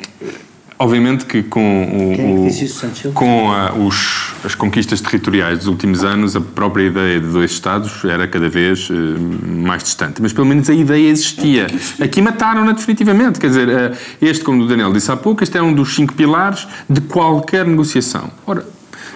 Obviamente 0.80 1.26
que 1.26 1.42
com, 1.42 1.84
o, 1.84 2.46
o, 2.46 3.12
com 3.12 3.50
a, 3.50 3.72
os, 3.74 4.32
as 4.44 4.54
conquistas 4.54 5.00
territoriais 5.00 5.58
dos 5.58 5.66
últimos 5.66 6.04
anos, 6.04 6.36
a 6.36 6.40
própria 6.40 6.84
ideia 6.84 7.18
de 7.20 7.26
dois 7.26 7.50
Estados 7.50 8.04
era 8.04 8.28
cada 8.28 8.48
vez 8.48 8.88
uh, 8.88 8.94
mais 9.44 9.82
distante. 9.82 10.22
Mas 10.22 10.32
pelo 10.32 10.46
menos 10.46 10.70
a 10.70 10.74
ideia 10.74 11.10
existia. 11.10 11.66
Aqui 12.00 12.22
mataram-na 12.22 12.72
definitivamente. 12.72 13.40
Quer 13.40 13.48
dizer, 13.48 13.68
uh, 13.68 13.96
este, 14.22 14.44
como 14.44 14.62
o 14.62 14.68
Daniel 14.68 14.92
disse 14.92 15.10
há 15.10 15.16
pouco, 15.16 15.42
este 15.42 15.58
é 15.58 15.62
um 15.62 15.72
dos 15.72 15.96
cinco 15.96 16.14
pilares 16.14 16.68
de 16.88 17.00
qualquer 17.00 17.66
negociação. 17.66 18.30
Ora, 18.46 18.64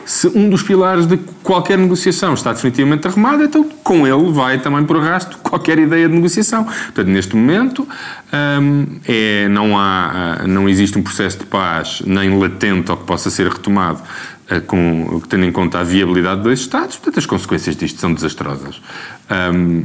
se 0.04 0.26
um 0.28 0.48
dos 0.48 0.62
pilares 0.62 1.06
de 1.06 1.16
qualquer 1.42 1.78
negociação 1.78 2.34
está 2.34 2.52
definitivamente 2.52 3.06
arrumado, 3.06 3.42
então 3.42 3.68
com 3.82 4.06
ele 4.06 4.32
vai 4.32 4.58
também 4.58 4.84
por 4.84 4.96
arrasto 4.96 5.38
qualquer 5.38 5.78
ideia 5.78 6.08
de 6.08 6.14
negociação. 6.14 6.64
Portanto, 6.64 7.08
neste 7.08 7.36
momento, 7.36 7.86
hum, 8.60 8.86
é, 9.06 9.48
não, 9.48 9.78
há, 9.78 10.44
não 10.46 10.68
existe 10.68 10.98
um 10.98 11.02
processo 11.02 11.38
de 11.38 11.46
paz 11.46 12.02
nem 12.06 12.38
latente 12.38 12.90
ou 12.90 12.96
que 12.96 13.04
possa 13.04 13.30
ser 13.30 13.48
retomado 13.48 14.02
eh, 14.48 14.60
com, 14.60 15.20
tendo 15.28 15.44
em 15.44 15.52
conta 15.52 15.78
a 15.78 15.82
viabilidade 15.82 16.38
de 16.38 16.42
dois 16.42 16.60
Estados, 16.60 16.96
portanto 16.96 17.18
as 17.18 17.26
consequências 17.26 17.76
disto 17.76 18.00
são 18.00 18.12
desastrosas. 18.12 18.80
Um, 19.30 19.82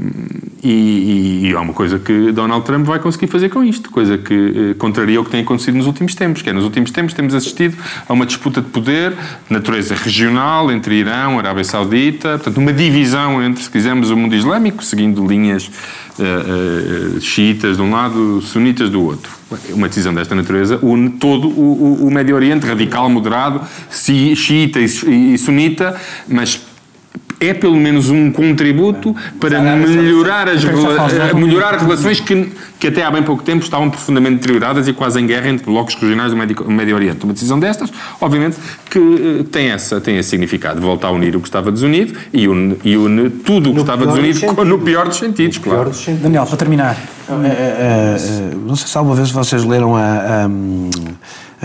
e, 0.63 1.47
e, 1.47 1.55
há 1.55 1.61
uma 1.61 1.73
coisa 1.73 1.99
que 1.99 2.31
Donald 2.31 2.65
Trump 2.65 2.85
vai 2.85 2.99
conseguir 2.99 3.27
fazer 3.27 3.49
com 3.49 3.63
isto, 3.63 3.89
coisa 3.91 4.17
que 4.17 4.33
eh, 4.33 4.73
contraria 4.73 5.21
o 5.21 5.23
que 5.23 5.29
tem 5.29 5.41
acontecido 5.41 5.75
nos 5.75 5.85
últimos 5.85 6.15
tempos, 6.15 6.41
que 6.41 6.49
é, 6.49 6.53
nos 6.53 6.63
últimos 6.63 6.89
tempos 6.89 7.13
temos 7.13 7.33
assistido 7.35 7.77
a 8.09 8.11
uma 8.11 8.25
disputa 8.25 8.59
de 8.59 8.67
poder 8.69 9.11
de 9.11 9.53
natureza 9.53 9.95
regional 9.95 10.71
entre 10.71 10.95
Irão, 10.95 11.37
Arábia 11.37 11.63
Saudita, 11.63 12.31
portanto 12.31 12.57
uma 12.57 12.73
divisão 12.73 13.41
entre, 13.41 13.63
se 13.63 13.69
quisermos, 13.69 14.09
o 14.09 14.17
mundo 14.17 14.35
islâmico, 14.35 14.83
seguindo 14.83 15.25
linhas 15.25 15.69
uh, 16.17 17.17
uh, 17.17 17.21
xiitas 17.21 17.77
de 17.77 17.83
um 17.83 17.91
lado, 17.91 18.41
sunitas 18.41 18.89
do 18.89 19.01
outro. 19.01 19.31
Uma 19.69 19.87
decisão 19.87 20.13
desta 20.13 20.35
natureza 20.35 20.77
une 20.81 21.11
todo 21.11 21.47
o, 21.47 22.01
o, 22.01 22.07
o 22.07 22.11
Médio 22.11 22.35
Oriente, 22.35 22.65
radical, 22.65 23.09
moderado, 23.09 23.61
xiita 23.89 24.79
e, 24.79 25.33
e 25.33 25.37
sunita, 25.37 25.95
mas 26.27 26.66
é 27.39 27.53
pelo 27.53 27.75
menos 27.75 28.09
um 28.09 28.31
contributo 28.31 29.15
para 29.39 29.61
melhorar 29.75 30.49
as 30.49 30.63
rela 30.63 31.33
melhorar 31.35 31.77
relações 31.77 32.19
que, 32.19 32.51
que 32.79 32.87
até 32.87 33.03
há 33.03 33.11
bem 33.11 33.21
pouco 33.23 33.43
tempo 33.43 33.63
estavam 33.63 33.89
profundamente 33.89 34.35
deterioradas 34.35 34.87
e 34.87 34.93
quase 34.93 35.19
em 35.19 35.27
guerra 35.27 35.49
entre 35.49 35.65
blocos 35.65 35.95
regionais 35.95 36.31
do 36.31 36.37
Médio, 36.37 36.69
Médio 36.69 36.95
Oriente. 36.95 37.23
Uma 37.23 37.33
decisão 37.33 37.59
destas, 37.59 37.91
obviamente, 38.19 38.57
que 38.89 38.97
uh, 38.97 39.43
tem, 39.45 39.69
essa, 39.69 40.01
tem 40.01 40.17
esse 40.17 40.29
significado, 40.29 40.81
volta 40.81 41.07
a 41.07 41.11
unir 41.11 41.35
o 41.35 41.39
que 41.39 41.47
estava 41.47 41.71
desunido 41.71 42.17
e 42.33 42.47
une, 42.47 42.77
e 42.83 42.97
une 42.97 43.29
tudo 43.29 43.71
o 43.71 43.73
que 43.73 43.81
estava 43.81 44.05
desunido 44.07 44.65
no 44.65 44.79
pior 44.79 45.07
dos 45.07 45.17
sentidos, 45.17 45.59
claro. 45.59 45.89
Dos 45.89 45.99
sentidos. 45.99 46.21
Daniel, 46.23 46.45
para 46.45 46.57
terminar. 46.57 46.97
É, 47.29 47.47
é, 47.47 48.17
é, 48.17 48.55
não 48.55 48.75
sei 48.75 48.87
se 48.87 48.97
alguma 48.97 49.15
vez 49.15 49.29
vocês 49.31 49.63
leram 49.63 49.95
a, 49.95 50.45
a 50.45 50.49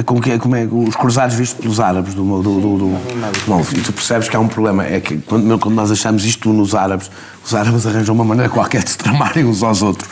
como, 0.03 0.23
é, 0.27 0.39
como 0.39 0.57
é, 0.57 0.65
os 0.65 0.97
cruzados 0.97 1.35
vistos 1.35 1.61
pelos 1.61 1.79
árabes 1.79 2.15
do, 2.15 2.25
do, 2.43 2.61
do, 2.61 2.79
do 2.79 3.77
e 3.77 3.81
tu 3.83 3.93
percebes 3.93 4.27
que 4.27 4.35
há 4.35 4.41
um 4.41 4.49
problema, 4.49 4.87
é 4.87 5.01
que 5.01 5.19
quando, 5.19 5.59
quando 5.59 5.75
nós 5.75 5.91
achamos 5.91 6.25
isto 6.25 6.51
nos 6.51 6.75
árabes, 6.75 7.11
os 7.45 7.55
árabes 7.55 7.87
arranjam 7.87 8.15
uma 8.15 8.25
maneira 8.25 8.49
qualquer 8.49 8.83
de 8.83 8.91
se 8.91 8.97
tramarem 8.97 9.45
uns 9.45 9.63
aos 9.63 9.83
outros. 9.83 10.09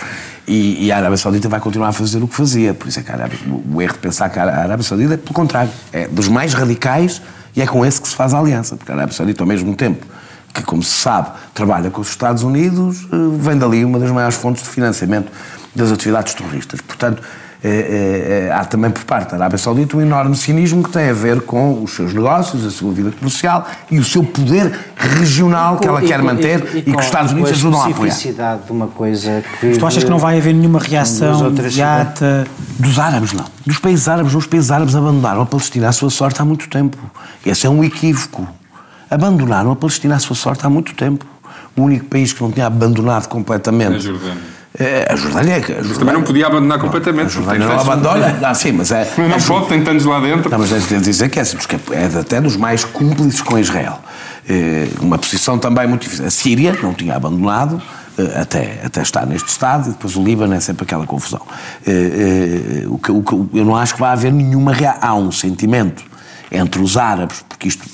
E, 0.46 0.86
e, 0.86 0.92
a 0.92 0.96
Arábia 0.96 1.16
Saudita 1.16 1.48
vai 1.48 1.60
continuar 1.60 1.88
a 1.88 1.92
fazer 1.92 2.22
o 2.22 2.28
que 2.28 2.34
fazia. 2.34 2.74
Por 2.74 2.88
isso 2.88 2.98
é 2.98 3.02
que 3.02 3.10
Arábia, 3.10 3.38
o 3.72 3.80
erro 3.80 3.92
de 3.92 4.00
pensar 4.00 4.28
que 4.28 4.38
a 4.38 4.42
Arábia 4.42 4.82
Saudita 4.82 5.14
é 5.14 5.16
pelo 5.16 5.32
contrário, 5.32 5.70
é 5.92 6.08
dos 6.08 6.28
mais 6.28 6.52
radicais 6.52 7.22
e 7.54 7.62
é 7.62 7.66
com 7.66 7.86
esse 7.86 8.00
que 8.00 8.08
se 8.08 8.16
faz 8.16 8.34
a 8.34 8.38
aliança. 8.38 8.76
Porque 8.76 8.90
a 8.90 8.94
Arábia 8.96 9.14
Saudita, 9.14 9.42
ao 9.42 9.46
mesmo 9.46 9.74
tempo 9.76 10.04
que, 10.52 10.62
como 10.62 10.82
se 10.82 11.00
sabe, 11.00 11.30
trabalha 11.54 11.90
com 11.90 12.00
os 12.00 12.08
Estados 12.08 12.42
Unidos, 12.42 13.06
eh, 13.12 13.16
vem 13.38 13.56
dali 13.56 13.84
uma 13.84 13.98
das 13.98 14.10
maiores 14.10 14.36
fontes 14.36 14.64
de 14.64 14.68
financiamento 14.68 15.30
das 15.74 15.92
atividades 15.92 16.34
terroristas. 16.34 16.80
Portanto, 16.80 17.22
é, 17.62 18.48
é, 18.48 18.52
há 18.52 18.64
também 18.64 18.90
por 18.90 19.04
parte 19.04 19.30
da 19.30 19.36
Arábia 19.36 19.58
Saudita 19.58 19.96
um 19.96 20.00
enorme 20.00 20.34
cinismo 20.34 20.82
que 20.82 20.90
tem 20.90 21.10
a 21.10 21.12
ver 21.12 21.42
com 21.42 21.82
os 21.82 21.94
seus 21.94 22.14
negócios, 22.14 22.64
a 22.64 22.70
sua 22.70 22.90
vida 22.92 23.10
comercial 23.10 23.66
e 23.90 23.98
o 23.98 24.04
seu 24.04 24.24
poder 24.24 24.72
regional 24.96 25.76
que 25.78 25.86
ela 25.86 26.00
quer 26.00 26.22
manter 26.22 26.66
e, 26.72 26.76
e, 26.76 26.78
e 26.78 26.82
que 26.84 26.96
os 26.96 27.04
Estados 27.04 27.32
Unidos 27.32 27.50
ajudam 27.50 27.82
a 27.82 27.86
apoiar. 27.88 28.14
de 28.64 28.72
uma 28.72 28.86
coisa 28.86 29.44
que... 29.60 29.76
tu 29.76 29.86
achas 29.86 30.02
que 30.02 30.10
não 30.10 30.18
vai 30.18 30.38
haver 30.38 30.54
nenhuma 30.54 30.78
reação 30.78 31.48
imediata? 31.48 32.46
Dos 32.78 32.98
árabes, 32.98 33.34
não. 33.34 33.44
Dos 33.66 33.78
países 33.78 34.08
árabes, 34.08 34.34
os 34.34 34.46
países 34.46 34.70
árabes 34.70 34.96
abandonaram 34.96 35.42
a 35.42 35.46
Palestina 35.46 35.88
à 35.88 35.92
sua 35.92 36.08
sorte 36.08 36.40
há 36.40 36.44
muito 36.44 36.68
tempo. 36.70 36.96
Esse 37.44 37.66
é 37.66 37.70
um 37.70 37.84
equívoco. 37.84 38.48
Abandonaram 39.10 39.70
a 39.70 39.76
Palestina 39.76 40.16
à 40.16 40.18
sua 40.18 40.34
sorte 40.34 40.64
há 40.64 40.70
muito 40.70 40.94
tempo. 40.94 41.26
O 41.76 41.82
único 41.82 42.06
país 42.06 42.32
que 42.32 42.42
não 42.42 42.50
tinha 42.50 42.66
abandonado 42.66 43.28
completamente... 43.28 44.08
É 44.80 45.12
a 45.12 45.14
Jordânia 45.14 45.52
é, 45.52 45.56
a 45.56 45.60
Jordânia, 45.60 45.84
mas 45.88 45.98
também 45.98 46.14
não 46.14 46.22
podia 46.22 46.46
abandonar 46.46 46.78
completamente. 46.78 47.26
A 47.26 47.28
Jordânia 47.28 47.66
não 47.66 47.78
abandona. 47.78 48.32
Não, 48.40 48.54
sim, 48.54 48.72
mas 48.72 48.90
é. 48.90 49.12
Não 49.18 49.26
é, 49.26 49.38
pode, 49.38 49.68
tem 49.68 49.84
tantos 49.84 50.06
lá 50.06 50.18
dentro. 50.20 50.50
Não, 50.50 50.58
mas 50.58 50.70
devo 50.70 51.02
dizer 51.02 51.28
que 51.28 51.38
é, 51.38 51.42
é 51.42 52.18
até 52.18 52.40
dos 52.40 52.56
mais 52.56 52.82
cúmplices 52.82 53.42
com 53.42 53.58
Israel. 53.58 54.00
É, 54.48 54.88
uma 55.02 55.18
posição 55.18 55.58
também 55.58 55.86
muito 55.86 56.04
difícil. 56.04 56.24
A 56.24 56.30
Síria 56.30 56.74
não 56.82 56.94
tinha 56.94 57.14
abandonado. 57.14 57.80
É, 58.18 58.40
até, 58.40 58.80
até 58.84 59.02
estar 59.02 59.24
neste 59.26 59.48
estado, 59.48 59.88
e 59.88 59.92
depois 59.92 60.16
o 60.16 60.22
Líbano 60.22 60.54
é 60.54 60.60
sempre 60.60 60.84
aquela 60.84 61.06
confusão. 61.06 61.40
É, 61.86 62.86
o 62.88 62.98
que, 62.98 63.12
o 63.12 63.22
que, 63.22 63.58
eu 63.58 63.64
não 63.64 63.76
acho 63.76 63.94
que 63.94 64.00
vai 64.00 64.12
haver 64.12 64.32
nenhuma 64.32 64.72
reação. 64.72 65.00
Há 65.02 65.14
um 65.14 65.30
sentimento 65.30 66.02
entre 66.50 66.80
os 66.80 66.96
árabes, 66.96 67.44
porque 67.48 67.68
isto 67.68 67.86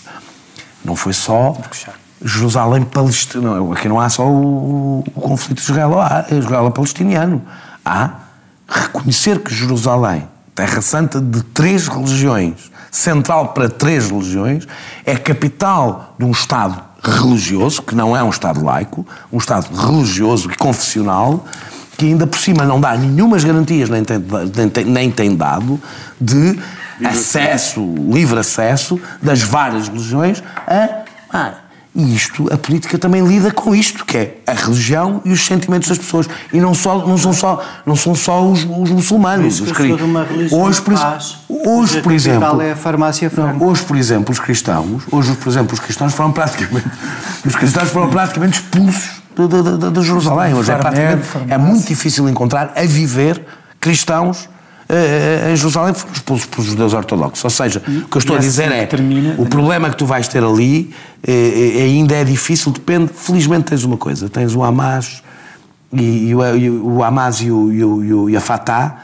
não 0.85 0.95
foi 0.95 1.13
só 1.13 1.57
Jerusalém 2.25 2.85
palestina. 2.85 3.73
Aqui 3.73 3.89
não 3.89 4.01
há 4.01 4.09
só 4.09 4.27
o, 4.27 5.05
o 5.15 5.21
conflito 5.21 5.61
israelo-palestiniano. 5.61 7.43
Há 7.85 8.11
reconhecer 8.69 9.41
que 9.41 9.55
Jerusalém, 9.55 10.29
terra 10.55 10.81
santa 10.81 11.21
de 11.21 11.43
três 11.43 11.89
religiões, 11.89 12.71
central 12.91 13.49
para 13.49 13.69
três 13.69 14.11
religiões, 14.11 14.67
é 15.05 15.17
capital 15.17 16.15
de 16.19 16.25
um 16.25 16.31
Estado 16.31 16.83
religioso, 17.03 17.83
que 17.83 17.95
não 17.95 18.17
é 18.17 18.23
um 18.23 18.31
Estado 18.31 18.65
laico, 18.65 19.07
um 19.33 19.39
Estado 19.39 19.69
religioso 19.75 20.51
e 20.51 20.57
confessional, 20.57 21.45
que 21.97 22.07
ainda 22.07 22.27
por 22.27 22.39
cima 22.39 22.65
não 22.65 22.81
dá 22.81 22.97
nenhumas 22.97 23.45
garantias, 23.45 23.89
nem 23.89 24.03
tem, 24.05 24.19
nem 24.55 24.69
tem, 24.69 24.85
nem 24.85 25.11
tem 25.11 25.37
dado, 25.37 25.81
de 26.21 26.59
acesso, 27.05 27.81
livre 28.11 28.41
acesso 28.41 29.01
das 29.23 29.43
várias 29.43 29.89
religiões 29.89 30.43
a. 30.67 31.05
Ah, 31.33 31.55
e 31.97 32.15
isto, 32.15 32.47
a 32.53 32.59
política 32.59 32.99
também 32.99 33.27
lida 33.27 33.51
com 33.51 33.75
isto, 33.75 34.05
que 34.05 34.19
é 34.19 34.37
a 34.47 34.53
religião 34.53 35.23
e 35.25 35.33
os 35.33 35.47
sentimentos 35.47 35.89
das 35.89 35.97
pessoas. 35.97 36.29
E 36.53 36.61
não, 36.61 36.75
só, 36.75 37.07
não 37.07 37.17
são 37.17 37.33
só, 37.33 37.65
não 37.87 37.97
são 37.97 38.15
só 38.15 38.47
os, 38.47 38.65
os 38.65 38.91
muçulmanos. 38.91 39.63
Os 39.63 39.73
cristãos. 39.73 40.53
Hoje, 40.53 40.83
por, 40.83 40.93
paz, 40.93 41.39
hoje, 41.49 42.03
por 42.03 42.13
exemplo. 42.13 42.61
é 42.61 42.73
a 42.73 42.77
farmácia 42.77 43.33
não, 43.35 43.67
hoje, 43.67 43.83
por 43.83 43.97
exemplo, 43.97 44.31
os 44.31 44.39
cristãos, 44.39 45.05
hoje, 45.11 45.33
por 45.37 45.49
exemplo, 45.49 45.73
os 45.73 45.81
cristãos 45.81 46.13
foram 46.13 46.33
praticamente. 46.33 46.87
Os 47.47 47.57
cristãos 47.57 47.89
foram 47.89 48.11
praticamente 48.11 48.61
expulsos 48.61 49.23
de, 49.35 49.49
de, 49.49 49.79
de, 49.79 49.91
de 49.91 50.03
Jerusalém. 50.03 50.53
Hoje 50.53 50.73
é, 50.73 50.77
praticamente, 50.77 51.29
é 51.49 51.57
muito 51.57 51.89
difícil 51.89 52.29
encontrar 52.29 52.75
a 52.77 52.83
viver 52.83 53.43
cristãos 53.81 54.51
uh, 54.89 55.53
em 55.53 55.57
Jerusalém 55.57 55.95
foram 55.95 56.13
expulsos 56.13 56.47
pelos 56.47 56.67
judeus 56.67 56.95
ortodoxos. 56.95 57.45
Ou 57.45 57.51
seja, 57.51 57.83
e, 57.87 57.99
o 57.99 58.09
que 58.09 58.17
eu 58.17 58.19
estou 58.19 58.37
a 58.37 58.39
dizer 58.39 58.71
é 58.71 58.87
termina, 58.87 59.35
o 59.39 59.47
problema 59.47 59.91
que 59.91 59.97
tu 59.97 60.07
vais 60.07 60.29
ter 60.29 60.43
ali 60.43 60.95
uh, 61.27 61.83
ainda 61.83 62.15
é 62.15 62.25
difícil, 62.25 62.73
depende. 62.73 63.11
Felizmente 63.15 63.65
tens 63.65 63.85
uma 63.85 63.97
coisa, 63.97 64.29
tens 64.29 64.55
o 64.55 64.63
Hamas 64.63 65.23
e, 65.93 66.29
e, 66.29 66.35
o, 66.35 66.57
e 66.57 66.71
o, 66.71 67.03
Hamas 67.03 67.41
e, 67.41 67.51
o, 67.51 67.73
e, 67.73 67.85
o, 67.85 68.31
e 68.31 68.37
a 68.37 68.41
Fatah 68.41 69.03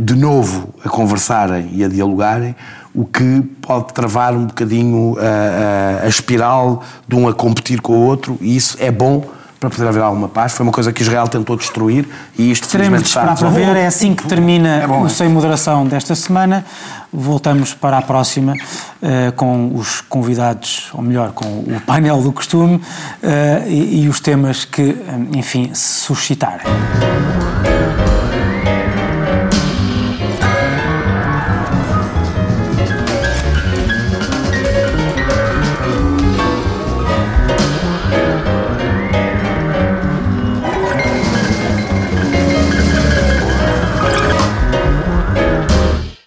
de 0.00 0.16
novo 0.16 0.74
a 0.84 0.88
conversarem 0.88 1.68
e 1.72 1.84
a 1.84 1.88
dialogarem, 1.88 2.56
o 2.92 3.04
que 3.04 3.42
pode 3.60 3.92
travar 3.92 4.34
um 4.34 4.46
bocadinho 4.46 5.16
a, 5.16 6.02
a, 6.02 6.06
a 6.06 6.08
espiral 6.08 6.82
de 7.06 7.14
um 7.14 7.28
a 7.28 7.32
competir 7.32 7.80
com 7.80 7.92
o 7.92 8.00
outro, 8.00 8.36
e 8.40 8.56
isso 8.56 8.76
é 8.80 8.90
bom 8.90 9.35
para 9.58 9.70
poder 9.70 9.88
haver 9.88 10.02
alguma 10.02 10.28
paz. 10.28 10.52
Foi 10.52 10.64
uma 10.64 10.72
coisa 10.72 10.92
que 10.92 11.02
Israel 11.02 11.28
tentou 11.28 11.56
destruir 11.56 12.08
e 12.38 12.50
isto 12.50 12.68
Teremos 12.68 13.02
de 13.02 13.08
esperar 13.08 13.36
para 13.36 13.48
ver. 13.48 13.76
É 13.76 13.86
assim 13.86 14.14
que 14.14 14.26
termina 14.26 14.82
é 14.82 14.86
bom, 14.86 15.02
o 15.02 15.10
Sem 15.10 15.28
Moderação 15.28 15.86
desta 15.86 16.14
semana. 16.14 16.64
Voltamos 17.12 17.72
para 17.72 17.98
a 17.98 18.02
próxima 18.02 18.52
uh, 18.52 19.32
com 19.36 19.74
os 19.74 20.00
convidados, 20.02 20.90
ou 20.92 21.02
melhor, 21.02 21.32
com 21.32 21.46
o 21.46 21.80
painel 21.86 22.20
do 22.20 22.32
costume 22.32 22.76
uh, 22.76 23.68
e, 23.68 24.02
e 24.02 24.08
os 24.08 24.20
temas 24.20 24.64
que, 24.64 24.96
enfim, 25.32 25.70
suscitarem. 25.72 26.66